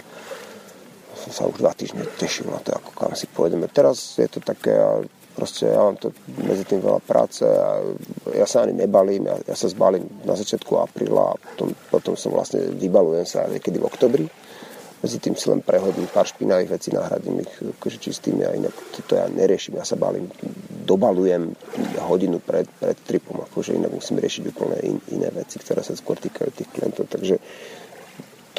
som 1.20 1.32
sa 1.36 1.44
už 1.52 1.60
dva 1.60 1.76
týždne 1.76 2.08
tešil 2.16 2.48
na 2.48 2.64
to, 2.64 2.72
ako 2.72 2.92
kam 2.96 3.12
si 3.14 3.28
pôjdeme. 3.28 3.68
Teraz 3.68 4.16
je 4.16 4.28
to 4.32 4.40
také, 4.40 4.72
a 4.72 5.04
proste 5.36 5.68
ja 5.68 5.80
mám 5.80 6.00
to 6.00 6.16
medzi 6.40 6.64
tým 6.64 6.80
veľa 6.80 7.04
práce 7.04 7.44
a 7.44 7.84
ja 8.32 8.48
sa 8.48 8.64
ani 8.64 8.76
nebalím, 8.76 9.28
ja, 9.28 9.36
ja 9.44 9.56
sa 9.56 9.68
zbalím 9.68 10.08
na 10.24 10.36
začiatku 10.36 10.80
apríla 10.80 11.36
a 11.36 11.40
potom, 11.40 11.76
potom 11.92 12.14
som 12.16 12.32
vlastne 12.32 12.72
vybalujem 12.76 13.28
sa 13.28 13.48
niekedy 13.52 13.80
v 13.80 13.88
oktobri. 13.88 14.26
Medzi 15.00 15.16
tým 15.16 15.32
si 15.40 15.48
len 15.48 15.64
prehodím 15.64 16.12
pár 16.12 16.28
špinavých 16.28 16.76
vecí, 16.76 16.92
nahradím 16.92 17.40
ich 17.40 17.54
akože 17.56 18.04
čistými 18.04 18.44
a 18.44 18.52
inak 18.52 18.76
to, 18.92 19.00
to 19.08 19.16
ja 19.16 19.32
neriešim, 19.32 19.80
ja 19.80 19.88
sa 19.88 19.96
balím, 19.96 20.28
dobalujem 20.84 21.56
hodinu 22.04 22.44
pred, 22.44 22.68
pred 22.68 23.00
tripom, 23.08 23.40
akože 23.48 23.80
inak 23.80 23.96
musím 23.96 24.20
riešiť 24.20 24.44
úplne 24.52 24.76
in, 24.84 25.00
iné 25.16 25.32
veci, 25.32 25.56
ktoré 25.56 25.88
sa 25.88 25.96
skôr 25.96 26.20
týkajú 26.20 26.52
tých 26.52 26.68
klientov, 26.76 27.08
takže 27.08 27.40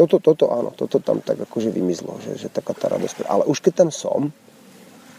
toto, 0.01 0.17
toto 0.17 0.49
áno, 0.49 0.73
toto 0.73 0.97
tam 0.97 1.21
tak 1.21 1.45
akože 1.45 1.69
vymizlo, 1.69 2.17
že, 2.25 2.41
že 2.41 2.49
taká 2.49 2.73
tá 2.73 2.89
radosť. 2.89 3.29
Ale 3.29 3.45
už 3.45 3.61
keď 3.61 3.85
tam 3.85 3.91
som 3.93 4.33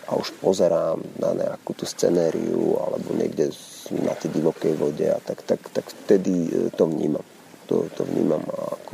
a 0.09 0.17
už 0.17 0.33
pozerám 0.41 0.97
na 1.21 1.37
nejakú 1.37 1.77
tú 1.77 1.85
scenériu 1.85 2.81
alebo 2.81 3.13
niekde 3.13 3.53
na 4.01 4.17
tej 4.17 4.33
divokej 4.33 4.73
vode 4.81 5.05
a 5.05 5.21
tak, 5.21 5.45
tak, 5.45 5.61
tak 5.69 5.85
vtedy 5.85 6.49
e, 6.49 6.73
to 6.73 6.89
vnímam. 6.89 7.21
To, 7.69 7.85
to 7.93 8.01
vnímam 8.09 8.41
a 8.41 8.73
ako 8.73 8.93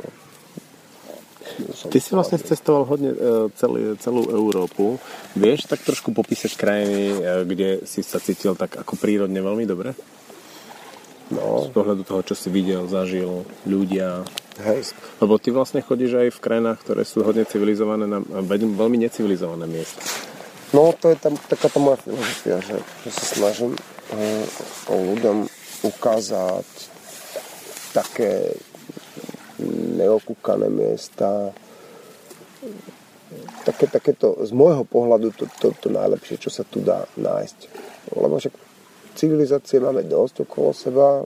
Ty 1.87 1.97
si 2.03 2.11
vlastne 2.11 2.37
cestoval 2.37 2.83
hodne 2.85 3.11
e, 3.15 3.19
celý, 3.55 3.95
celú 4.03 4.27
Európu. 4.27 4.99
Vieš 5.33 5.71
tak 5.71 5.81
trošku 5.81 6.11
popísať 6.11 6.53
krajiny, 6.59 7.03
e, 7.07 7.17
kde 7.47 7.69
si 7.87 8.03
sa 8.03 8.19
cítil 8.19 8.53
tak 8.59 8.75
ako 8.75 8.99
prírodne 8.99 9.39
veľmi 9.39 9.63
dobre? 9.63 9.95
No. 11.31 11.65
Z 11.65 11.71
pohľadu 11.71 12.03
toho, 12.03 12.21
čo 12.23 12.35
si 12.35 12.51
videl, 12.51 12.85
zažil, 12.91 13.47
ľudia. 13.63 14.27
Hej. 14.57 14.97
Lebo 15.21 15.37
ty 15.37 15.53
vlastne 15.53 15.85
chodíš 15.85 16.17
aj 16.17 16.29
v 16.33 16.43
krajinách, 16.43 16.81
ktoré 16.81 17.05
sú 17.05 17.21
hodne 17.21 17.45
civilizované, 17.45 18.09
na 18.09 18.19
veľmi 18.41 18.97
necivilizované 18.97 19.69
miesta. 19.69 20.01
No, 20.73 20.91
to 20.97 21.13
je 21.13 21.17
tam 21.21 21.37
taká 21.37 21.69
tá 21.69 21.79
moja 21.79 22.01
filozofia, 22.01 22.59
že, 22.59 22.77
že 23.05 23.09
sa 23.13 23.25
snažím 23.37 23.71
uh, 23.77 24.45
ľuďom 24.89 25.47
ukázať 25.85 26.67
také 27.95 28.57
neokúkané 29.97 30.67
miesta, 30.69 31.53
také, 33.65 33.87
takéto, 33.87 34.37
z 34.43 34.51
môjho 34.53 34.83
pohľadu 34.85 35.33
to, 35.33 35.45
to, 35.59 35.73
to 35.77 35.87
najlepšie, 35.89 36.37
čo 36.37 36.51
sa 36.51 36.67
tu 36.67 36.83
dá 36.83 37.05
nájsť. 37.17 37.59
Lebo 38.13 38.37
však 38.37 38.55
civilizácie 39.17 39.81
máme 39.81 40.05
dosť 40.05 40.45
okolo 40.45 40.71
seba, 40.75 41.25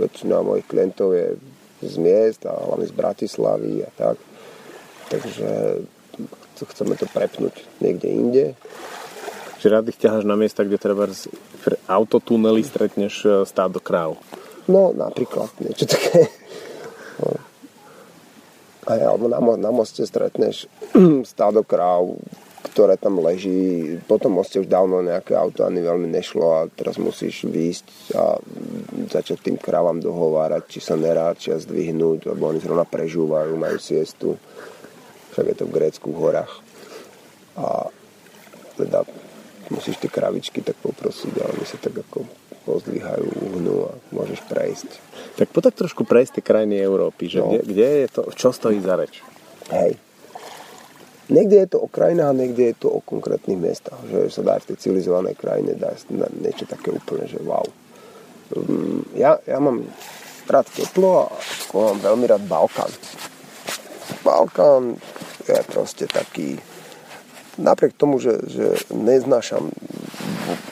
väčšina 0.00 0.40
mojich 0.40 0.66
klientov 0.70 1.12
je 1.12 1.36
z 1.82 1.96
miest 1.98 2.42
a 2.46 2.54
hlavne 2.54 2.86
z 2.86 2.94
Bratislavy 2.94 3.86
a 3.86 3.90
tak. 3.94 4.16
Takže 5.08 5.48
chceme 6.66 6.98
to 6.98 7.06
prepnúť 7.06 7.54
niekde 7.78 8.08
inde. 8.10 8.44
Že 9.58 9.66
rád 9.74 9.90
ich 9.90 9.98
ťaháš 9.98 10.26
na 10.26 10.38
miesta, 10.38 10.62
kde 10.62 10.78
treba 10.78 11.10
pre 11.62 11.76
autotunely 11.90 12.62
stretneš 12.62 13.14
e, 13.26 13.30
stádo 13.42 13.82
kráv. 13.82 14.18
No, 14.70 14.94
napríklad 14.94 15.50
niečo 15.58 15.86
také. 15.86 16.30
No. 17.18 17.34
Aj, 18.86 19.00
alebo 19.02 19.26
na, 19.26 19.38
na 19.58 19.70
moste 19.74 20.06
stretneš 20.06 20.70
stádo 21.32 21.66
kráv, 21.66 22.14
ktoré 22.72 23.00
tam 23.00 23.18
leží. 23.18 23.96
Potom 24.04 24.36
moste 24.36 24.60
už 24.60 24.68
dávno 24.68 25.00
nejaké 25.00 25.34
auto 25.34 25.64
ani 25.64 25.80
veľmi 25.82 26.08
nešlo 26.12 26.46
a 26.52 26.60
teraz 26.68 27.00
musíš 27.00 27.48
výjsť 27.48 27.86
a 28.14 28.38
začať 29.08 29.50
tým 29.50 29.56
krávam 29.56 29.98
dohovárať, 29.98 30.68
či 30.68 30.80
sa 30.84 30.94
neráčia 30.94 31.56
zdvihnúť, 31.58 32.28
lebo 32.30 32.52
oni 32.52 32.60
zrovna 32.60 32.84
prežúvajú, 32.84 33.56
majú 33.56 33.78
siestu. 33.80 34.36
Však 35.34 35.44
je 35.50 35.56
to 35.56 35.64
v 35.66 35.74
Grécku 35.74 36.08
v 36.12 36.20
horách. 36.20 36.54
A 37.58 37.90
teda 38.78 39.02
musíš 39.72 39.98
tie 39.98 40.10
kravičky 40.12 40.62
tak 40.62 40.78
poprosiť 40.80 41.34
a 41.42 41.44
oni 41.50 41.64
sa 41.66 41.76
tak 41.82 41.98
ako 42.06 42.24
pozdvíhajú, 42.68 43.26
uhnú 43.48 43.76
a 43.88 43.92
môžeš 44.12 44.44
prejsť. 44.44 44.90
Tak 45.40 45.48
poď 45.56 45.72
trošku 45.72 46.04
prejsť 46.04 46.40
tie 46.40 46.44
krajiny 46.44 46.76
Európy, 46.84 47.32
že 47.32 47.40
no. 47.40 47.48
kde, 47.48 47.60
kde 47.64 47.88
je 48.04 48.08
to, 48.12 48.22
čo 48.36 48.52
stojí 48.52 48.76
za 48.84 49.00
reč? 49.00 49.24
Hej. 49.72 49.96
Niekde 51.28 51.56
je 51.60 51.68
to 51.76 51.78
o 51.84 51.92
krajinách 51.92 52.32
a 52.32 52.38
niekde 52.40 52.72
je 52.72 52.76
to 52.80 52.88
o 52.88 53.04
konkrétnych 53.04 53.60
miestach. 53.60 54.00
Že 54.08 54.32
sa 54.32 54.42
dá 54.44 54.54
v 54.56 54.72
tej 54.72 54.76
civilizovanej 54.80 55.36
krajine 55.36 55.76
dá 55.76 55.92
niečo 56.40 56.64
také 56.64 56.88
úplne, 56.88 57.28
že 57.28 57.36
wow. 57.44 57.68
Mm, 58.56 59.04
ja, 59.12 59.36
ja 59.44 59.60
mám 59.60 59.84
rád 60.48 60.64
teplo 60.72 61.28
a 61.28 61.32
mám 61.76 62.00
veľmi 62.00 62.24
rád 62.24 62.42
Balkán. 62.48 62.88
Balkán 64.24 64.96
je 65.44 65.60
proste 65.68 66.08
taký, 66.08 66.56
napriek 67.60 67.92
tomu, 68.00 68.16
že, 68.16 68.40
že 68.48 68.72
neznášam 68.96 69.68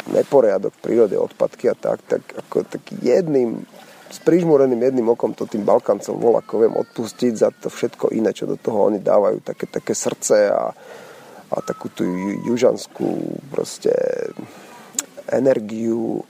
neporiadok 0.09 0.73
v 0.81 0.83
prírode, 0.83 1.17
odpadky 1.21 1.69
a 1.69 1.77
tak, 1.77 2.01
tak 2.09 2.25
ako 2.33 2.65
taký 2.65 2.97
jedným 3.05 3.69
s 4.07 4.19
prižmúreným 4.23 4.79
jedným 4.79 5.09
okom 5.13 5.35
to 5.35 5.51
tým 5.51 5.67
Balkáncom 5.67 6.19
ako 6.19 6.55
viem 6.63 6.75
odpustiť 6.75 7.33
za 7.35 7.51
to 7.51 7.67
všetko 7.67 8.15
iné, 8.15 8.31
čo 8.31 8.47
do 8.47 8.55
toho 8.55 8.87
oni 8.87 9.03
dávajú, 9.03 9.43
také, 9.43 9.67
také 9.67 9.93
srdce 9.99 10.51
a, 10.51 10.71
a 11.51 11.57
takú 11.63 11.91
tú 11.91 12.07
južanskú 12.47 13.39
proste 13.51 13.91
energiu, 15.27 16.23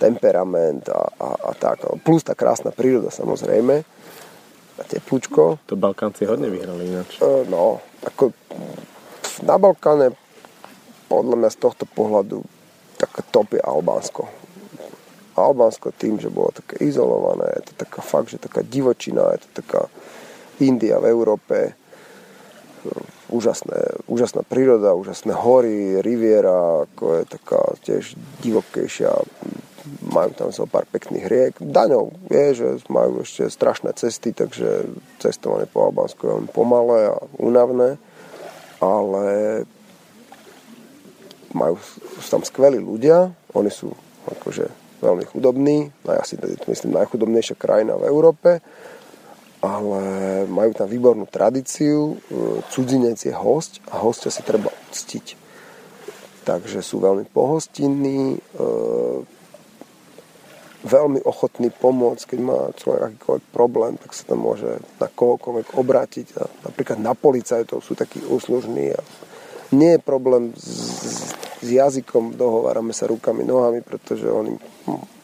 temperament 0.00 0.88
a, 0.88 1.02
a, 1.20 1.28
a 1.48 1.50
tak. 1.52 1.84
Plus 2.00 2.24
tá 2.24 2.32
krásna 2.32 2.72
príroda 2.72 3.12
samozrejme 3.12 3.84
a 4.78 4.82
teplúčko. 4.86 5.58
To 5.68 5.74
Balkánci 5.74 6.24
hodne 6.24 6.48
vyhrali 6.48 6.88
ináč. 6.88 7.18
E, 7.20 7.44
no, 7.50 7.82
ako 8.06 8.32
na 9.42 9.58
Balkáne 9.58 10.14
podľa 11.10 11.36
mňa 11.44 11.50
z 11.50 11.58
tohto 11.58 11.84
pohľadu 11.84 12.40
také 12.96 13.20
top 13.30 13.54
je 13.54 13.62
Albánsko. 13.62 14.37
Albánsko 15.38 15.94
tým, 15.94 16.18
že 16.18 16.32
bolo 16.32 16.50
také 16.50 16.82
izolované, 16.84 17.48
je 17.62 17.70
to 17.70 17.84
taká 17.86 18.02
fakt, 18.02 18.34
že 18.34 18.42
taká 18.42 18.66
divočina, 18.66 19.34
je 19.38 19.46
to 19.46 19.50
taká 19.62 19.82
India 20.58 20.98
v 20.98 21.06
Európe, 21.14 21.78
úžasné, 23.28 24.08
úžasná 24.08 24.42
príroda, 24.42 24.96
úžasné 24.96 25.36
hory, 25.36 26.00
riviera, 26.00 26.88
ako 26.88 27.04
je 27.20 27.24
taká 27.28 27.60
tiež 27.84 28.16
divokejšia, 28.40 29.10
majú 30.08 30.30
tam 30.36 30.48
zo 30.52 30.64
pár 30.64 30.88
pekných 30.88 31.26
riek. 31.28 31.52
Daňov 31.60 32.12
je, 32.28 32.44
že 32.56 32.68
majú 32.88 33.24
ešte 33.24 33.48
strašné 33.48 33.92
cesty, 33.96 34.32
takže 34.32 34.88
cestovanie 35.20 35.68
po 35.68 35.88
Albánsku 35.88 36.20
je 36.24 36.32
veľmi 36.32 36.50
pomalé 36.52 37.12
a 37.12 37.16
únavné, 37.36 38.00
ale 38.80 39.26
majú 41.52 41.80
sú 42.20 42.28
tam 42.28 42.44
skvelí 42.44 42.80
ľudia, 42.80 43.32
oni 43.56 43.72
sú 43.72 43.92
akože 44.28 44.68
veľmi 44.98 45.24
chudobní, 45.26 45.90
asi 46.06 46.34
myslím 46.66 46.98
najchudobnejšia 46.98 47.54
krajina 47.54 47.94
v 47.94 48.08
Európe, 48.10 48.58
ale 49.58 50.02
majú 50.46 50.70
tam 50.70 50.86
výbornú 50.86 51.26
tradíciu, 51.26 52.14
e, 52.14 52.16
cudzinec 52.70 53.18
je 53.18 53.34
host 53.34 53.82
a 53.90 53.98
hostia 53.98 54.30
si 54.30 54.46
treba 54.46 54.70
uctiť. 54.70 55.34
Takže 56.46 56.78
sú 56.78 57.02
veľmi 57.02 57.26
pohostinní, 57.26 58.38
e, 58.38 58.66
veľmi 60.86 61.26
ochotní 61.26 61.74
pomôcť, 61.74 62.22
keď 62.22 62.38
má 62.38 62.70
človek 62.78 63.00
akýkoľvek 63.10 63.44
problém, 63.50 63.98
tak 63.98 64.14
sa 64.14 64.30
tam 64.30 64.46
môže 64.46 64.78
na 65.02 65.08
kohokoľvek 65.10 65.74
obrátiť. 65.74 66.26
A 66.38 66.46
napríklad 66.70 67.02
na 67.02 67.18
policajtov 67.18 67.82
sú 67.82 67.98
takí 67.98 68.22
úslužní 68.22 68.94
a 68.94 69.00
nie 69.74 69.98
je 69.98 70.00
problém 70.00 70.54
s, 70.54 71.02
s 71.58 71.66
jazykom, 71.66 72.38
dohovárame 72.38 72.94
sa 72.94 73.10
rukami, 73.10 73.42
nohami, 73.42 73.82
pretože 73.82 74.30
oni 74.30 74.77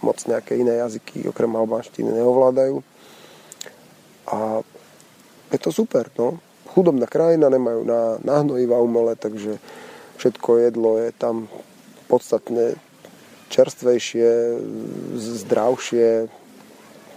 moc 0.04 0.18
nejaké 0.28 0.60
iné 0.60 0.80
jazyky 0.80 1.28
okrem 1.28 1.50
albánštiny 1.50 2.12
neovládajú. 2.12 2.84
A 4.28 4.60
je 5.52 5.58
to 5.60 5.70
super, 5.72 6.08
no. 6.18 6.40
Chudobná 6.74 7.06
krajina, 7.06 7.52
nemajú 7.52 7.86
na, 7.86 8.18
na 8.24 8.42
hnojiva 8.42 8.82
umele, 8.82 9.14
takže 9.14 9.62
všetko 10.18 10.50
jedlo 10.58 10.98
je 10.98 11.10
tam 11.14 11.46
podstatne 12.10 12.74
čerstvejšie, 13.52 14.58
zdravšie. 15.14 16.26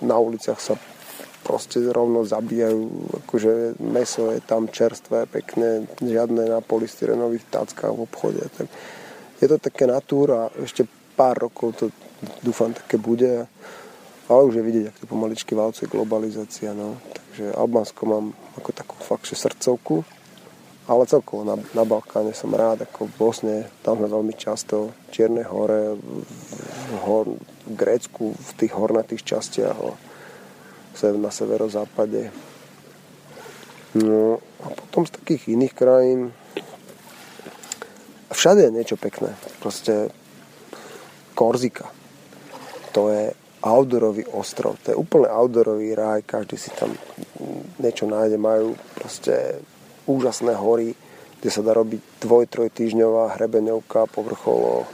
Na 0.06 0.22
uliciach 0.22 0.62
sa 0.62 0.78
proste 1.42 1.80
rovno 1.80 2.28
zabíjajú, 2.28 2.84
akože 3.24 3.80
meso 3.80 4.36
je 4.36 4.44
tam 4.44 4.68
čerstvé, 4.68 5.26
pekné, 5.32 5.88
žiadne 6.04 6.44
na 6.44 6.60
polystyrenových 6.60 7.48
táckach 7.50 7.96
v 7.96 8.04
obchode. 8.04 8.44
Tak 8.60 8.68
je 9.40 9.48
to 9.48 9.58
také 9.58 9.88
natúra, 9.88 10.52
ešte 10.60 10.84
pár 11.18 11.50
rokov 11.50 11.74
to 11.80 11.86
dúfam 12.42 12.74
také 12.74 12.98
bude, 12.98 13.46
ale 14.28 14.42
už 14.44 14.60
je 14.60 14.68
vidieť, 14.68 14.86
ak 14.92 15.00
to 15.00 15.08
pomaličky 15.08 15.56
válcuje 15.56 15.88
globalizácia. 15.88 16.76
No. 16.76 17.00
Takže 17.14 17.54
Albánsko 17.54 18.02
mám 18.06 18.26
ako 18.60 18.70
takú 18.74 18.96
fakt, 19.00 19.30
že 19.30 19.40
srdcovku, 19.40 20.04
ale 20.88 21.04
celkovo 21.08 21.44
na, 21.44 21.56
na 21.76 21.84
Balkáne 21.84 22.32
som 22.32 22.56
rád, 22.56 22.88
ako 22.88 23.12
v 23.12 23.14
Bosne, 23.20 23.58
tam 23.84 24.00
sme 24.00 24.08
veľmi 24.08 24.34
často, 24.36 24.96
Čierne 25.12 25.44
hore, 25.44 25.96
v, 25.96 26.96
hor, 27.04 27.26
v 27.68 27.74
Grécku, 27.76 28.32
v 28.36 28.52
tých 28.56 28.74
hornatých 28.76 29.24
častiach, 29.24 29.76
na 30.98 31.30
severozápade. 31.30 32.34
No 33.94 34.42
a 34.66 34.68
potom 34.74 35.06
z 35.06 35.14
takých 35.14 35.54
iných 35.54 35.74
krajín 35.78 36.34
všade 38.34 38.66
je 38.66 38.76
niečo 38.76 38.98
pekné. 38.98 39.34
Proste 39.62 40.10
Korzika. 41.38 41.97
To 42.94 43.10
je 43.12 43.34
outdoorový 43.64 44.30
ostrov. 44.38 44.78
To 44.86 44.94
je 44.94 44.98
úplne 44.98 45.28
outdoorový 45.28 45.98
raj. 45.98 46.24
Každý 46.24 46.56
si 46.56 46.70
tam 46.76 46.94
niečo 47.82 48.06
nájde. 48.06 48.38
Majú 48.38 48.78
proste 48.96 49.60
úžasné 50.08 50.56
hory, 50.56 50.96
kde 51.42 51.50
sa 51.52 51.62
dá 51.62 51.76
robiť 51.76 52.24
dvoj, 52.24 52.46
troj 52.50 52.70
týždňová 52.72 53.38
hrebeňovka, 53.38 54.10
povrcholo, 54.10 54.88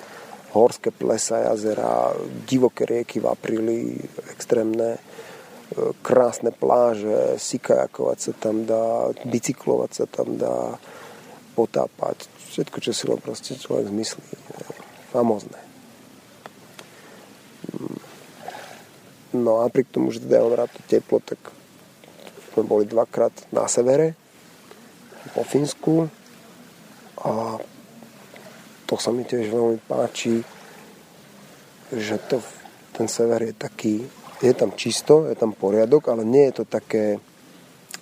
horské 0.54 0.92
plesa, 0.92 1.50
jazera, 1.50 2.14
divoké 2.46 2.86
rieky 2.86 3.24
v 3.24 3.30
apríli, 3.32 3.80
extrémne 4.34 5.00
krásne 6.06 6.54
pláže, 6.54 7.42
sikajakovať 7.42 8.18
sa 8.20 8.32
tam 8.38 8.68
dá, 8.68 9.10
bicyklovať 9.26 9.92
sa 9.96 10.06
tam 10.06 10.38
dá, 10.38 10.78
potápať. 11.58 12.30
Všetko, 12.54 12.78
čo 12.84 12.92
si 12.94 13.10
len 13.10 13.18
proste 13.18 13.58
človek 13.58 13.90
zmyslí. 13.90 14.26
Famozné. 15.10 15.63
No 19.34 19.66
a 19.66 19.70
pri 19.70 19.84
tomu, 19.88 20.14
že 20.14 20.22
teda 20.22 20.46
mám 20.46 20.54
rád 20.54 20.70
to 20.74 20.82
teplo, 20.86 21.18
tak 21.24 21.40
sme 22.54 22.64
boli 22.70 22.86
dvakrát 22.86 23.34
na 23.50 23.66
severe, 23.66 24.14
po 25.34 25.42
Fínsku 25.42 26.06
a 27.24 27.58
to 28.86 28.94
sa 29.00 29.10
mi 29.10 29.24
tiež 29.26 29.50
veľmi 29.50 29.80
páči, 29.88 30.44
že 31.90 32.20
to, 32.30 32.44
ten 32.94 33.08
sever 33.10 33.42
je 33.42 33.56
taký 33.56 34.06
je 34.44 34.54
tam 34.54 34.76
čisto, 34.76 35.32
je 35.32 35.36
tam 35.40 35.56
poriadok, 35.56 36.12
ale 36.12 36.28
nie 36.28 36.52
je 36.52 36.64
to 36.64 36.66
také, 36.68 37.16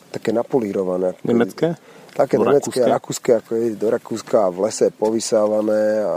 také 0.09 0.34
napolírované. 0.34 1.14
Nemecké? 1.22 1.78
Také 2.18 2.41
nemecké 2.41 2.82
a 2.82 2.97
rakúske, 2.97 3.38
ako 3.38 3.51
je 3.55 3.78
do 3.78 3.88
Rakúska 3.88 4.49
a 4.49 4.51
v 4.51 4.68
lese 4.68 4.89
povysávané 4.89 6.01
a, 6.01 6.16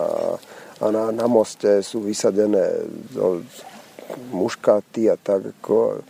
a 0.81 0.91
na, 0.91 1.14
na 1.14 1.27
moste 1.31 1.83
sú 1.83 2.03
vysadené 2.03 2.87
no, 3.14 3.43
muškáty 4.35 5.11
a 5.11 5.14
tak 5.14 5.55
ako 5.61 6.03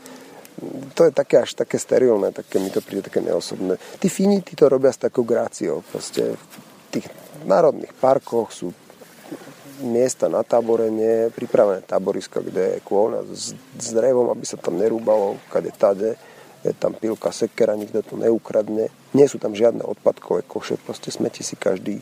to 0.95 1.11
je 1.11 1.13
také 1.13 1.43
až 1.43 1.59
také 1.59 1.77
sterilné, 1.77 2.31
také 2.31 2.63
mi 2.63 2.71
to 2.71 2.81
príde 2.81 3.11
také 3.11 3.21
neosobné. 3.21 3.77
Tí 3.99 4.09
Fíni, 4.09 4.41
tí 4.41 4.55
to 4.55 4.71
robia 4.71 4.95
s 4.95 5.03
takou 5.03 5.27
gráciou. 5.27 5.83
Proste 5.83 6.39
v 6.39 6.45
tých 6.95 7.07
národných 7.45 7.93
parkoch 7.99 8.55
sú 8.55 8.71
miesta 9.83 10.31
na 10.31 10.47
táborenie, 10.47 11.35
pripravené 11.35 11.83
táboriska, 11.83 12.39
kde 12.39 12.79
je 12.79 12.87
kôlna 12.87 13.27
s, 13.27 13.53
s 13.75 13.89
drevom, 13.91 14.31
aby 14.31 14.47
sa 14.47 14.55
tam 14.55 14.79
nerúbalo, 14.79 15.37
kade 15.51 15.75
tade, 15.75 16.15
je 16.63 16.73
tam 16.73 16.95
pilka, 16.95 17.35
sekera, 17.35 17.77
nikto 17.77 18.01
to 18.01 18.15
neukradne. 18.17 18.89
Nie 19.13 19.27
sú 19.29 19.43
tam 19.43 19.53
žiadne 19.53 19.85
odpadkové 19.85 20.47
koše, 20.47 20.81
proste 20.81 21.11
smeti 21.11 21.43
si 21.43 21.59
každý 21.59 22.01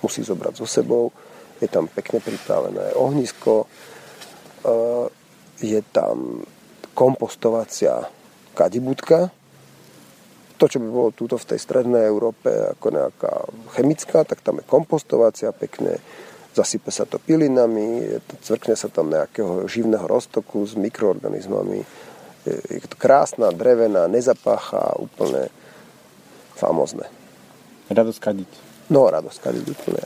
musí 0.00 0.24
zobrať 0.24 0.58
so 0.58 0.66
sebou. 0.66 1.12
Je 1.60 1.68
tam 1.68 1.86
pekne 1.92 2.24
pripravené 2.24 2.96
ohnisko, 2.96 3.64
e, 3.64 3.66
je 5.60 5.80
tam 5.92 6.44
kompostovacia 6.96 8.08
kadibudka, 8.56 9.28
to, 10.60 10.68
čo 10.68 10.76
by 10.76 10.88
bolo 10.92 11.08
túto 11.16 11.40
v 11.40 11.48
tej 11.56 11.58
strednej 11.64 12.04
Európe 12.04 12.52
ako 12.76 12.86
nejaká 12.92 13.32
chemická, 13.72 14.28
tak 14.28 14.44
tam 14.44 14.60
je 14.60 14.68
kompostovacia 14.68 15.56
pekne, 15.56 15.96
zasype 16.52 16.92
sa 16.92 17.08
to 17.08 17.16
pilinami, 17.16 18.20
cvrkne 18.44 18.76
sa 18.76 18.92
tam 18.92 19.08
nejakého 19.08 19.64
živného 19.64 20.04
roztoku 20.04 20.60
s 20.68 20.76
mikroorganizmami. 20.76 21.80
Je 22.44 22.84
to 22.84 22.96
krásna, 23.00 23.56
drevená, 23.56 24.04
nezapácha, 24.04 25.00
úplne 25.00 25.48
famozne. 26.60 27.08
Radosť 27.88 28.20
kadiť. 28.20 28.50
No, 28.92 29.08
radosť 29.08 29.38
kadiť 29.40 29.64
úplne. 29.64 30.04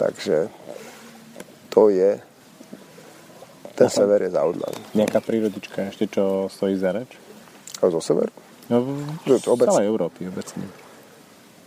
Takže 0.00 0.48
to 1.68 1.92
je 1.92 2.16
ten 3.76 3.88
Aha. 3.88 3.96
sever 3.96 4.20
je 4.24 4.32
zaujímavý. 4.32 4.80
Nejaká 4.96 5.20
prírodička 5.20 5.92
ešte, 5.92 6.08
čo 6.08 6.48
stojí 6.48 6.76
za 6.80 6.92
reč? 6.92 7.16
A 7.80 7.88
zo 7.88 8.00
severu? 8.00 8.32
No, 8.68 8.84
v 9.24 9.40
celej 9.44 9.88
Európy 9.88 10.28
obecne. 10.28 10.64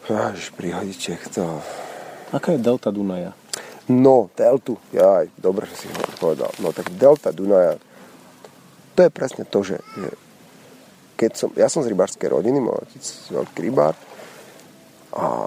Až 0.09 0.53
prihodiček, 0.53 1.29
to 1.29 1.61
Aká 2.33 2.57
je 2.57 2.65
delta 2.65 2.89
Dunaja? 2.89 3.37
No, 3.85 4.33
deltu, 4.33 4.81
jaj, 4.89 5.29
dobre, 5.37 5.69
že 5.69 5.85
si 5.85 5.85
ho 5.85 6.01
povedal. 6.17 6.49
No 6.57 6.73
tak 6.73 6.89
delta 6.97 7.29
Dunaja, 7.29 7.77
to 8.97 8.99
je 9.05 9.11
presne 9.13 9.45
to, 9.45 9.61
že, 9.61 9.77
že 9.77 10.09
keď 11.13 11.31
som, 11.37 11.49
ja 11.53 11.69
som 11.69 11.85
z 11.85 11.93
rybárskej 11.93 12.33
rodiny, 12.33 12.57
môj 12.57 12.81
otec 12.89 13.03
veľký 13.29 13.59
rybár 13.69 13.93
a 15.13 15.45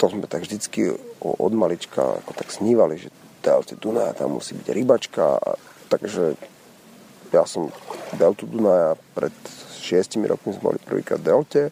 to 0.00 0.04
sme 0.08 0.24
tak 0.24 0.48
vždycky 0.48 0.96
od 1.22 1.52
malička 1.54 2.18
ako 2.22 2.32
tak 2.34 2.50
snívali, 2.50 2.98
že 2.98 3.08
delte 3.42 3.78
Dunaja 3.78 4.14
tam 4.14 4.38
musí 4.38 4.58
byť 4.58 4.68
rybačka, 4.70 5.38
takže 5.86 6.34
ja 7.30 7.46
som 7.46 7.70
deltu 8.18 8.46
Dunaja 8.46 8.98
pred 9.14 9.34
šiestimi 9.82 10.26
rokmi 10.26 10.54
sme 10.54 10.74
boli 10.74 10.78
prvýkrát 10.82 11.18
v 11.22 11.26
delte, 11.26 11.62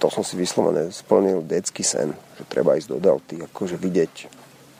to 0.00 0.06
som 0.08 0.24
si 0.24 0.40
vyslovené 0.40 0.88
splnil 0.88 1.44
detský 1.44 1.84
sen, 1.84 2.16
že 2.38 2.48
treba 2.48 2.78
ísť 2.78 2.88
do 2.90 2.98
delty, 2.98 3.36
akože 3.44 3.76
vidieť 3.76 4.14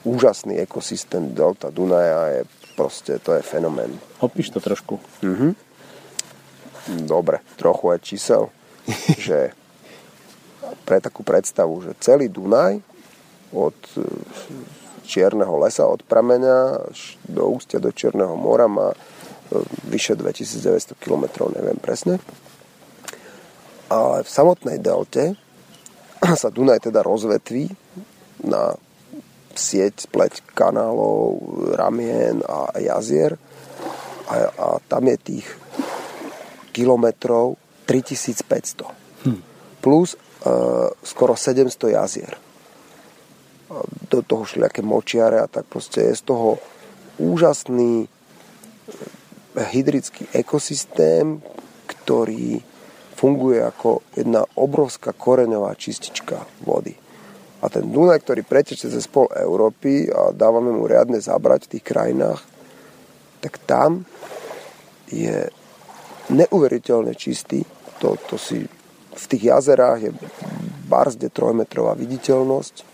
úžasný 0.07 0.57
ekosystém 0.57 1.37
delta 1.37 1.69
Dunaja 1.69 2.41
je 2.41 2.41
proste, 2.73 3.19
to 3.21 3.37
je 3.37 3.45
fenomén. 3.45 3.93
Opíš 4.23 4.49
to 4.49 4.59
trošku. 4.63 4.97
Mhm. 5.21 5.53
Dobre, 7.05 7.45
trochu 7.61 7.93
aj 7.93 7.99
čísel, 8.01 8.49
že 9.25 9.53
pre 10.81 10.97
takú 10.97 11.21
predstavu, 11.21 11.85
že 11.85 11.91
celý 12.01 12.25
Dunaj 12.25 12.81
od 13.53 13.77
e, 13.97 14.01
Čierneho 15.05 15.59
lesa, 15.59 15.89
od 15.89 16.05
prameňa 16.07 16.87
do 17.27 17.43
ústia 17.51 17.83
do 17.83 17.91
Čierneho 17.91 18.35
mora 18.39 18.67
má 18.67 18.91
e, 18.91 18.97
vyše 19.91 20.15
2900 20.15 20.95
km, 20.95 21.51
neviem 21.51 21.79
presne. 21.79 22.19
Ale 23.91 24.23
v 24.23 24.29
samotnej 24.29 24.79
delte 24.79 25.35
sa 26.41 26.47
Dunaj 26.47 26.87
teda 26.87 27.03
rozvetví 27.03 27.67
na 28.47 28.71
sieť, 29.51 30.07
spleť 30.07 30.55
kanálov, 30.55 31.43
ramien 31.75 32.39
a 32.47 32.71
jazier 32.79 33.35
a, 34.31 34.35
a 34.47 34.67
tam 34.87 35.11
je 35.11 35.17
tých 35.19 35.47
kilometrov 36.71 37.59
3500. 37.83 39.27
Hm. 39.27 39.41
Plus 39.83 40.15
e, 40.15 40.17
skoro 41.03 41.35
700 41.35 41.99
jazier. 41.99 42.31
Do 44.11 44.19
toho 44.19 44.43
šli 44.43 44.67
aké 44.67 44.83
močiare 44.83 45.39
a 45.39 45.47
tak 45.47 45.63
proste 45.71 46.11
je 46.11 46.19
z 46.19 46.23
toho 46.27 46.59
úžasný 47.15 48.03
e, 48.03 48.07
hydrický 49.55 50.27
ekosystém, 50.35 51.39
ktorý 51.87 52.59
funguje 53.15 53.61
ako 53.61 54.01
jedna 54.17 54.43
obrovská 54.57 55.13
koreňová 55.13 55.77
čistička 55.77 56.41
vody. 56.65 56.97
A 57.61 57.69
ten 57.69 57.85
Dunaj, 57.93 58.25
ktorý 58.25 58.41
preteče 58.41 58.89
cez 58.89 59.05
pol 59.05 59.29
Európy 59.29 60.09
a 60.09 60.33
dávame 60.33 60.73
mu 60.73 60.89
riadne 60.89 61.21
zabrať 61.21 61.69
v 61.69 61.71
tých 61.77 61.85
krajinách, 61.85 62.41
tak 63.37 63.61
tam 63.69 64.09
je 65.13 65.45
neuveriteľne 66.33 67.13
čistý. 67.13 67.61
To, 68.01 68.17
to 68.17 68.41
si 68.41 68.65
v 69.11 69.25
tých 69.29 69.53
jazerách 69.53 70.09
je 70.09 70.11
barzde 70.89 71.29
trojmetrová 71.29 71.93
viditeľnosť. 71.93 72.90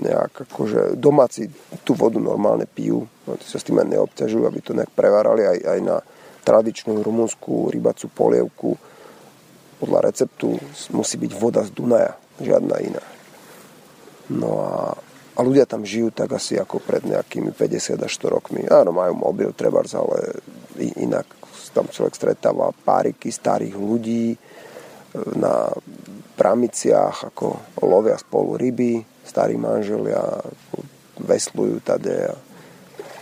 Nejak 0.00 0.48
akože 0.48 0.96
domáci 0.96 1.52
tú 1.84 1.92
vodu 1.92 2.16
normálne 2.16 2.64
pijú. 2.64 3.04
No, 3.28 3.36
sa 3.40 3.60
s 3.60 3.66
tým 3.66 3.80
aj 3.80 3.88
neobťažujú, 3.92 4.42
aby 4.48 4.60
to 4.64 4.72
nejak 4.72 4.92
prevárali 4.96 5.44
aj, 5.44 5.58
aj 5.76 5.78
na 5.84 5.96
tradičnú 6.40 7.04
rumunskú 7.04 7.68
rybacú 7.68 8.08
polievku 8.08 8.70
podľa 9.80 10.12
receptu 10.12 10.60
musí 10.92 11.16
byť 11.16 11.32
voda 11.40 11.64
z 11.64 11.72
Dunaja, 11.72 12.12
žiadna 12.36 12.76
iná. 12.84 13.04
No 14.28 14.60
a, 14.60 14.92
a 15.34 15.40
ľudia 15.40 15.64
tam 15.64 15.88
žijú 15.88 16.12
tak 16.12 16.36
asi 16.36 16.60
ako 16.60 16.84
pred 16.84 17.00
nejakými 17.08 17.56
50 17.56 17.96
až 17.96 18.12
100 18.20 18.28
rokmi. 18.28 18.68
Áno, 18.68 18.92
majú 18.92 19.16
mobil, 19.16 19.48
trebárs, 19.56 19.96
ale 19.96 20.44
inak 21.00 21.24
tam 21.72 21.88
človek 21.88 22.14
stretáva 22.14 22.76
páriky 22.76 23.32
starých 23.32 23.74
ľudí 23.78 24.34
e, 24.34 24.38
na 25.38 25.70
pramiciach, 26.36 27.32
ako 27.32 27.78
lovia 27.86 28.18
spolu 28.20 28.60
ryby, 28.60 29.00
starí 29.30 29.54
manželia 29.54 30.42
veslujú 31.22 31.78
tade 31.78 32.10
a 32.26 32.34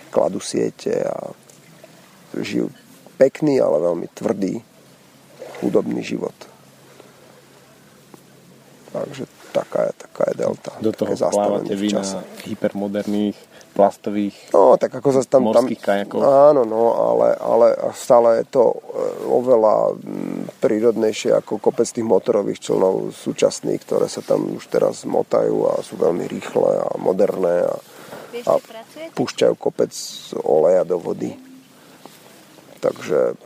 kladú 0.08 0.40
siete 0.40 1.04
a 1.04 1.36
žijú 2.40 2.72
pekný, 3.20 3.60
ale 3.60 3.84
veľmi 3.84 4.06
tvrdý, 4.16 4.64
hudobný 5.60 6.00
život. 6.00 6.32
Takže 8.88 9.28
taká 9.52 9.90
je, 9.90 9.92
taká 10.00 10.22
je 10.32 10.34
delta. 10.38 10.72
Do 10.80 10.92
toho 10.96 11.12
plávate 11.12 11.74
vy 11.76 11.92
na 11.92 12.04
hypermoderných 12.48 13.36
plastových 13.78 14.34
No, 14.50 14.74
tak 14.74 14.90
ako 14.98 15.14
sa 15.14 15.22
tam... 15.22 15.46
morských 15.46 15.78
kajakov. 15.78 16.18
Áno, 16.26 16.66
no, 16.66 16.98
ale, 16.98 17.38
ale 17.38 17.66
stále 17.94 18.42
je 18.42 18.50
to 18.50 18.74
e, 18.74 18.78
oveľa 19.30 19.94
prírodnejšie 20.58 21.30
ako 21.38 21.62
kopec 21.62 21.86
tých 21.86 22.02
motorových 22.02 22.58
člnov 22.58 23.14
súčasných, 23.14 23.78
ktoré 23.86 24.10
sa 24.10 24.18
tam 24.26 24.58
už 24.58 24.66
teraz 24.66 25.06
motajú 25.06 25.70
a 25.70 25.78
sú 25.86 25.94
veľmi 25.94 26.26
rýchle 26.26 26.82
a 26.82 26.90
moderné 26.98 27.70
a, 27.70 27.78
a 28.50 28.52
púšťajú 29.14 29.54
kopec 29.54 29.94
oleja 30.42 30.82
do 30.82 30.98
vody. 30.98 31.38
Takže 32.82 33.38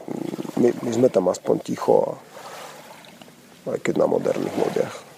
my, 0.57 0.69
my 0.81 0.91
sme 0.97 1.09
tam 1.13 1.29
aspoň 1.29 1.57
ticho, 1.61 1.95
a, 2.01 2.13
aj 3.77 3.81
keď 3.85 3.95
na 4.01 4.07
moderných 4.09 4.57
lodiach. 4.57 5.12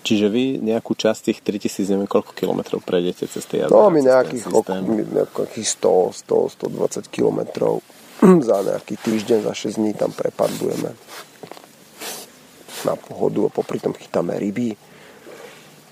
Čiže 0.00 0.26
vy 0.32 0.44
nejakú 0.64 0.96
časť 0.96 1.20
tých 1.30 1.38
3000, 1.44 1.92
neviem 1.92 2.08
koľko 2.08 2.32
kilometrov 2.32 2.80
prejdete 2.80 3.28
cez 3.28 3.44
tie 3.44 3.64
jazera? 3.64 3.76
No, 3.76 3.92
my 3.92 4.00
nejakých, 4.00 4.48
ok, 4.48 4.68
nejakých 4.80 5.68
100, 5.76 6.24
100, 6.24 7.04
120 7.06 7.12
kilometrov 7.12 7.84
za 8.48 8.56
nejaký 8.64 8.94
týždeň, 8.96 9.38
za 9.44 9.52
6 9.52 9.76
dní 9.80 9.92
tam 9.92 10.12
prepardujeme 10.16 10.96
na 12.88 12.94
pohodu 12.96 13.46
a 13.46 13.50
popri 13.52 13.76
tom 13.76 13.92
chytáme 13.92 14.40
ryby. 14.40 14.72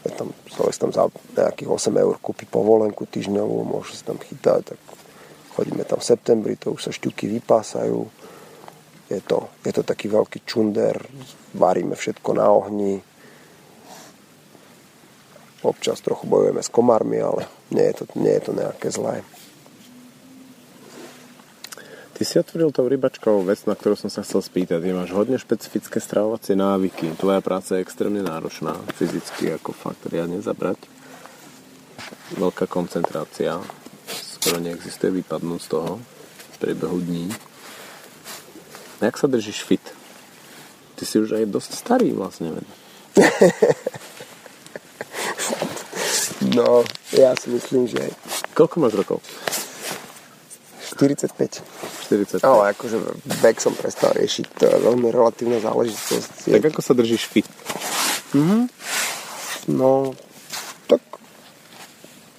Je 0.08 0.10
tam, 0.16 0.32
človek 0.48 0.76
tam 0.80 0.90
za 0.94 1.04
nejakých 1.36 1.68
8 1.68 1.92
eur 2.00 2.16
kúpi 2.16 2.48
povolenku 2.48 3.04
týždňovú, 3.04 3.56
môže 3.68 3.92
sa 3.92 4.14
tam 4.14 4.18
chytať, 4.24 4.72
tak 4.72 4.80
Chodíme 5.58 5.82
tam 5.82 5.98
v 5.98 6.06
septembri, 6.06 6.54
to 6.54 6.70
už 6.70 6.86
sa 6.86 6.94
šťuky 6.94 7.26
vypásajú. 7.26 7.98
Je 9.10 9.20
to, 9.26 9.50
je 9.66 9.74
to 9.74 9.82
taký 9.82 10.06
veľký 10.06 10.46
čunder, 10.46 10.94
varíme 11.58 11.98
všetko 11.98 12.30
na 12.38 12.46
ohni. 12.46 13.02
Občas 15.62 15.98
trochu 15.98 16.30
bojujeme 16.30 16.62
s 16.62 16.70
komármi, 16.70 17.18
ale 17.18 17.50
nie 17.74 17.82
je 17.90 18.02
to, 18.02 18.04
nie 18.14 18.30
je 18.38 18.42
to 18.46 18.52
nejaké 18.54 18.88
zlé. 18.94 19.26
Ty 22.18 22.22
si 22.26 22.34
otvoril 22.34 22.74
tou 22.74 22.90
rybačkou 22.90 23.46
vec, 23.46 23.62
na 23.66 23.78
ktorú 23.78 23.94
som 23.94 24.10
sa 24.10 24.26
chcel 24.26 24.42
spýtať. 24.42 24.82
Ty 24.82 24.90
máš 24.90 25.14
hodne 25.14 25.38
špecifické 25.38 26.02
stravovacie 26.02 26.58
návyky. 26.58 27.14
Tvoja 27.14 27.38
práca 27.38 27.78
je 27.78 27.86
extrémne 27.86 28.26
náročná, 28.26 28.74
fyzicky 28.98 29.54
ako 29.54 29.70
fakt 29.70 30.02
riadne 30.10 30.42
zabrať. 30.42 30.82
Veľká 32.34 32.66
koncentrácia 32.66 33.62
skoro 34.10 34.58
neexistuje 34.58 35.22
vypadnúť 35.22 35.60
z 35.62 35.68
toho 35.70 36.02
v 36.26 36.56
priebehu 36.58 36.98
dní. 36.98 37.30
Jak 38.98 39.14
sa 39.14 39.30
držíš 39.30 39.62
fit? 39.62 39.86
Ty 40.98 41.02
si 41.06 41.22
už 41.22 41.38
aj 41.38 41.46
dosť 41.46 41.70
starý 41.70 42.10
vlastne. 42.10 42.66
no, 46.54 46.86
ja 47.12 47.34
si 47.36 47.50
myslím, 47.50 47.90
že... 47.90 48.00
Koľko 48.54 48.80
máš 48.80 48.94
rokov? 48.96 49.18
45. 50.96 51.60
45. 52.08 52.42
No, 52.42 52.64
akože 52.64 52.96
vek 53.44 53.60
som 53.60 53.76
prestal 53.76 54.16
riešiť, 54.16 54.44
to 54.56 54.64
je 54.66 54.76
veľmi 54.82 55.12
relatívna 55.12 55.60
záležitosť. 55.60 56.48
Tak 56.48 56.64
ako 56.74 56.80
sa 56.80 56.92
držíš 56.96 57.28
fit? 57.28 57.46
Mhm. 58.34 58.66
No, 59.68 60.16
tak 60.88 61.04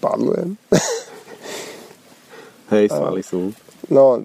padlujem. 0.01 0.57
Hej, 2.74 2.89
svaly 2.89 3.22
sú. 3.26 3.53
No, 3.89 4.22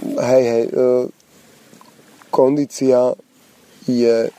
hej, 0.00 0.44
hej, 0.48 0.64
e, 0.72 0.88
kondícia 2.32 3.12
je, 3.84 4.32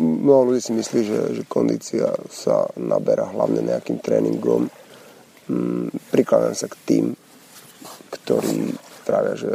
no 0.00 0.44
ľudí 0.44 0.60
si 0.60 0.72
myslí, 0.72 1.00
že, 1.04 1.20
že 1.40 1.42
kondícia 1.44 2.08
sa 2.32 2.68
naberá 2.80 3.28
hlavne 3.28 3.60
nejakým 3.60 4.00
tréningom. 4.00 4.68
Mm, 5.48 5.92
prikladám 6.08 6.56
sa 6.56 6.66
k 6.72 6.76
tým, 6.88 7.04
ktorí 8.10 8.72
pravia, 9.04 9.36
že 9.36 9.52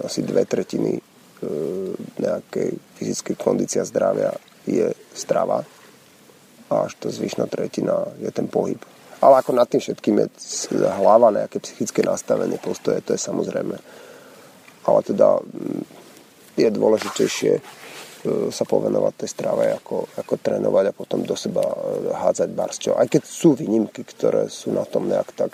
asi 0.00 0.22
dve 0.22 0.46
tretiny 0.46 0.96
e, 0.96 1.02
nejakej 2.22 2.70
fyzickej 3.00 3.36
kondícia 3.36 3.82
zdravia 3.82 4.30
je 4.64 4.94
strava 5.12 5.66
a 6.70 6.74
až 6.88 6.96
to 6.96 7.12
zvyšná 7.12 7.50
tretina 7.50 8.08
je 8.22 8.30
ten 8.30 8.48
pohyb. 8.48 8.80
Ale 9.20 9.40
ako 9.40 9.56
nad 9.56 9.68
tým 9.68 9.80
všetkým 9.80 10.16
je 10.20 10.28
hlava, 11.00 11.32
nejaké 11.32 11.58
psychické 11.64 12.04
nastavenie, 12.04 12.60
postoje, 12.60 13.00
to 13.00 13.16
je 13.16 13.20
samozrejme. 13.20 13.76
Ale 14.84 14.98
teda 15.02 15.40
mm, 15.40 15.82
je 16.60 16.68
dôležitejšie 16.70 17.52
sa 18.48 18.64
povenovať 18.64 19.12
tej 19.20 19.30
strave, 19.30 19.68
ako, 19.76 20.08
ako 20.16 20.34
trénovať 20.40 20.84
a 20.90 20.96
potom 20.96 21.20
do 21.24 21.36
seba 21.36 21.60
e, 21.60 22.08
hádzať 22.08 22.48
barsťou. 22.56 22.94
Aj 22.96 23.04
keď 23.04 23.22
sú 23.28 23.52
výnimky, 23.52 24.00
ktoré 24.00 24.48
sú 24.48 24.72
na 24.72 24.88
tom 24.88 25.08
nejak 25.08 25.36
tak 25.36 25.52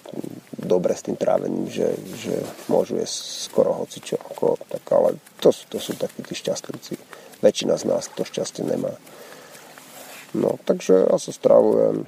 dobre 0.55 0.95
s 0.95 1.03
tým 1.03 1.19
trávením, 1.19 1.67
že, 1.67 1.91
že 2.23 2.39
môžu 2.71 3.03
jesť 3.03 3.51
skoro 3.51 3.75
hocičo, 3.75 4.23
ako, 4.23 4.59
tak, 4.71 4.85
ale 4.95 5.19
to, 5.43 5.51
to 5.51 5.79
sú 5.83 5.99
takí 5.99 6.23
tí 6.23 6.35
šťastlivci. 6.39 6.95
Väčšina 7.43 7.75
z 7.75 7.85
nás 7.91 8.07
to 8.15 8.23
šťastie 8.23 8.63
nemá. 8.63 8.95
No, 10.31 10.63
takže 10.63 11.11
ja 11.11 11.19
sa 11.19 11.33
stravujem 11.35 12.07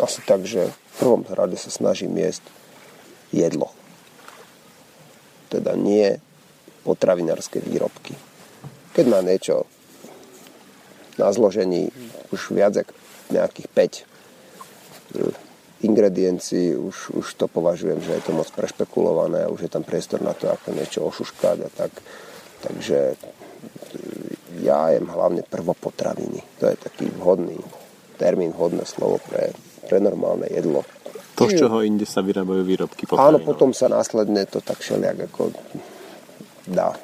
asi 0.00 0.20
tak, 0.24 0.48
že 0.48 0.70
v 0.70 0.94
prvom 0.96 1.22
rade 1.28 1.58
sa 1.60 1.68
snažím 1.68 2.16
jesť 2.16 2.40
jedlo. 3.34 3.74
Teda 5.52 5.76
nie 5.76 6.22
potravinárske 6.88 7.60
výrobky. 7.60 8.16
Keď 8.96 9.04
má 9.04 9.20
niečo 9.20 9.68
na 11.20 11.28
zložení 11.28 11.92
už 12.32 12.56
viac 12.56 12.80
ako 12.80 12.96
nejakých 13.28 13.68
5 13.68 14.08
ingrediencií 15.84 16.72
už, 16.74 17.12
už 17.12 17.26
to 17.36 17.46
považujem, 17.46 18.00
že 18.00 18.16
je 18.16 18.22
to 18.24 18.32
moc 18.32 18.48
prešpekulované 18.56 19.44
už 19.52 19.68
je 19.68 19.70
tam 19.70 19.84
priestor 19.84 20.24
na 20.24 20.32
to, 20.32 20.48
ako 20.48 20.72
niečo 20.72 21.04
ošuškať 21.04 21.58
a 21.60 21.68
tak. 21.68 21.92
Takže 22.58 23.14
ja 24.58 24.90
jem 24.90 25.06
hlavne 25.06 25.46
prvopotraviny. 25.46 26.42
To 26.58 26.64
je 26.66 26.76
taký 26.76 27.06
vhodný 27.14 27.62
termín, 28.18 28.50
vhodné 28.50 28.82
slovo 28.82 29.22
pre, 29.30 29.54
pre 29.86 30.02
normálne 30.02 30.50
jedlo. 30.50 30.82
To, 31.38 31.46
z 31.46 31.62
čoho 31.62 31.86
inde 31.86 32.02
sa 32.02 32.18
vyrábajú 32.18 32.66
výrobky 32.66 33.06
potravinov. 33.06 33.30
Áno, 33.30 33.38
potom 33.46 33.70
sa 33.70 33.86
následne 33.86 34.42
to 34.50 34.58
tak 34.58 34.82
všelijak 34.82 35.30
ako 35.30 35.54
dá 36.68 36.94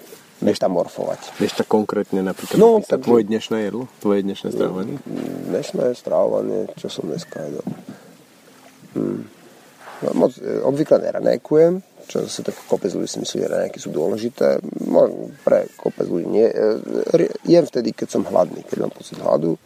metamorfovať. 0.45 1.41
Vieš 1.41 1.65
tak 1.65 1.69
konkrétne 1.71 2.21
napríklad 2.21 2.61
no, 2.61 2.83
tak... 2.85 3.07
tvoje 3.07 3.25
dnešné 3.25 3.71
jedlo? 3.71 3.89
Tvoje 4.05 4.21
dnešné 4.27 4.49
stravovanie? 4.53 4.97
Dnešné 5.49 5.85
stravovanie, 5.97 6.61
čo 6.77 6.89
som 6.93 7.09
dneska 7.09 7.39
jedol? 7.49 7.67
Hmm. 8.95 9.25
No, 10.05 10.11
moc, 10.13 10.37
e, 10.37 10.61
obvykle 10.61 11.01
neranejkujem, 11.01 11.81
čo 12.11 12.29
zase 12.29 12.45
tak 12.45 12.59
kopec 12.69 12.93
ľudí 12.93 13.09
si 13.09 13.19
myslí, 13.25 13.37
že 13.41 13.49
ranejky 13.49 13.79
sú 13.81 13.89
dôležité. 13.95 14.61
No, 14.85 15.33
pre 15.47 15.71
kopec 15.81 16.05
ľudí 16.05 16.29
nie. 16.29 16.45
E, 16.45 17.33
jem 17.49 17.65
vtedy, 17.65 17.97
keď 17.97 18.09
som 18.21 18.29
hladný, 18.29 18.67
keď 18.69 18.85
mám 18.85 18.93
pocit 18.93 19.17
hladu. 19.17 19.57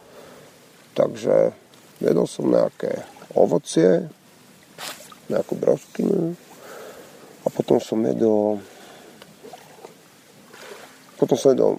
Takže 0.94 1.50
jedol 1.98 2.26
som 2.30 2.46
nejaké 2.46 3.02
ovocie, 3.34 4.06
nejakú 5.26 5.58
broskynu 5.58 6.38
a 7.44 7.48
potom 7.50 7.82
som 7.82 7.98
jedol 8.06 8.62
potom 11.18 11.34
som 11.34 11.52
jedol 11.52 11.72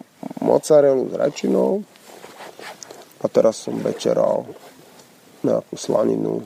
mozzarellu 0.43 1.07
s 1.09 1.15
račinou 1.15 1.81
a 3.23 3.25
teraz 3.31 3.63
som 3.63 3.79
večeral 3.79 4.43
nejakú 5.41 5.79
slaninu 5.79 6.43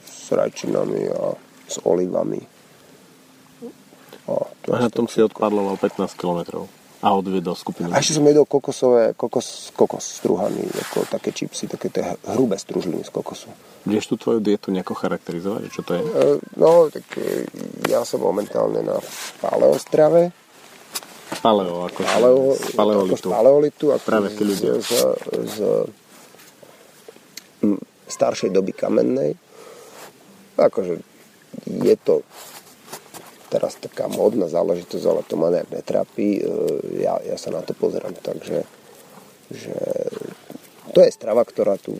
s 0.00 0.32
rajčinami 0.32 1.12
a 1.12 1.36
s 1.68 1.76
olivami. 1.84 2.40
A, 4.30 4.34
a 4.72 4.76
na 4.80 4.90
tom 4.90 5.04
si 5.04 5.20
odpadloval 5.20 5.76
15 5.76 6.16
km 6.16 6.64
a 7.00 7.16
odviedol 7.16 7.56
skupinu. 7.56 7.88
A 7.96 8.00
ešte 8.00 8.20
som 8.20 8.28
jedol 8.28 8.44
kokosové, 8.44 9.16
kokos, 9.16 9.72
kokos 9.72 10.20
struhaný, 10.20 10.68
ako 10.68 11.08
také 11.08 11.32
čipsy, 11.32 11.64
také 11.64 11.88
tie 11.88 12.04
hrubé 12.36 12.60
stružliny 12.60 13.00
z 13.00 13.12
kokosu. 13.12 13.48
Vieš 13.88 14.12
tú 14.12 14.14
tvoju 14.20 14.44
dietu 14.44 14.68
nejako 14.68 14.92
charakterizovať? 14.92 15.60
Čo 15.72 15.80
to 15.80 15.92
je? 15.96 16.02
E, 16.04 16.12
no, 16.60 16.92
tak 16.92 17.08
e, 17.16 17.48
ja 17.88 18.04
som 18.04 18.20
momentálne 18.20 18.84
na 18.84 19.00
paleostrave. 19.40 20.36
Paleo, 21.38 21.86
ako 21.86 22.00
paleo, 22.02 22.42
z 22.58 22.72
paleolitu. 22.74 23.06
Ako 23.06 23.16
z 23.16 23.26
paleolitu 23.30 23.84
ako 23.94 24.04
Práve 24.04 24.28
tí 24.34 24.42
ľudia. 24.42 24.72
Z, 24.82 24.90
z, 25.30 25.56
z 25.56 25.58
staršej 28.10 28.50
doby 28.50 28.74
kamennej 28.74 29.38
akože 30.60 31.00
je 31.66 31.96
to 31.98 32.20
teraz 33.50 33.74
taká 33.82 34.06
modná 34.06 34.46
záležitosť, 34.46 35.04
ale 35.10 35.26
to 35.26 35.34
ma 35.34 35.50
nejak 35.50 35.74
netrápi. 35.74 36.38
E, 36.38 36.42
ja, 37.02 37.18
ja 37.18 37.34
sa 37.34 37.50
na 37.50 37.64
to 37.66 37.74
pozerám 37.74 38.14
tak, 38.22 38.38
že, 38.46 38.62
že 39.50 39.74
to 40.94 41.02
je 41.02 41.10
strava, 41.10 41.42
ktorá 41.42 41.74
tu 41.74 41.98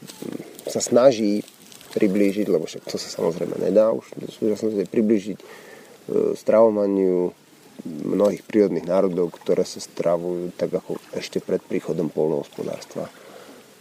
sa 0.71 0.79
snaží 0.79 1.43
priblížiť, 1.91 2.47
lebo 2.47 2.71
však 2.71 2.87
to 2.87 2.95
sa 2.95 3.11
samozrejme 3.11 3.59
nedá 3.59 3.91
už 3.91 4.07
v 4.15 4.31
súčasnosti 4.31 4.87
priblížiť 4.87 5.39
e, 5.43 5.47
stravovaniu 6.39 7.35
mnohých 7.87 8.45
prírodných 8.45 8.87
národov, 8.87 9.33
ktoré 9.37 9.65
sa 9.65 9.81
stravujú 9.81 10.53
tak 10.57 10.75
ako 10.77 11.01
ešte 11.17 11.41
pred 11.41 11.61
príchodom 11.63 12.13
polnohospodárstva. 12.13 13.09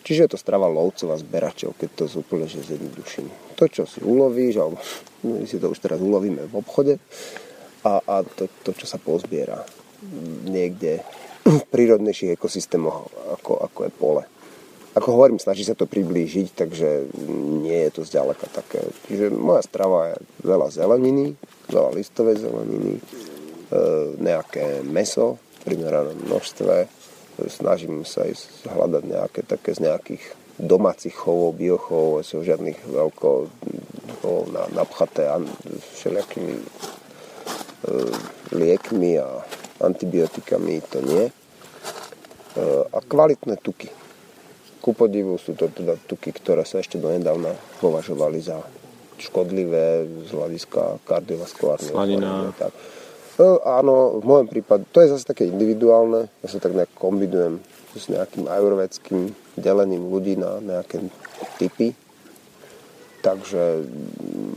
Čiže 0.04 0.26
je 0.26 0.32
to 0.34 0.42
strava 0.42 0.66
lovcov 0.66 1.14
a 1.14 1.22
zberačov, 1.22 1.78
keď 1.78 1.90
to 1.94 2.04
úplne 2.18 2.50
že 2.50 2.66
zjednoduším. 2.66 3.30
To, 3.60 3.66
čo 3.70 3.84
si 3.86 4.02
ulovíš, 4.02 4.58
alebo 4.58 4.82
my 5.28 5.46
si 5.46 5.62
to 5.62 5.70
už 5.70 5.80
teraz 5.80 6.00
ulovíme 6.02 6.50
v 6.50 6.54
obchode, 6.58 6.98
a, 7.86 8.04
a 8.04 8.16
to, 8.24 8.52
to, 8.66 8.76
čo 8.76 8.86
sa 8.88 9.00
pozbiera 9.00 9.64
niekde 10.48 11.04
v 11.48 11.64
prírodnejších 11.72 12.36
ekosystémoch, 12.36 13.08
ako, 13.40 13.54
ako 13.64 13.80
je 13.88 13.92
pole. 13.96 14.24
Ako 14.98 15.16
hovorím, 15.16 15.40
snaží 15.40 15.64
sa 15.64 15.78
to 15.78 15.86
priblížiť, 15.86 16.48
takže 16.58 17.14
nie 17.64 17.78
je 17.88 17.92
to 17.94 18.02
zďaleka 18.04 18.50
také. 18.52 18.84
Čiže 19.08 19.32
moja 19.32 19.62
strava 19.64 20.12
je 20.12 20.16
veľa 20.44 20.68
zeleniny, 20.74 21.38
veľa 21.70 21.94
listovej 21.96 22.42
zeleniny, 22.42 22.98
nejaké 24.18 24.82
meso 24.82 25.38
v 25.62 25.74
primeranom 25.74 26.18
množstve, 26.26 26.90
snažím 27.48 28.04
sa 28.04 28.26
ísť 28.26 28.68
hľadať 28.68 29.04
nejaké 29.06 29.42
také 29.46 29.72
z 29.78 29.86
nejakých 29.88 30.24
domácich 30.60 31.16
chovov, 31.16 31.56
biochovov, 31.56 32.28
sú 32.28 32.44
žiadnych 32.44 32.84
veľko 32.84 33.30
no, 34.28 34.64
napchaté 34.76 35.32
všelijakými 35.96 36.56
e, 36.60 36.64
liekmi 38.52 39.12
a 39.24 39.40
antibiotikami, 39.80 40.84
to 40.92 41.00
nie. 41.00 41.32
E, 41.32 41.34
a 42.92 43.00
kvalitné 43.00 43.56
tuky. 43.64 43.88
Ku 44.84 44.92
podivu 44.92 45.40
sú 45.40 45.56
to 45.56 45.72
teda 45.72 45.96
tuky, 45.96 46.36
ktoré 46.36 46.68
sa 46.68 46.84
ešte 46.84 47.00
donedávna 47.00 47.56
považovali 47.80 48.44
za 48.44 48.60
škodlivé 49.20 50.08
z 50.28 50.32
hľadiska 50.32 51.04
kardiovaskulárneho. 51.08 51.96
Slanina. 51.96 52.52
Tak. 52.56 52.72
No, 53.40 53.64
áno, 53.64 54.20
v 54.20 54.24
môjom 54.28 54.52
prípade, 54.52 54.84
to 54.92 55.00
je 55.00 55.16
zase 55.16 55.24
také 55.24 55.48
individuálne, 55.48 56.28
ja 56.44 56.48
sa 56.52 56.60
tak 56.60 56.76
nejak 56.76 56.92
kombinujem 56.92 57.64
s 57.96 58.12
nejakým 58.12 58.52
ajurvedským 58.52 59.32
delením 59.56 60.12
ľudí 60.12 60.36
na 60.36 60.60
nejaké 60.60 61.08
typy. 61.56 61.96
Takže 63.24 63.88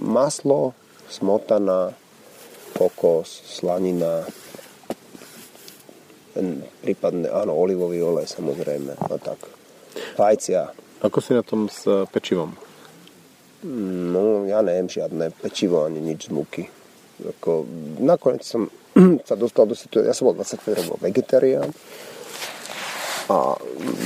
maslo, 0.03 0.74
smotana, 1.07 1.95
kokos, 2.74 3.30
slanina, 3.47 4.26
prípadne, 6.83 7.30
áno, 7.30 7.55
olivový 7.55 8.03
olej 8.03 8.35
samozrejme, 8.35 8.99
a 8.99 9.14
tak. 9.14 9.47
Vajcia. 10.18 10.74
Ako 11.07 11.22
si 11.22 11.39
na 11.39 11.47
tom 11.47 11.70
s 11.70 11.87
pečivom? 12.11 12.59
No, 14.11 14.43
ja 14.51 14.59
neviem 14.59 14.91
žiadne 14.91 15.30
pečivo 15.39 15.87
ani 15.87 16.03
nič 16.03 16.26
z 16.26 16.35
múky 16.35 16.82
ako, 17.23 17.66
nakoniec 18.03 18.43
som 18.43 18.66
sa 19.29 19.35
dostal 19.39 19.64
do 19.64 19.77
situácie, 19.77 20.11
ja 20.11 20.16
som 20.16 20.31
bol 20.31 20.37
25 20.37 20.79
rokov 20.85 20.97
vegetarián. 21.01 21.70
A 23.31 23.57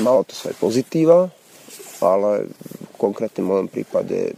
malo 0.04 0.22
to 0.22 0.36
svoje 0.36 0.54
pozitíva, 0.60 1.26
ale 2.04 2.46
v 2.52 2.94
konkrétne 3.00 3.42
mojom 3.42 3.66
prípade 3.72 4.36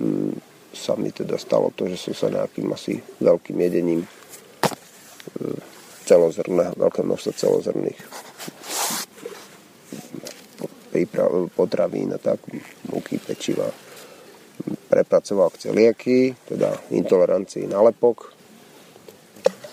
m, 0.00 0.34
sa 0.72 0.96
mi 0.96 1.12
teda 1.12 1.36
stalo 1.36 1.70
to, 1.76 1.86
že 1.92 2.10
som 2.10 2.14
sa 2.16 2.28
nejakým 2.32 2.66
asi 2.72 2.98
veľkým 3.20 3.60
jedením 3.60 4.00
e, 4.02 4.08
celozrného, 6.08 6.72
veľké 6.74 7.04
množstvo 7.04 7.30
celozrných 7.36 8.00
potravín 11.56 12.12
a 12.12 12.20
tak, 12.20 12.38
múky, 12.92 13.16
pečiva, 13.16 13.64
prepracoval 14.88 15.50
k 15.52 15.68
celiaky, 15.68 16.18
teda 16.48 16.72
intolerancii 16.94 17.66
na 17.66 17.82
lepok 17.82 18.32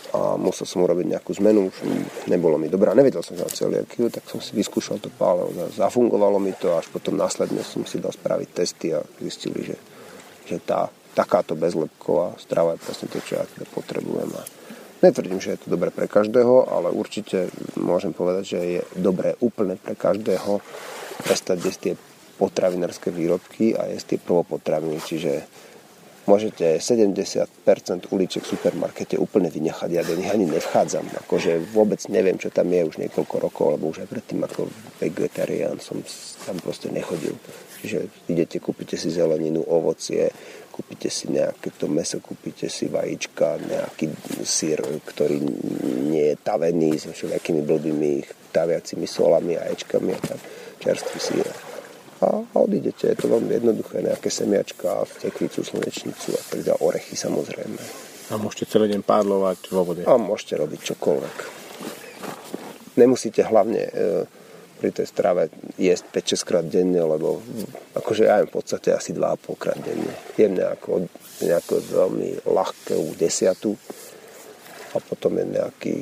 a 0.09 0.33
musel 0.41 0.65
som 0.65 0.81
urobiť 0.81 1.05
nejakú 1.05 1.37
zmenu, 1.37 1.69
už 1.69 1.77
nebolo 2.25 2.57
mi 2.57 2.65
dobrá, 2.65 2.97
nevedel 2.97 3.21
som, 3.21 3.37
že 3.37 3.45
mám 3.45 3.53
celiakiu, 3.53 4.09
tak 4.09 4.25
som 4.25 4.41
si 4.41 4.57
vyskúšal 4.57 4.97
to 4.97 5.13
paleo, 5.13 5.53
zafungovalo 5.69 6.41
mi 6.41 6.57
to, 6.57 6.73
až 6.73 6.89
potom 6.89 7.13
následne 7.13 7.61
som 7.61 7.85
si 7.85 8.01
dal 8.01 8.09
spraviť 8.09 8.49
testy 8.49 8.89
a 8.89 9.05
zistili, 9.21 9.69
že, 9.69 9.77
že 10.49 10.57
tá 10.65 10.89
takáto 11.13 11.53
bezlepková 11.53 12.33
strava 12.41 12.73
je 12.73 12.81
presne 12.81 13.07
to, 13.13 13.21
čo 13.21 13.37
ja 13.37 13.45
teda 13.45 13.69
potrebujem. 13.69 14.33
A 14.33 14.43
Netvrdím, 14.99 15.39
že 15.39 15.55
je 15.55 15.63
to 15.63 15.71
dobré 15.71 15.95
pre 15.95 16.11
každého, 16.11 16.67
ale 16.75 16.91
určite 16.91 17.47
môžem 17.79 18.11
povedať, 18.11 18.43
že 18.43 18.59
je 18.59 18.81
dobré 18.99 19.31
úplne 19.39 19.79
pre 19.79 19.95
každého 19.95 20.59
prestať 21.23 21.57
jesť 21.63 21.79
tie 21.79 21.93
potravinárske 22.39 23.11
výrobky 23.11 23.75
a 23.75 23.91
jesť 23.91 24.15
tie 24.15 24.19
prvopotraviny, 24.23 24.97
čiže 25.03 25.31
môžete 26.29 26.77
70% 26.77 28.13
uliček 28.13 28.45
v 28.45 28.51
supermarkete 28.53 29.17
úplne 29.17 29.49
vynechať, 29.49 29.89
ja 29.89 30.05
do 30.05 30.13
nich 30.13 30.29
ani 30.29 30.45
nevchádzam, 30.45 31.09
akože 31.25 31.73
vôbec 31.73 31.97
neviem, 32.07 32.37
čo 32.37 32.53
tam 32.53 32.69
je 32.69 32.85
už 32.85 33.01
niekoľko 33.01 33.35
rokov, 33.41 33.65
lebo 33.75 33.89
už 33.89 34.05
aj 34.05 34.09
predtým 34.13 34.39
ako 34.45 34.69
vegetarián 35.01 35.81
som 35.81 35.97
tam 36.45 36.61
proste 36.61 36.93
nechodil. 36.93 37.33
Čiže 37.81 38.29
idete, 38.29 38.61
kúpite 38.61 38.93
si 38.93 39.09
zeleninu, 39.09 39.65
ovocie, 39.65 40.29
kúpite 40.69 41.09
si 41.09 41.33
nejaké 41.33 41.73
to 41.73 41.89
meso, 41.89 42.21
kúpite 42.21 42.69
si 42.69 42.91
vajíčka, 42.91 43.57
nejaký 43.57 44.13
sír, 44.45 44.79
ktorý 44.83 45.41
nie 46.13 46.35
je 46.35 46.35
tavený 46.39 46.99
so 46.99 47.11
všetkými 47.15 47.65
blbými 47.65 48.11
taviacimi 48.53 49.07
solami 49.09 49.57
a 49.57 49.71
ečkami 49.71 50.11
a 50.13 50.19
tak 50.21 50.39
čerstvý 50.79 51.19
sír. 51.19 51.68
A, 52.19 52.43
a 52.43 52.57
odídete, 52.59 53.15
je 53.15 53.17
to 53.17 53.31
veľmi 53.31 53.51
jednoduché, 53.55 54.03
nejaké 54.03 54.27
semiačka, 54.27 55.07
tekvicu, 55.23 55.63
slnečnicu 55.63 56.35
a 56.35 56.41
tak 56.43 56.59
orechy 56.83 57.15
samozrejme. 57.15 57.79
A 58.29 58.37
môžete 58.37 58.75
celý 58.75 58.91
deň 58.93 59.01
pádlovať 59.07 59.59
vo 59.71 59.81
vode. 59.87 60.03
A 60.03 60.19
môžete 60.19 60.59
robiť 60.59 60.93
čokoľvek. 60.93 61.37
Nemusíte 62.99 63.41
hlavne 63.47 63.81
e, 63.87 63.91
pri 64.79 64.89
tej 64.91 65.07
strave 65.07 65.47
jesť 65.79 66.19
5-6 66.35 66.47
krát 66.47 66.65
denne, 66.67 66.99
lebo 66.99 67.39
akože 67.95 68.27
ja 68.27 68.43
v 68.43 68.51
podstate 68.51 68.91
asi 68.91 69.15
2,5 69.15 69.55
krát 69.55 69.79
denne. 69.79 70.11
Jem 70.35 70.59
nejako, 70.59 71.07
nejako 71.39 71.73
veľmi 71.83 72.29
ľahkú 72.47 73.15
desiatu 73.15 73.79
a 74.95 74.97
potom 74.99 75.39
je 75.39 75.45
nejaký 75.45 75.95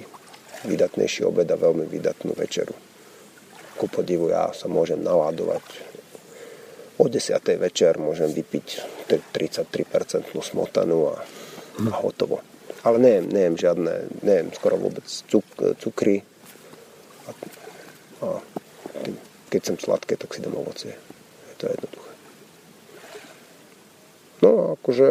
vydatnejší 0.66 1.26
obed 1.26 1.46
a 1.50 1.58
veľmi 1.58 1.86
vydatnú 1.86 2.34
večeru. 2.34 2.74
Ku 3.78 3.86
podivu 3.86 4.34
ja 4.34 4.50
sa 4.58 4.66
môžem 4.66 4.98
naládovať 5.02 5.64
o 6.98 7.06
10. 7.06 7.38
večer 7.62 8.02
môžem 8.02 8.34
vypiť 8.34 8.68
33% 9.34 10.34
smotanu 10.34 11.14
a, 11.14 11.22
a 11.86 11.92
hotovo. 12.02 12.42
Ale 12.82 12.98
nejem, 12.98 13.26
nejem 13.30 13.56
žiadne, 13.58 13.94
nejem 14.26 14.48
skoro 14.54 14.82
vôbec 14.82 15.06
cuk, 15.06 15.46
cukry 15.78 16.26
a, 17.26 17.32
a 18.26 18.28
keď 19.48 19.62
som 19.64 19.76
sladké, 19.80 20.20
tak 20.20 20.34
si 20.34 20.44
dám 20.44 20.58
ovocie. 20.58 20.94
Je 21.52 21.56
to 21.58 21.66
jednoduché. 21.72 22.12
No 24.38 24.50
a 24.54 24.64
akože 24.78 25.08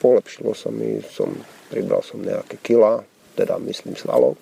polepšilo 0.00 0.56
sa 0.56 0.72
mi, 0.72 1.04
som, 1.04 1.28
pribral 1.68 2.00
som 2.00 2.24
nejaké 2.24 2.56
kila, 2.64 3.04
teda 3.36 3.60
myslím 3.68 3.96
svalov. 3.96 4.40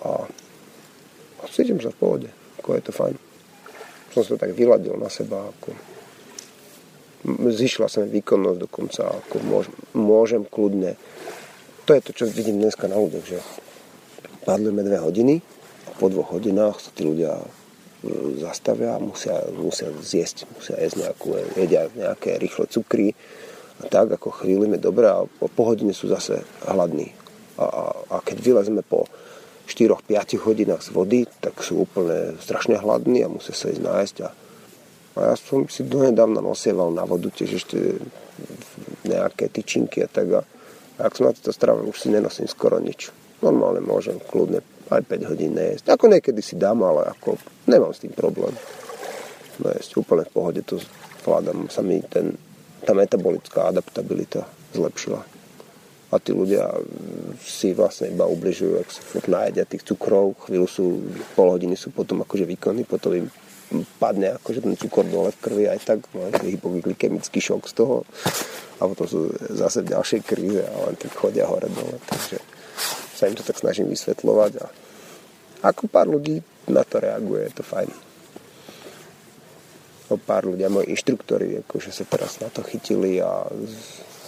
A, 0.00 0.24
a 1.40 1.44
cítim 1.52 1.76
sa 1.80 1.92
v 1.92 2.00
pohode, 2.00 2.28
ako 2.60 2.68
je 2.76 2.82
to 2.84 2.92
fajn. 2.96 3.29
Som 4.10 4.26
sa 4.26 4.34
tak 4.34 4.54
vyladil 4.54 4.98
na 4.98 5.06
seba, 5.06 5.50
ako 5.50 5.70
zišla 7.28 7.86
sa 7.86 8.02
mi 8.02 8.08
výkonnosť 8.16 8.58
dokonca, 8.58 9.02
ako 9.06 9.36
môžem, 9.44 9.76
môžem 9.92 10.42
kľudne. 10.48 10.96
To 11.84 11.90
je 11.92 12.00
to, 12.00 12.10
čo 12.16 12.24
vidím 12.30 12.62
dneska 12.62 12.88
na 12.88 12.96
ľuďoch, 12.96 13.24
že 13.28 13.38
padlujeme 14.48 14.80
dve 14.80 14.98
hodiny 14.98 15.34
a 15.84 15.90
po 16.00 16.08
dvoch 16.08 16.32
hodinách 16.32 16.80
sa 16.80 16.90
tí 16.96 17.04
ľudia 17.04 17.36
zastavia 18.40 18.96
a 18.96 19.02
musia, 19.02 19.36
musia 19.52 19.92
zjesť, 20.00 20.48
musia 20.56 20.80
jesť 20.80 21.04
nejakú, 21.04 21.36
jedia 21.60 21.92
nejaké 21.92 22.40
rýchle 22.40 22.64
cukry 22.72 23.12
a 23.80 23.88
tak 23.88 24.16
ako 24.16 24.32
chvíľu 24.40 24.72
je 24.72 24.80
dobré 24.80 25.08
a 25.12 25.28
po 25.28 25.62
hodine 25.68 25.92
sú 25.92 26.08
zase 26.08 26.40
hladní. 26.64 27.12
A, 27.60 27.64
a, 27.68 27.82
a 28.08 28.16
keď 28.24 28.40
vylezme 28.40 28.80
po 28.80 29.04
4-5 29.70 30.42
hodinách 30.42 30.82
z 30.82 30.90
vody, 30.90 31.20
tak 31.38 31.62
sú 31.62 31.86
úplne 31.86 32.34
strašne 32.42 32.74
hladní 32.74 33.22
a 33.22 33.30
musia 33.30 33.54
sa 33.54 33.70
ísť 33.70 33.82
nájsť 33.86 34.16
a, 34.26 34.28
a 35.14 35.18
ja 35.30 35.34
som 35.38 35.70
si 35.70 35.86
donedávna 35.86 36.42
nosieval 36.42 36.90
na 36.90 37.06
vodu 37.06 37.30
tiež 37.30 37.62
ešte 37.62 37.78
nejaké 39.06 39.46
tyčinky 39.46 40.02
a 40.02 40.08
tak 40.10 40.26
a, 40.34 40.42
a 40.98 41.00
ak 41.06 41.14
som 41.14 41.30
na 41.30 41.36
toto 41.36 41.54
strave, 41.54 41.86
už 41.86 41.96
si 41.96 42.08
nenosím 42.10 42.50
skoro 42.50 42.82
nič. 42.82 43.14
Normálne 43.40 43.80
môžem 43.80 44.20
kľudne 44.20 44.60
aj 44.90 45.06
5 45.06 45.30
hodín 45.30 45.54
nejesť. 45.56 45.94
Ako 45.94 46.10
niekedy 46.10 46.42
si 46.42 46.58
dám, 46.58 46.82
ale 46.82 47.08
ako 47.08 47.38
nemám 47.70 47.94
s 47.94 48.02
tým 48.02 48.12
problém. 48.12 48.52
Nejesť 49.62 49.90
úplne 49.96 50.26
v 50.26 50.34
pohode 50.34 50.60
to 50.66 50.82
zvládam. 51.22 51.70
Sa 51.72 51.80
mi 51.80 52.02
ten, 52.04 52.36
tá 52.84 52.92
metabolická 52.92 53.70
adaptabilita 53.70 54.44
zlepšila. 54.74 55.39
A 56.10 56.18
tí 56.18 56.34
ľudia 56.34 56.66
si 57.38 57.70
vlastne 57.70 58.10
iba 58.10 58.26
ubližujú, 58.26 58.82
ak 58.82 58.88
sa 58.90 59.02
furt 59.02 59.30
najedia 59.30 59.62
tých 59.62 59.86
cukrov, 59.86 60.34
chvíľu 60.42 60.66
sú, 60.66 60.86
pol 61.38 61.54
hodiny 61.54 61.78
sú 61.78 61.94
potom 61.94 62.26
akože 62.26 62.50
výkonní, 62.50 62.82
potom 62.82 63.14
im 63.14 63.30
padne 64.02 64.34
akože 64.34 64.66
ten 64.66 64.74
cukor 64.74 65.06
dole 65.06 65.30
v 65.30 65.38
krvi 65.38 65.64
aj 65.70 65.78
tak, 65.86 65.98
máte 66.10 66.42
hypoglykemický 66.42 67.38
šok 67.38 67.70
z 67.70 67.74
toho 67.78 68.02
a 68.82 68.90
potom 68.90 69.06
sú 69.06 69.20
zase 69.54 69.86
v 69.86 69.94
ďalšej 69.94 70.20
kríze 70.26 70.62
a 70.66 70.74
len 70.90 70.98
tak 70.98 71.14
chodia 71.14 71.46
hore 71.46 71.70
dole. 71.70 71.96
Takže 72.02 72.42
sa 73.14 73.30
im 73.30 73.38
to 73.38 73.46
tak 73.46 73.62
snažím 73.62 73.86
vysvetľovať 73.86 74.52
a 74.58 74.66
ako 75.70 75.86
pár 75.92 76.08
ľudí 76.08 76.40
na 76.72 76.82
to 76.82 76.98
reaguje, 76.98 77.46
je 77.46 77.52
to 77.60 77.62
fajn. 77.62 77.90
O 80.10 80.18
pár 80.18 80.48
ľudia, 80.48 80.72
moji 80.72 80.90
inštruktori, 80.90 81.62
akože 81.62 81.94
sa 81.94 82.02
teraz 82.02 82.42
na 82.42 82.50
to 82.50 82.66
chytili 82.66 83.22
a 83.22 83.46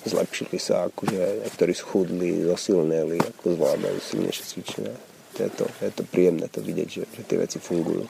zlepšili 0.05 0.59
sa, 0.59 0.90
akože 0.90 1.46
niektorí 1.46 1.72
schudli, 1.74 2.42
zosilnili, 2.42 3.18
ako 3.22 3.55
zvládajú 3.55 3.98
silnejšie 4.03 4.44
cvičenia. 4.44 4.96
Je 5.38 5.48
to, 5.48 5.64
je 5.80 5.90
to 5.94 6.03
príjemné 6.11 6.46
to 6.50 6.61
vidieť, 6.61 6.88
že, 6.88 7.03
že 7.09 7.22
tie 7.24 7.38
veci 7.40 7.57
fungujú, 7.57 8.05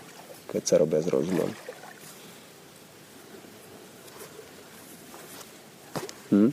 keď 0.50 0.62
sa 0.64 0.74
robia 0.80 1.04
s 1.04 1.08
rozumom. 1.12 1.50
Hm? 6.32 6.50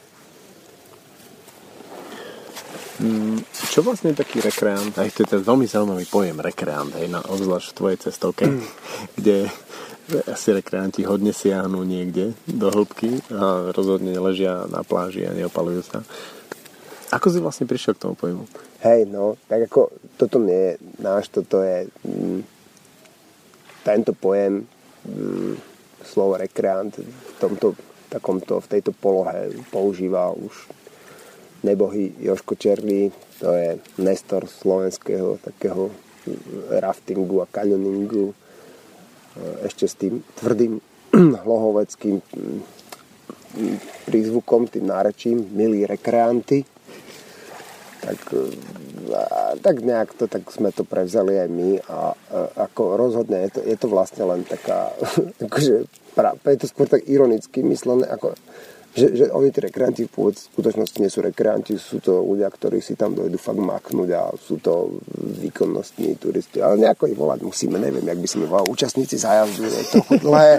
Mm, 2.99 3.39
čo 3.71 3.79
vlastne 3.79 4.11
je 4.11 4.19
taký 4.19 4.43
rekreant? 4.43 4.91
Aj 4.99 5.07
to 5.07 5.23
je 5.23 5.39
veľmi 5.39 5.63
zaujímavý 5.63 6.03
pojem, 6.11 6.35
rekreant, 6.43 6.91
hej, 6.99 7.07
na, 7.07 7.23
obzvlášť 7.23 7.71
v 7.71 7.77
tvojej 7.79 7.97
cestovke, 8.03 8.43
mm. 8.43 8.61
kde 9.17 9.47
asi 10.29 10.55
rekreanti 10.55 11.05
hodne 11.05 11.31
siahnu 11.35 11.85
niekde 11.85 12.33
do 12.49 12.73
hĺbky 12.73 13.21
a 13.33 13.69
rozhodne 13.73 14.15
ležia 14.17 14.65
na 14.67 14.81
pláži 14.81 15.25
a 15.25 15.35
neopalujú 15.35 15.81
sa. 15.85 15.99
Ako 17.09 17.33
si 17.33 17.41
vlastne 17.41 17.65
prišiel 17.65 17.97
k 17.97 18.03
tomu 18.05 18.13
pojmu? 18.13 18.45
Hej, 18.85 19.09
no, 19.09 19.35
tak 19.49 19.65
ako 19.65 19.89
toto 20.15 20.37
nie 20.37 20.55
je 20.55 20.71
náš, 21.01 21.33
toto 21.33 21.65
je 21.65 21.89
mm, 22.05 22.39
tento 23.81 24.13
pojem 24.13 24.63
mm, 25.09 25.53
slovo 26.05 26.37
rekreant 26.37 26.93
v 26.93 27.33
tomto 27.41 27.73
takomto, 28.09 28.61
v 28.61 28.67
tejto 28.69 28.93
polohe 28.93 29.53
používa 29.69 30.33
už 30.33 30.69
nebohý 31.61 32.13
Joško 32.21 32.55
Černý, 32.55 33.11
to 33.37 33.53
je 33.53 33.77
nestor 33.99 34.47
slovenského 34.47 35.37
takého 35.43 35.91
raftingu 36.69 37.41
a 37.41 37.47
kanyoningu, 37.49 38.33
ešte 39.65 39.85
s 39.87 39.95
tým 39.95 40.23
tvrdým 40.39 40.79
hlohoveckým 41.45 42.21
prízvukom, 44.05 44.69
tým 44.69 44.85
nárečím, 44.85 45.41
milí 45.53 45.85
rekreanti. 45.85 46.65
Tak, 47.99 48.31
tak 49.59 49.75
nejak 49.83 50.15
to, 50.15 50.31
tak 50.31 50.47
sme 50.55 50.71
to 50.71 50.87
prevzali 50.87 51.35
aj 51.35 51.49
my 51.51 51.69
a, 51.83 52.15
ako 52.63 52.95
rozhodne 52.95 53.43
je 53.43 53.49
to, 53.51 53.59
je 53.59 53.75
to 53.75 53.87
vlastne 53.91 54.23
len 54.23 54.47
taká, 54.47 54.95
akože, 55.45 55.75
je 56.47 56.59
to 56.63 56.67
skôr 56.71 56.87
tak 56.87 57.03
ironicky 57.11 57.59
myslené, 57.59 58.07
ako 58.07 58.39
že, 58.89 59.07
že 59.13 59.25
oni 59.29 59.53
tí 59.53 59.59
rekreanti 59.61 60.03
v 60.09 60.33
skutočnosti 60.33 60.97
nie 60.97 61.11
sú 61.13 61.21
rekreanti, 61.21 61.77
sú 61.77 62.01
to 62.01 62.25
ľudia, 62.25 62.49
ktorí 62.49 62.81
si 62.81 62.97
tam 62.97 63.13
dojdu 63.13 63.37
fakt 63.37 63.61
maknúť 63.61 64.09
a 64.17 64.23
sú 64.33 64.57
to 64.57 64.97
výkonnostní 65.45 66.17
turisti. 66.17 66.57
Ale 66.57 66.81
nejako 66.81 67.05
ich 67.05 67.17
volať 67.17 67.39
musíme, 67.45 67.77
neviem, 67.77 68.01
jak 68.01 68.17
by 68.17 68.29
sme 68.29 68.45
volali. 68.49 68.73
Účastníci 68.73 69.15
zájazdu 69.21 69.61
je 69.65 69.83
trochu 69.93 70.13
dlhé. 70.25 70.51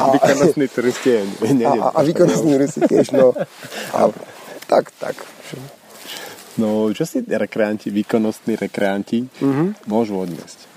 A, 0.00 0.02
výkonnostní 0.16 0.66
turisti 0.68 1.08
je, 1.12 1.22
nie, 1.52 1.68
a, 1.68 1.92
a 1.92 2.00
výkonnostní 2.00 2.50
turisti 2.56 2.80
tiež, 2.88 3.12
no. 3.12 3.36
A, 3.92 4.08
tak, 4.66 4.88
tak. 4.96 5.20
No, 6.56 6.88
čo 6.92 7.04
si 7.08 7.24
rekreanti, 7.24 7.88
výkonnostní 7.88 8.60
rekreanti 8.60 9.24
mm-hmm. 9.24 9.88
môžu 9.88 10.20
odniesť? 10.20 10.68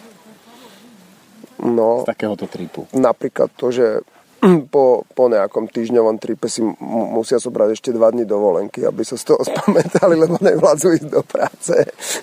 No, 1.64 2.04
z 2.04 2.08
takéhoto 2.08 2.52
tripu. 2.52 2.88
Napríklad 2.92 3.52
to, 3.56 3.72
že 3.72 4.04
po, 4.74 5.04
po 5.14 5.26
nejakom 5.28 5.70
týždňovom 5.70 6.18
tripe 6.22 6.48
si 6.50 6.62
musia 6.86 7.42
zobrať 7.42 7.70
ešte 7.78 7.90
dva 7.96 8.14
dny 8.14 8.26
dovolenky, 8.26 8.86
aby 8.86 9.02
sa 9.02 9.18
z 9.18 9.34
toho 9.34 9.42
spamätali, 9.50 10.16
lebo 10.18 10.38
nevládzu 10.42 10.88
ísť 11.02 11.10
do 11.10 11.22
práce. 11.26 11.74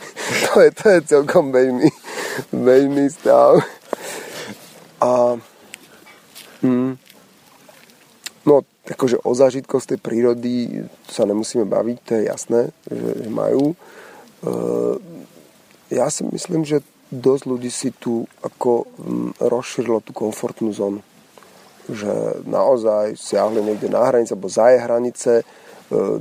to, 0.50 0.54
je, 0.62 0.70
to 0.74 0.84
je 0.88 0.98
celkom 1.06 1.50
bežný, 1.50 1.88
bežný 2.54 3.10
stav. 3.10 3.58
A 5.02 5.34
hm, 6.62 6.94
no, 8.46 8.54
akože 8.86 9.18
o 9.26 9.32
zážitkoch 9.34 9.82
z 9.82 9.88
tej 9.94 9.98
prírody 9.98 10.52
sa 11.10 11.26
nemusíme 11.26 11.66
baviť, 11.66 11.96
to 12.06 12.10
je 12.18 12.22
jasné, 12.30 12.60
že, 12.86 13.26
že 13.26 13.30
majú. 13.30 13.74
E, 13.74 13.76
ja 15.90 16.06
si 16.06 16.22
myslím, 16.22 16.62
že 16.62 16.86
dosť 17.10 17.44
ľudí 17.50 17.68
si 17.68 17.90
tu 17.90 18.30
ako 18.46 18.86
hm, 18.86 19.30
rozšírilo 19.42 20.06
tú 20.06 20.14
komfortnú 20.14 20.70
zónu 20.70 21.02
že 21.90 22.42
naozaj 22.46 23.18
siahli 23.18 23.62
niekde 23.62 23.90
na 23.90 24.06
hranice 24.06 24.38
alebo 24.38 24.50
za 24.52 24.70
hranice, 24.70 25.42
e, 25.42 25.44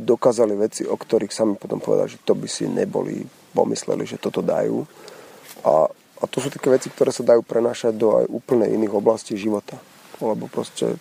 dokázali 0.01 0.57
veci, 0.57 0.81
o 0.87 0.97
ktorých 0.97 1.33
sami 1.33 1.53
potom 1.57 1.77
povedali, 1.77 2.17
že 2.17 2.23
to 2.25 2.33
by 2.33 2.47
si 2.49 2.65
neboli 2.65 3.21
pomysleli, 3.53 4.07
že 4.07 4.17
toto 4.17 4.41
dajú. 4.41 4.81
A, 5.67 5.85
a 5.91 6.23
to 6.25 6.41
sú 6.41 6.49
také 6.49 6.73
veci, 6.73 6.89
ktoré 6.89 7.13
sa 7.13 7.21
dajú 7.21 7.45
prenášať 7.45 7.93
do 7.93 8.17
aj 8.17 8.25
úplne 8.31 8.65
iných 8.65 8.93
oblastí 8.95 9.37
života. 9.37 9.77
Lebo 10.17 10.49
proste 10.49 10.97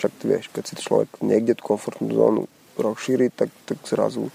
však 0.00 0.12
ty 0.16 0.24
vieš, 0.26 0.48
keď 0.50 0.64
si 0.64 0.74
človek 0.80 1.20
niekde 1.20 1.58
tú 1.60 1.76
komfortnú 1.76 2.08
zónu 2.10 2.42
rozšíri, 2.80 3.28
tak, 3.30 3.52
tak 3.68 3.78
zrazu 3.84 4.32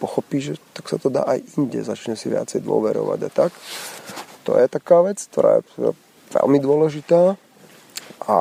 pochopí, 0.00 0.40
že 0.40 0.56
tak 0.72 0.88
sa 0.88 0.96
to 0.96 1.12
dá 1.12 1.24
aj 1.24 1.40
inde, 1.56 1.80
začne 1.84 2.16
si 2.16 2.32
viacej 2.32 2.64
dôverovať 2.64 3.20
a 3.26 3.30
tak. 3.30 3.52
To 4.48 4.56
je 4.56 4.66
taká 4.68 5.04
vec, 5.04 5.20
ktorá 5.20 5.60
je 5.60 5.92
veľmi 6.32 6.58
dôležitá 6.60 7.36
a 8.24 8.36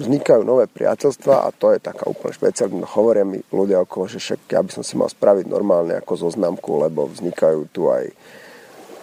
vznikajú 0.00 0.40
nové 0.40 0.64
priateľstva 0.64 1.44
a 1.44 1.52
to 1.52 1.76
je 1.76 1.84
taká 1.84 2.08
úplne 2.08 2.32
špeciálna. 2.32 2.88
Hovoria 2.96 3.28
mi 3.28 3.44
ľudia 3.52 3.84
okolo, 3.84 4.08
že 4.08 4.16
však 4.16 4.48
ja 4.48 4.64
by 4.64 4.70
som 4.72 4.80
si 4.80 4.96
mal 4.96 5.12
spraviť 5.12 5.44
normálne 5.44 5.92
ako 6.00 6.32
zoznamku, 6.32 6.80
lebo 6.80 7.04
vznikajú 7.04 7.68
tu 7.68 7.92
aj 7.92 8.08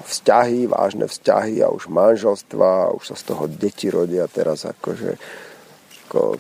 vzťahy, 0.08 0.66
vážne 0.66 1.06
vzťahy 1.06 1.62
a 1.62 1.70
už 1.70 1.92
manželstva, 1.92 2.90
a 2.90 2.94
už 2.98 3.14
sa 3.14 3.16
z 3.20 3.24
toho 3.30 3.46
deti 3.46 3.94
rodia 3.94 4.26
teraz 4.26 4.66
akože 4.66 5.20
ako, 6.08 6.40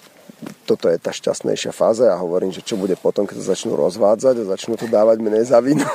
toto 0.63 0.87
je 0.87 0.95
tá 0.95 1.11
šťastnejšia 1.11 1.75
fáza 1.75 2.07
a 2.07 2.21
hovorím, 2.21 2.55
že 2.55 2.63
čo 2.63 2.79
bude 2.79 2.95
potom, 2.95 3.27
keď 3.27 3.43
sa 3.43 3.51
začnú 3.53 3.75
rozvádzať 3.75 4.35
a 4.39 4.51
začnú 4.55 4.79
to 4.79 4.87
dávať 4.87 5.19
menej 5.19 5.43
za 5.51 5.59
vinu. 5.59 5.83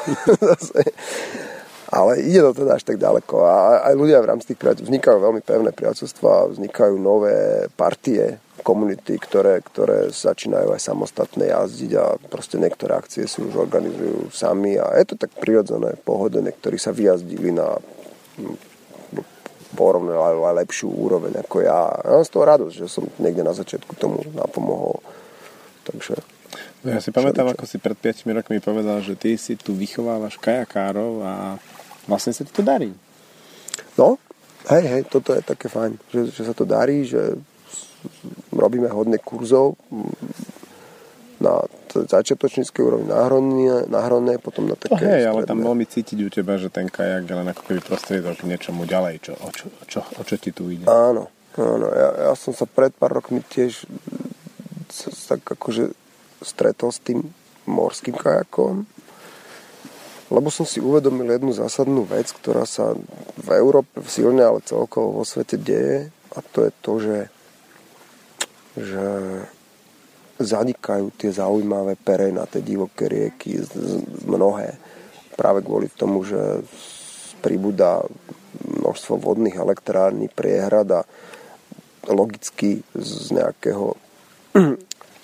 Ale 1.93 2.25
ide 2.25 2.41
to 2.41 2.65
teda 2.65 2.81
až 2.81 2.89
tak 2.89 2.97
ďaleko 2.97 3.45
a 3.45 3.85
aj 3.85 3.95
ľudia 3.97 4.25
v 4.25 4.29
rámci 4.33 4.53
tých 4.53 4.61
vznikajú 4.61 5.21
veľmi 5.21 5.45
pevné 5.45 5.77
priateľstva, 5.77 6.57
vznikajú 6.57 6.97
nové 6.97 7.69
partie, 7.77 8.41
komunity, 8.63 9.19
ktoré, 9.19 9.61
ktoré 9.61 10.09
začínajú 10.09 10.73
aj 10.73 10.81
samostatne 10.81 11.51
jazdiť 11.51 11.93
a 11.99 12.17
proste 12.31 12.57
niektoré 12.57 12.95
akcie 12.95 13.27
si 13.27 13.43
už 13.43 13.59
organizujú 13.59 14.31
sami 14.31 14.79
a 14.79 14.95
je 14.97 15.13
to 15.13 15.15
tak 15.19 15.35
prirodzené, 15.37 15.99
pohodené, 16.01 16.55
ktorí 16.55 16.79
sa 16.79 16.95
vyjazdili 16.95 17.51
na 17.51 17.77
porovne 19.75 20.15
lepšiu 20.63 20.89
úroveň 20.89 21.43
ako 21.43 21.65
ja. 21.65 21.81
Ja 22.05 22.11
mám 22.17 22.25
z 22.25 22.33
toho 22.33 22.45
radosť, 22.45 22.75
že 22.77 22.87
som 22.89 23.05
niekde 23.19 23.43
na 23.43 23.57
začiatku 23.57 23.99
tomu 23.99 24.23
napomohol. 24.37 25.03
Takže 25.83 26.17
No 26.83 26.91
ja 26.91 26.99
si 26.99 27.15
pamätám, 27.15 27.47
ako 27.47 27.63
si 27.63 27.79
pred 27.79 27.95
5 27.95 28.27
rokmi 28.43 28.59
povedal, 28.59 28.99
že 28.99 29.15
ty 29.15 29.39
si 29.39 29.55
tu 29.55 29.71
vychovávaš 29.71 30.35
kajakárov 30.43 31.23
a 31.23 31.33
vlastne 32.11 32.35
sa 32.35 32.43
ti 32.43 32.51
to 32.51 32.67
darí. 32.67 32.91
No, 33.95 34.19
hej, 34.67 34.85
hej, 34.91 35.03
toto 35.07 35.31
je 35.31 35.47
také 35.47 35.71
fajn, 35.71 35.95
že, 36.11 36.21
že 36.35 36.43
sa 36.43 36.51
to 36.51 36.67
darí, 36.67 37.07
že 37.07 37.39
robíme 38.53 38.89
hodne 38.91 39.19
kurzov 39.19 39.79
na 41.43 41.59
začiatočníckej 41.91 42.83
úrovni 42.87 43.09
náhronné, 43.11 43.91
náhronné, 43.91 44.39
potom 44.39 44.71
na 44.71 44.79
také... 44.79 45.03
Oh, 45.03 45.11
hej, 45.11 45.23
ale 45.27 45.43
tam 45.43 45.59
veľmi 45.59 45.83
cítiť 45.83 46.19
u 46.23 46.31
teba, 46.31 46.55
že 46.55 46.71
ten 46.71 46.87
kajak 46.87 47.27
je 47.27 47.35
len 47.35 47.49
ako 47.51 47.63
keby 47.67 47.81
prostriedok 47.83 48.39
k 48.39 48.49
niečomu 48.49 48.87
ďalej, 48.87 49.27
čo, 49.27 49.33
o, 49.35 49.49
čo, 49.51 49.67
čo, 49.91 50.01
o 50.07 50.23
čo 50.23 50.35
ti 50.39 50.55
tu 50.55 50.71
ide. 50.71 50.87
Áno, 50.87 51.27
áno, 51.59 51.87
ja, 51.91 52.31
ja 52.31 52.33
som 52.39 52.55
sa 52.55 52.65
pred 52.65 52.95
pár 52.95 53.19
rokmi 53.19 53.43
tiež 53.43 53.85
tak 55.27 55.43
akože 55.43 55.91
stretol 56.47 56.95
s 56.95 57.03
tým 57.03 57.27
morským 57.67 58.15
kajakom 58.15 58.87
lebo 60.33 60.49
som 60.49 60.65
si 60.65 60.81
uvedomil 60.81 61.29
jednu 61.29 61.53
zásadnú 61.53 62.09
vec, 62.09 62.33
ktorá 62.33 62.65
sa 62.65 62.97
v 63.37 63.49
Európe 63.53 64.01
silne, 64.09 64.41
ale 64.41 64.65
celkovo 64.65 65.21
vo 65.21 65.25
svete 65.29 65.61
deje 65.61 66.09
a 66.33 66.39
to 66.41 66.65
je 66.65 66.73
to, 66.81 66.93
že, 66.97 67.17
že 68.77 69.07
zanikajú 70.41 71.13
tie 71.15 71.31
zaujímavé 71.31 71.95
perejnaté 72.01 72.65
divoké 72.65 73.07
rieky 73.07 73.63
z, 73.63 73.69
z, 73.69 73.93
mnohé 74.27 74.75
práve 75.37 75.65
kvôli 75.65 75.89
tomu, 75.93 76.27
že 76.27 76.65
pribúda 77.41 78.05
množstvo 78.63 79.19
vodných 79.19 79.57
elektrární, 79.59 80.29
priehrad 80.29 80.89
a 80.93 81.03
logicky 82.11 82.83
z 82.95 83.33
nejakého 83.35 83.97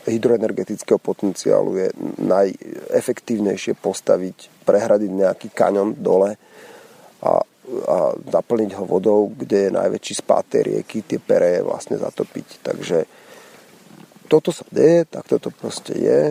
hydroenergetického 0.08 0.96
potenciálu 0.98 1.76
je 1.76 1.88
najefektívnejšie 2.24 3.76
postaviť, 3.76 4.64
prehradiť 4.64 5.10
nejaký 5.12 5.48
kaňon 5.52 6.00
dole 6.00 6.34
a, 7.20 7.32
a 7.84 7.96
naplniť 8.16 8.72
ho 8.80 8.84
vodou, 8.88 9.28
kde 9.28 9.68
je 9.68 9.76
najväčší 9.76 10.14
spád 10.24 10.44
tej 10.48 10.62
rieky, 10.74 11.04
tie 11.04 11.20
pereje 11.20 11.60
vlastne 11.60 12.00
zatopiť. 12.00 12.64
Takže 12.64 12.98
toto 14.28 14.52
sa 14.52 14.64
deje, 14.68 15.08
tak 15.08 15.24
toto 15.26 15.48
proste 15.48 15.96
je. 15.96 16.22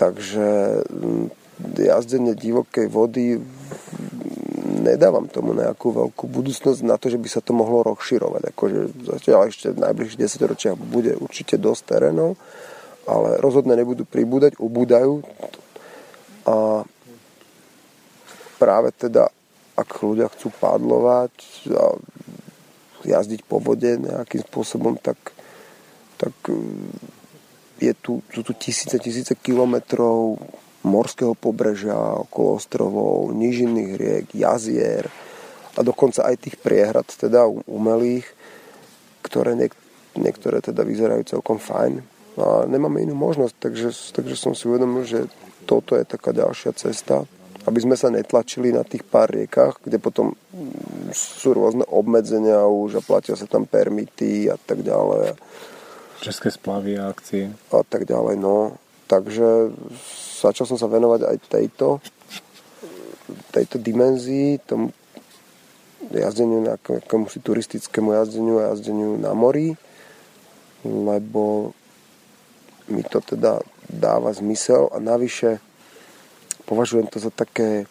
Takže 0.00 0.48
mm, 0.88 1.26
jazdenie 1.78 2.34
divokej 2.34 2.88
vody 2.88 3.36
nedávam 4.78 5.26
tomu 5.26 5.52
nejakú 5.52 5.90
veľkú 5.90 6.24
budúcnosť 6.30 6.80
na 6.86 6.96
to, 6.96 7.10
že 7.10 7.18
by 7.18 7.28
sa 7.28 7.40
to 7.42 7.52
mohlo 7.52 7.82
rozširovať. 7.92 8.54
Akože 8.54 8.80
zatiaľ 9.04 9.50
ešte 9.50 9.74
v 9.74 9.82
najbližších 9.84 10.22
10 10.24 10.50
ročiach 10.50 10.76
bude 10.78 11.12
určite 11.18 11.58
dosť 11.58 11.82
terénov, 11.84 12.38
ale 13.04 13.42
rozhodne 13.42 13.74
nebudú 13.74 14.06
pribúdať, 14.06 14.56
ubúdajú. 14.56 15.20
A 16.48 16.86
práve 18.56 18.88
teda, 18.96 19.28
ak 19.76 19.88
ľudia 20.00 20.30
chcú 20.32 20.48
pádlovať 20.56 21.34
a 21.74 21.84
jazdiť 23.06 23.46
po 23.46 23.62
vode 23.62 23.98
nejakým 23.98 24.42
spôsobom, 24.46 24.98
tak, 24.98 25.18
tak 26.18 26.34
je 27.78 27.92
tu, 27.94 28.20
sú 28.34 28.42
tu 28.42 28.52
tisíce, 28.58 28.98
tisíce 28.98 29.38
kilometrov 29.38 30.36
morského 30.82 31.34
pobrežia, 31.38 31.94
okolo 31.94 32.58
ostrovov, 32.58 33.30
nížinných 33.34 33.92
riek, 33.94 34.26
jazier 34.34 35.06
a 35.78 35.80
dokonca 35.86 36.26
aj 36.26 36.42
tých 36.42 36.56
priehrad 36.58 37.06
teda 37.06 37.46
umelých, 37.70 38.26
ktoré 39.22 39.54
niek- 39.54 39.78
niektoré 40.18 40.58
teda 40.58 40.82
vyzerajú 40.82 41.38
celkom 41.38 41.62
fajn. 41.62 42.02
A 42.38 42.66
nemáme 42.66 43.02
inú 43.02 43.18
možnosť, 43.18 43.54
takže, 43.58 43.90
takže 44.14 44.34
som 44.38 44.54
si 44.54 44.70
uvedomil, 44.70 45.06
že 45.06 45.26
toto 45.66 45.98
je 45.98 46.06
taká 46.06 46.30
ďalšia 46.30 46.74
cesta, 46.74 47.26
aby 47.66 47.78
sme 47.82 47.98
sa 47.98 48.08
netlačili 48.08 48.72
na 48.72 48.86
tých 48.86 49.04
pár 49.04 49.28
riekach, 49.28 49.82
kde 49.82 49.98
potom 50.00 50.32
sú 51.12 51.52
rôzne 51.52 51.84
obmedzenia 51.84 52.64
už 52.64 53.02
a 53.02 53.04
platia 53.04 53.36
sa 53.36 53.44
tam 53.44 53.66
permity 53.66 54.48
a 54.48 54.56
tak 54.56 54.80
ďalej. 54.80 55.36
České 56.20 56.50
splavy 56.50 56.98
a 56.98 57.08
akcie. 57.08 57.54
A 57.70 57.82
tak 57.86 58.04
ďalej, 58.04 58.36
no. 58.36 58.76
Takže 59.06 59.72
začal 60.40 60.66
som 60.66 60.78
sa 60.78 60.90
venovať 60.90 61.24
aj 61.24 61.36
tejto, 61.48 61.88
tejto 63.54 63.80
dimenzii, 63.80 64.60
tomu 64.66 64.92
jazdeniu, 66.12 66.64
nejakému 66.64 67.28
si 67.28 67.40
turistickému 67.40 68.12
jazdeniu 68.12 68.60
a 68.60 68.72
jazdeniu 68.72 69.16
na 69.20 69.32
mori, 69.36 69.76
lebo 70.84 71.72
mi 72.88 73.04
to 73.04 73.20
teda 73.20 73.60
dáva 73.88 74.32
zmysel 74.32 74.88
a 74.92 74.96
navyše 75.00 75.60
považujem 76.64 77.08
to 77.08 77.20
za 77.20 77.28
také 77.28 77.84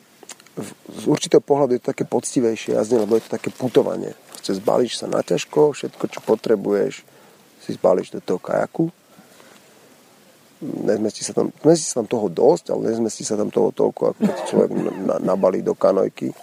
z 0.98 1.04
určitého 1.06 1.42
pohľadu 1.42 1.78
je 1.78 1.82
to 1.86 1.92
také 1.94 2.06
poctivejšie 2.10 2.74
jazdenie, 2.74 3.06
lebo 3.06 3.14
je 3.18 3.30
to 3.30 3.36
také 3.38 3.54
putovanie. 3.54 4.18
Proste 4.34 4.58
zbalíš 4.58 4.98
sa 4.98 5.06
na 5.06 5.22
ťažko, 5.22 5.78
všetko, 5.78 6.04
čo 6.10 6.20
potrebuješ, 6.26 7.06
si 7.68 7.76
zbalíš 7.76 8.16
do 8.16 8.24
toho 8.24 8.40
kajaku 8.40 8.88
nezmestí 10.62 11.22
sa 11.22 11.34
tam, 11.38 11.54
nezmestí 11.62 11.86
sa 11.94 12.02
tam 12.02 12.10
toho 12.10 12.28
dosť, 12.34 12.74
ale 12.74 12.90
nezmestí 12.94 13.22
sa 13.22 13.38
tam 13.38 13.54
toho 13.54 13.70
toľko, 13.70 14.02
ako 14.14 14.20
keď 14.26 14.38
človek 14.50 14.72
na, 14.74 15.16
nabalí 15.22 15.62
do 15.62 15.78
kanojky. 15.78 16.34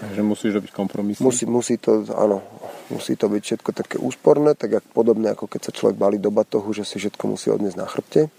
Takže 0.00 0.20
musíš 0.24 0.56
robiť 0.56 0.72
kompromisy? 0.72 1.20
Musí, 1.20 1.44
musí 1.44 1.76
to, 1.76 2.08
áno, 2.16 2.40
musí 2.88 3.20
to 3.20 3.28
byť 3.28 3.42
všetko 3.44 3.70
také 3.76 3.96
úsporné, 4.00 4.56
tak 4.56 4.80
ako 4.80 4.88
podobné, 4.96 5.36
ako 5.36 5.44
keď 5.44 5.60
sa 5.68 5.76
človek 5.76 6.00
balí 6.00 6.16
do 6.16 6.32
batohu, 6.32 6.72
že 6.72 6.88
si 6.88 6.96
všetko 6.96 7.36
musí 7.36 7.52
odniesť 7.52 7.76
na 7.76 7.84
chrbte. 7.84 8.32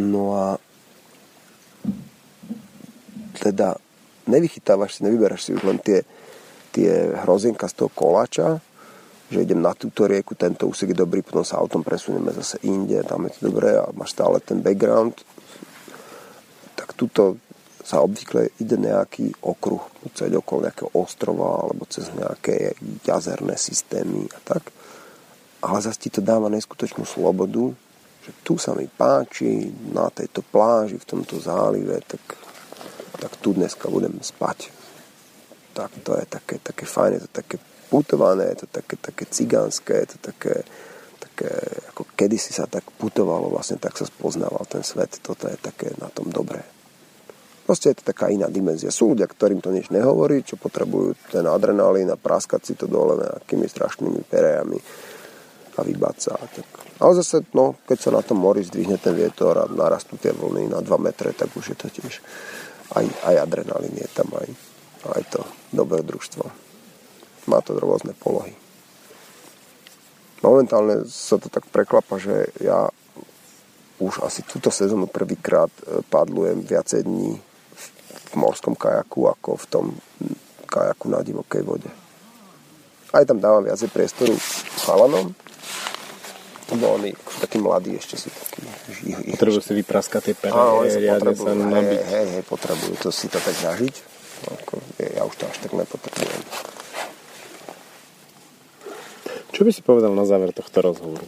No 0.00 0.32
a 0.32 0.46
teda 3.36 3.76
nevychytávaš 4.24 4.98
si, 4.98 5.00
nevyberáš 5.04 5.44
si 5.44 5.50
už 5.52 5.68
len 5.68 5.76
tie, 5.84 6.00
tie 6.72 7.12
hrozienka 7.28 7.68
z 7.68 7.84
toho 7.84 7.92
koláča, 7.92 8.64
že 9.28 9.44
idem 9.44 9.60
na 9.60 9.76
túto 9.76 10.08
rieku, 10.08 10.32
tento 10.32 10.64
úsek 10.64 10.96
je 10.96 11.02
dobrý, 11.04 11.20
potom 11.20 11.44
sa 11.44 11.60
autom 11.60 11.84
presunieme 11.84 12.32
zase 12.32 12.64
inde, 12.64 13.04
tam 13.04 13.28
je 13.28 13.36
to 13.36 13.52
dobré 13.52 13.76
a 13.76 13.92
máš 13.92 14.16
stále 14.16 14.40
ten 14.40 14.64
background, 14.64 15.20
tak 16.72 16.96
tuto 16.96 17.36
sa 17.84 18.04
obvykle 18.04 18.52
ide 18.60 18.76
nejaký 18.76 19.32
okruh, 19.40 19.80
buď 20.04 20.36
okolo 20.40 20.68
nejakého 20.68 20.90
ostrova 20.92 21.64
alebo 21.64 21.88
cez 21.88 22.12
nejaké 22.12 22.76
jazerné 23.00 23.56
systémy 23.56 24.28
a 24.28 24.38
tak. 24.44 24.68
Ale 25.64 25.80
zase 25.80 25.96
ti 25.96 26.10
to 26.12 26.20
dáva 26.20 26.52
neskutočnú 26.52 27.08
slobodu, 27.08 27.72
že 28.28 28.32
tu 28.44 28.60
sa 28.60 28.76
mi 28.76 28.84
páči, 28.84 29.72
na 29.88 30.12
tejto 30.12 30.44
pláži, 30.44 31.00
v 31.00 31.08
tomto 31.08 31.40
zálive, 31.40 31.96
tak, 32.04 32.20
tak 33.16 33.32
tu 33.40 33.56
dneska 33.56 33.88
budem 33.88 34.20
spať. 34.20 34.68
Tak 35.72 35.90
to 36.04 36.12
je 36.20 36.24
také, 36.28 36.60
také 36.60 36.84
fajn, 36.84 37.10
je 37.16 37.22
to 37.24 37.30
také 37.32 37.56
putované, 37.88 38.52
je 38.52 38.64
to 38.64 38.66
také, 38.68 38.94
také 39.00 39.24
cigánske, 39.26 39.92
je 39.92 40.06
to 40.14 40.18
také, 40.32 40.62
také, 41.18 41.50
ako 41.90 42.06
kedysi 42.14 42.52
sa 42.52 42.68
tak 42.68 42.84
putovalo, 43.00 43.48
vlastne 43.50 43.80
tak 43.80 43.96
sa 43.96 44.04
spoznával 44.04 44.68
ten 44.68 44.84
svet, 44.84 45.18
toto 45.24 45.48
je 45.48 45.56
také 45.56 45.90
na 45.98 46.12
tom 46.12 46.28
dobré. 46.28 46.60
Proste 47.68 47.92
je 47.92 48.00
to 48.00 48.08
taká 48.08 48.32
iná 48.32 48.48
dimenzia. 48.48 48.88
Sú 48.88 49.12
ľudia, 49.12 49.28
ktorým 49.28 49.60
to 49.60 49.68
nič 49.68 49.92
nehovorí, 49.92 50.40
čo 50.40 50.56
potrebujú 50.56 51.28
ten 51.28 51.44
adrenalín 51.44 52.08
a 52.08 52.16
práskať 52.16 52.60
si 52.64 52.72
to 52.72 52.88
dole 52.88 53.20
nejakými 53.20 53.68
strašnými 53.68 54.24
perejami. 54.24 54.80
a 55.76 55.84
vybať 55.84 56.16
sa. 56.16 56.34
Tak. 56.34 56.66
Ale 56.98 57.12
zase, 57.20 57.44
no, 57.52 57.76
keď 57.84 57.98
sa 58.00 58.10
na 58.10 58.24
tom 58.24 58.40
mori 58.40 58.64
zdvihne 58.64 58.96
ten 58.98 59.12
vietor 59.12 59.62
a 59.62 59.70
narastú 59.70 60.16
tie 60.16 60.32
vlny 60.32 60.72
na 60.72 60.80
2 60.80 60.90
metre, 60.98 61.30
tak 61.36 61.52
už 61.54 61.70
je 61.70 61.76
to 61.76 61.86
tiež 61.92 62.24
aj, 62.96 63.04
aj 63.04 63.34
adrenalín 63.36 63.94
je 64.00 64.08
tam, 64.16 64.32
aj, 64.32 64.48
aj 65.12 65.22
to 65.28 65.40
dobrodružstvo. 65.76 66.67
Má 67.48 67.64
to 67.64 67.74
rôzne 67.80 68.12
polohy. 68.12 68.52
Momentálne 70.44 71.08
sa 71.08 71.40
to 71.40 71.50
tak 71.50 71.66
preklapa, 71.72 72.20
že 72.20 72.52
ja 72.62 72.92
už 73.98 74.22
asi 74.22 74.46
túto 74.46 74.70
sezónu 74.70 75.10
prvýkrát 75.10 75.72
e, 75.82 76.04
padlujem 76.06 76.62
viacej 76.62 77.02
dní 77.02 77.34
v 78.28 78.34
morskom 78.38 78.78
kajaku 78.78 79.26
ako 79.34 79.58
v 79.58 79.66
tom 79.66 79.86
kajaku 80.70 81.06
na 81.10 81.26
divokej 81.26 81.62
vode. 81.66 81.90
Aj 83.10 83.24
tam 83.26 83.42
dávam 83.42 83.66
viacej 83.66 83.90
priestoru 83.90 84.36
chalanom, 84.86 85.34
lebo 86.68 86.84
oni 87.00 87.10
takí 87.40 87.58
mladí 87.58 87.96
ešte 87.96 88.20
sú 88.20 88.28
takí. 88.28 88.62
Potrebujú 89.34 89.64
si 89.64 89.72
vypraskať 89.72 90.20
tie 90.30 90.34
pene, 90.36 90.54
Áno, 90.54 90.84
oni 90.84 90.92
sa 90.92 91.00
potrebujú, 91.16 91.48
sa 91.48 91.52
nabiť. 91.56 92.00
Hej, 92.04 92.26
hej, 92.38 92.42
potrebujú 92.44 92.94
to 93.00 93.08
si 93.08 93.26
to 93.32 93.40
tak 93.40 93.56
zažiť. 93.56 93.94
Ja 95.18 95.24
už 95.24 95.34
to 95.34 95.44
až 95.48 95.56
tak 95.64 95.72
nepotrebujem. 95.74 96.42
Čo 99.58 99.66
by 99.66 99.70
si 99.74 99.82
povedal 99.82 100.14
na 100.14 100.22
záver 100.22 100.54
tohto 100.54 100.78
rozhovoru? 100.78 101.26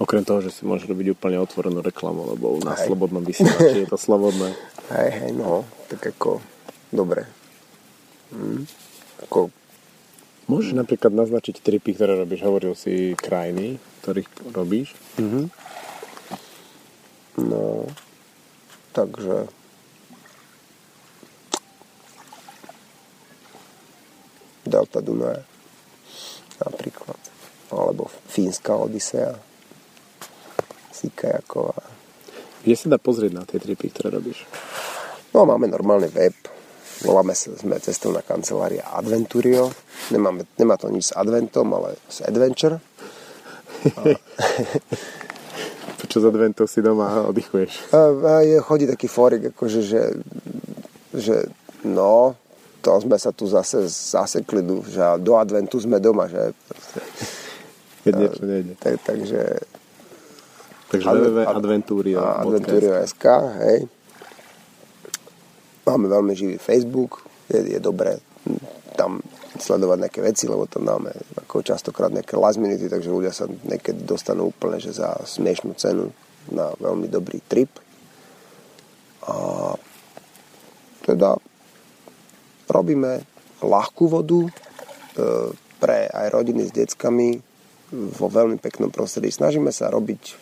Okrem 0.00 0.24
toho, 0.24 0.40
že 0.40 0.48
si 0.48 0.64
môžeš 0.64 0.88
robiť 0.88 1.12
úplne 1.12 1.36
otvorenú 1.36 1.84
reklamu, 1.84 2.32
lebo 2.32 2.56
na 2.64 2.72
hej. 2.72 2.88
slobodnom 2.88 3.20
vysielači 3.28 3.84
je 3.84 3.90
to 3.92 4.00
slobodné. 4.00 4.56
Hej, 4.96 5.10
hej, 5.20 5.30
no, 5.36 5.68
tak 5.92 6.00
ako, 6.16 6.40
dobre. 6.88 7.28
Hm. 8.32 8.64
Ako, 9.28 9.52
Môžeš 10.48 10.72
napríklad 10.72 11.12
naznačiť 11.12 11.60
tripy, 11.60 11.92
ktoré 11.92 12.16
robíš. 12.16 12.40
Hovoril 12.40 12.72
si 12.72 13.12
krajiny, 13.20 13.76
ktorých 14.00 14.56
robíš. 14.56 14.96
Mm-hmm. 15.20 15.44
No, 17.52 17.84
takže... 18.96 19.44
Delta 24.78 25.02
Dunaja 25.02 25.42
napríklad. 26.62 27.18
Alebo 27.74 28.06
Fínska 28.30 28.78
Odisea. 28.78 29.34
Sikajaková. 30.94 31.82
Kde 32.62 32.74
sa 32.74 32.86
dá 32.90 32.98
pozrieť 32.98 33.32
na 33.34 33.42
tie 33.42 33.58
tripy, 33.58 33.90
ktoré 33.90 34.14
robíš? 34.14 34.46
No, 35.34 35.46
máme 35.46 35.66
normálny 35.70 36.10
web, 36.10 36.34
Voláme 36.98 37.30
sa, 37.30 37.54
sme 37.54 37.78
cestovná 37.78 38.26
kancelária 38.26 38.82
Adventurio. 38.90 39.70
Nemáme, 40.10 40.50
nemá 40.58 40.74
to 40.74 40.90
nič 40.90 41.10
s 41.10 41.14
Adventom, 41.14 41.70
ale 41.70 41.94
s 42.10 42.26
Adventure. 42.26 42.82
A... 43.98 44.18
Čo 46.10 46.18
z 46.18 46.34
Adventom 46.34 46.66
si 46.66 46.82
doma 46.82 47.30
oddychuješ? 47.30 47.94
A, 47.94 47.98
a 48.10 48.32
je, 48.42 48.58
chodí 48.58 48.90
taký 48.90 49.06
fórik, 49.06 49.54
akože, 49.54 49.80
že, 49.86 50.02
že 51.14 51.46
no, 51.86 52.34
to 52.88 53.04
sme 53.04 53.20
sa 53.20 53.36
tu 53.36 53.44
zase 53.44 53.84
zasekli, 53.84 54.64
že 54.88 55.20
do 55.20 55.36
Adventu 55.36 55.76
sme 55.76 56.00
doma, 56.00 56.24
že... 56.24 56.56
Keď 58.00 58.12
niečo 58.16 58.42
nejde. 58.48 58.72
Tak, 58.80 58.96
takže... 59.04 59.40
Takže 60.88 61.04
www.adventurio.sk 61.04 62.40
Adventurio.sk, 62.48 63.24
hej 63.60 63.78
Máme 65.84 66.08
veľmi 66.08 66.32
živý 66.32 66.56
Facebook, 66.56 67.28
je, 67.52 67.76
je 67.76 67.80
dobré 67.80 68.16
tam 68.96 69.20
sledovať 69.60 70.08
nejaké 70.08 70.20
veci, 70.24 70.48
lebo 70.48 70.64
tam 70.64 70.88
máme 70.88 71.12
ako 71.44 71.60
častokrát 71.60 72.08
nejaké 72.08 72.40
last 72.40 72.56
minute, 72.56 72.88
takže 72.88 73.12
ľudia 73.12 73.36
sa 73.36 73.44
niekedy 73.68 74.00
dostanú 74.08 74.48
úplne 74.48 74.80
že 74.80 74.96
za 74.96 75.12
smiešnú 75.28 75.76
cenu 75.76 76.08
na 76.48 76.72
veľmi 76.80 77.04
dobrý 77.12 77.44
trip. 77.44 77.68
A 79.28 79.76
teda 81.04 81.36
robíme 82.68 83.24
ľahkú 83.64 84.04
vodu 84.06 84.46
e, 84.46 84.50
pre 85.80 86.06
aj 86.06 86.26
rodiny 86.30 86.68
s 86.68 86.72
deckami 86.74 87.40
vo 87.92 88.28
veľmi 88.28 88.60
peknom 88.60 88.92
prostredí. 88.92 89.32
Snažíme 89.32 89.72
sa 89.72 89.88
robiť 89.88 90.36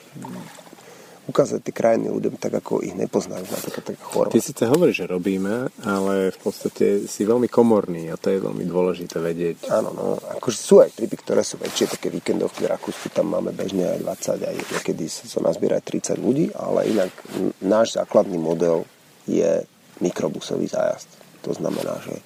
ukázať 1.27 1.59
tie 1.59 1.75
krajiny 1.75 2.07
ľuďom 2.07 2.39
tak, 2.39 2.63
ako 2.63 2.87
ich 2.87 2.95
nepoznajú, 2.95 3.43
napríklad 3.51 3.83
tak 3.83 3.99
Chorvát. 3.99 4.31
Ty 4.31 4.43
síce 4.43 4.63
hovoríš, 4.71 5.03
že 5.03 5.07
robíme, 5.11 5.67
ale 5.83 6.31
v 6.31 6.39
podstate 6.39 6.87
si 7.11 7.27
veľmi 7.27 7.51
komorný 7.51 8.15
a 8.15 8.17
to 8.19 8.31
je 8.31 8.39
veľmi 8.39 8.63
dôležité 8.63 9.19
vedieť. 9.19 9.67
Áno, 9.75 9.91
no, 9.91 10.05
akože 10.39 10.59
sú 10.59 10.79
aj 10.79 10.95
tripy, 10.95 11.19
ktoré 11.19 11.43
sú 11.43 11.59
väčšie, 11.59 11.99
také 11.99 12.15
víkendovky 12.15 12.63
v 12.63 12.71
Rakúsku, 12.79 13.11
tam 13.11 13.35
máme 13.35 13.51
bežne 13.51 13.91
aj 13.91 14.07
20, 14.39 14.47
aj 14.47 14.57
niekedy 14.71 15.05
sa 15.11 15.43
nazbiera 15.43 15.83
aj 15.83 16.15
30 16.15 16.23
ľudí, 16.23 16.55
ale 16.55 16.95
inak 16.95 17.11
náš 17.59 17.99
základný 17.99 18.39
model 18.39 18.87
je 19.27 19.67
mikrobusový 19.99 20.71
zájazd. 20.71 21.16
To 21.47 21.55
znamená, 21.55 22.03
že 22.03 22.19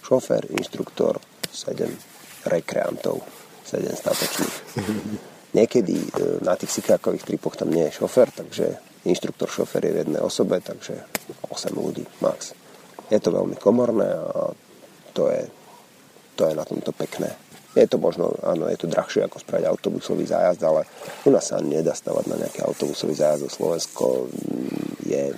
šofér, 0.00 0.48
inštruktor, 0.56 1.20
7 1.52 1.84
rekreantov, 2.48 3.20
7 3.68 3.84
statočných. 3.92 4.56
Niekedy 5.58 5.94
e, 5.98 6.08
na 6.40 6.56
tých 6.56 6.80
sikákových 6.80 7.26
tripoch 7.26 7.58
tam 7.58 7.68
nie 7.68 7.84
je 7.90 8.00
šofer, 8.00 8.32
takže 8.32 8.80
inštruktor 9.04 9.50
šofer 9.50 9.84
je 9.84 9.92
v 9.92 10.00
jednej 10.06 10.22
osobe, 10.24 10.62
takže 10.64 11.04
8 11.52 11.76
ľudí 11.76 12.06
max. 12.24 12.56
Je 13.12 13.18
to 13.20 13.34
veľmi 13.34 13.58
komorné 13.58 14.08
a 14.08 14.54
to 15.12 15.28
je, 15.28 15.42
to 16.38 16.46
je 16.48 16.54
na 16.54 16.64
tomto 16.64 16.94
pekné. 16.94 17.34
Je 17.70 17.86
to 17.86 18.02
možno, 18.02 18.34
áno, 18.42 18.66
je 18.66 18.82
to 18.82 18.90
drahšie 18.90 19.22
ako 19.22 19.38
spraviť 19.38 19.64
autobusový 19.70 20.26
zájazd, 20.26 20.58
ale 20.66 20.90
u 21.22 21.30
nás 21.30 21.54
sa 21.54 21.62
nedá 21.62 21.94
stavať 21.94 22.24
na 22.26 22.36
nejaký 22.42 22.66
autobusový 22.66 23.14
zájazd. 23.14 23.46
Slovensko 23.46 24.26
je 25.06 25.30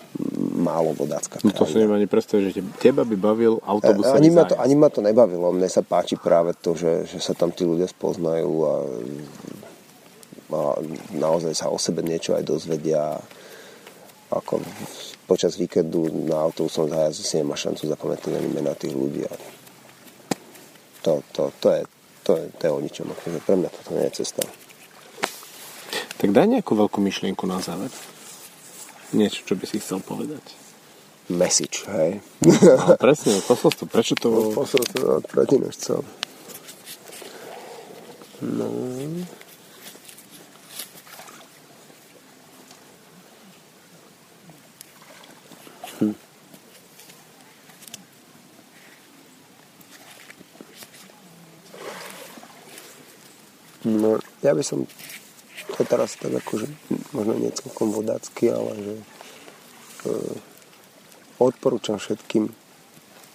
málo 0.56 0.96
vodácka 0.96 1.44
No 1.44 1.52
to 1.52 1.68
si 1.68 1.76
neviem 1.76 2.00
ani 2.00 2.08
predstaviť, 2.08 2.44
že 2.56 2.60
teba 2.80 3.04
by 3.04 3.16
bavil 3.20 3.60
autobusový 3.60 4.16
ani 4.16 4.30
ma, 4.32 4.48
to, 4.48 4.56
ani 4.56 4.74
ma 4.80 4.88
to 4.88 5.04
nebavilo. 5.04 5.52
Mne 5.52 5.68
sa 5.68 5.84
páči 5.84 6.16
práve 6.16 6.56
to, 6.56 6.72
že, 6.72 7.04
že 7.04 7.20
sa 7.20 7.36
tam 7.36 7.52
tí 7.52 7.68
ľudia 7.68 7.88
spoznajú 7.88 8.52
a 8.64 8.74
a 10.52 10.76
naozaj 11.16 11.56
sa 11.56 11.72
o 11.72 11.80
sebe 11.80 12.04
niečo 12.04 12.36
aj 12.36 12.44
dozvedia. 12.44 13.16
Ako 14.32 14.64
počas 15.28 15.60
víkendu 15.60 16.08
na 16.24 16.40
autobusom 16.40 16.88
zájazdu 16.88 17.22
si 17.24 17.34
nemá 17.40 17.56
šancu 17.56 17.84
zapamätať 17.84 18.32
ani 18.32 18.48
mena 18.48 18.72
tých 18.72 18.96
ľudí. 18.96 19.28
To, 21.04 21.20
to, 21.36 21.52
to, 21.60 21.66
je, 21.68 21.80
to, 22.22 22.38
je, 22.38 22.44
to 22.58 22.62
je 22.66 22.72
o 22.72 22.80
ničom. 22.80 23.06
Akože 23.10 23.38
pre 23.42 23.54
mňa 23.58 23.68
toto 23.70 23.90
nie 23.94 24.04
je 24.08 24.22
cesta. 24.22 24.42
Tak 26.18 26.28
daj 26.30 26.46
nejakú 26.46 26.78
veľkú 26.78 27.02
myšlienku 27.02 27.44
na 27.50 27.58
záver. 27.58 27.90
Niečo, 29.12 29.44
čo 29.44 29.54
by 29.58 29.64
si 29.66 29.82
chcel 29.82 30.00
povedať. 30.00 30.42
Message, 31.30 31.86
hej. 31.86 32.18
No, 32.42 32.98
presne, 32.98 33.38
posolstvo. 33.46 33.84
Prečo 33.86 34.14
to... 34.18 34.28
No, 34.30 34.40
posolstvo, 34.54 35.22
prečo 35.26 35.66
chcel. 35.74 36.00
No... 38.42 38.66
No, 53.82 54.22
ja 54.42 54.54
by 54.54 54.62
som 54.62 54.86
to 55.74 55.82
teraz 55.82 56.14
tak 56.20 56.30
akože, 56.30 56.66
možno 57.16 57.34
nie 57.38 57.50
celkom 57.50 57.90
vodácky, 57.90 58.50
ale 58.50 58.72
že 58.78 58.94
e, 58.94 59.04
odporúčam 61.42 61.98
všetkým, 61.98 62.46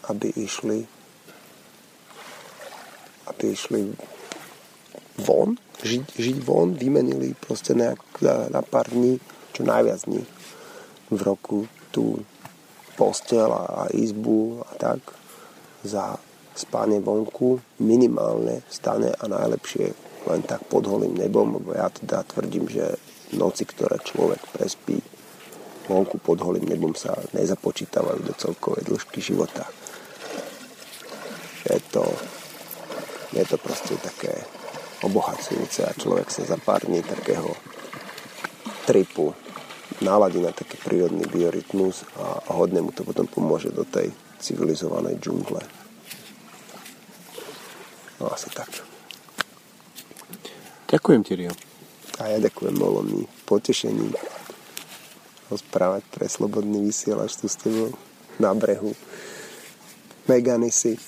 aby 0.07 0.27
išli 0.37 0.87
aby 3.27 3.43
išli 3.51 3.91
von, 5.19 5.59
žiť, 5.83 6.03
žiť 6.15 6.37
von, 6.47 6.73
vymenili 6.79 7.35
proste 7.35 7.75
nejak 7.75 7.99
na, 8.23 8.47
na 8.47 8.61
pár 8.63 8.87
dní, 8.87 9.19
čo 9.51 9.67
najviac 9.67 10.07
dní 10.07 10.23
v 11.11 11.19
roku 11.23 11.67
tú 11.91 12.23
postel 12.95 13.51
a, 13.51 13.91
izbu 13.91 14.63
a 14.63 14.71
tak 14.79 14.99
za 15.83 16.15
spanie 16.57 17.03
vonku 17.03 17.61
minimálne 17.83 18.65
stane 18.71 19.13
a 19.13 19.23
najlepšie 19.29 20.06
len 20.27 20.43
tak 20.43 20.67
pod 20.67 20.83
holým 20.83 21.15
nebom, 21.15 21.57
lebo 21.57 21.71
ja 21.73 21.87
teda 21.87 22.23
tvrdím, 22.27 22.67
že 22.67 22.99
noci, 23.35 23.63
ktoré 23.67 23.99
človek 24.03 24.39
prespí 24.55 24.99
vonku 25.87 26.19
pod 26.19 26.43
holým 26.43 26.67
nebom 26.67 26.91
sa 26.91 27.15
nezapočítavajú 27.31 28.19
do 28.27 28.33
celkovej 28.35 28.83
dĺžky 28.83 29.23
života. 29.23 29.63
Je 31.63 31.79
to, 31.91 32.03
je 33.31 33.43
to 33.47 33.57
proste 33.59 33.95
také 34.03 34.35
obohacujúce 35.03 35.87
a 35.87 35.95
človek 35.95 36.27
sa 36.31 36.43
za 36.43 36.57
pár 36.59 36.83
dní 36.83 37.03
takého 37.03 37.55
tripu 38.87 39.35
naladí 39.99 40.39
na 40.39 40.51
taký 40.51 40.77
prírodný 40.79 41.25
biorytmus 41.27 42.07
a, 42.19 42.53
hodne 42.55 42.83
mu 42.83 42.91
to 42.91 43.03
potom 43.03 43.27
pomôže 43.27 43.71
do 43.73 43.83
tej 43.83 44.11
civilizovanej 44.39 45.17
džungle. 45.19 45.61
No 48.19 48.31
asi 48.33 48.49
tak. 48.53 48.86
Ďakujem 50.87 51.21
ti, 51.23 51.33
Rio. 51.35 51.53
A 52.17 52.33
ja 52.33 52.37
ďakujem, 52.39 52.75
bolo 52.75 53.03
mi 53.03 53.27
potešením 53.45 54.15
rozprávať 55.47 56.03
pre 56.09 56.25
Slobodný 56.25 56.83
vysielač 56.83 57.37
tu 57.37 57.47
s 57.47 57.55
tebou 57.55 57.93
na 58.39 58.51
brehu. 58.51 58.95
Megany 60.25 60.71
si. 60.71 60.99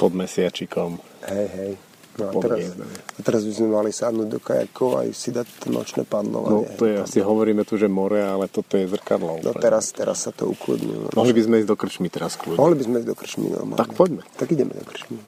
Pod 0.00 0.16
mesiačikom. 0.16 0.96
Hej, 1.28 1.48
hej. 1.48 1.72
No 2.12 2.28
a 2.28 2.32
teraz, 2.44 2.76
a 3.16 3.20
teraz 3.24 3.40
by 3.48 3.52
sme 3.56 3.68
mali 3.72 3.88
sadnúť 3.88 4.28
do 4.28 4.36
kajakov 4.36 5.00
a 5.00 5.08
si 5.16 5.32
dať 5.32 5.48
to 5.64 5.72
nočné 5.72 6.04
No 6.04 6.12
padlovanie. 6.12 6.68
to 6.76 6.84
je, 6.84 7.00
asi 7.00 7.24
hovoríme 7.24 7.64
tu, 7.64 7.80
že 7.80 7.88
more, 7.88 8.20
ale 8.20 8.52
toto 8.52 8.76
je 8.76 8.84
zrkadlo. 8.84 9.40
No 9.40 9.56
teraz, 9.56 9.96
teraz 9.96 10.28
sa 10.28 10.28
to 10.28 10.44
ukludnilo. 10.44 11.08
Mohli 11.16 11.32
by 11.32 11.40
sme 11.40 11.54
ísť 11.64 11.68
do 11.72 11.76
krčmy 11.80 12.12
teraz 12.12 12.36
kľudne. 12.36 12.60
Mohli 12.60 12.76
by 12.76 12.84
sme 12.84 12.94
ísť 13.00 13.08
do 13.08 13.16
krčmy 13.16 13.46
normálne. 13.48 13.80
Tak 13.80 13.96
poďme. 13.96 14.28
Tak 14.36 14.44
ideme 14.52 14.76
do 14.76 14.84
krčmy. 14.84 15.16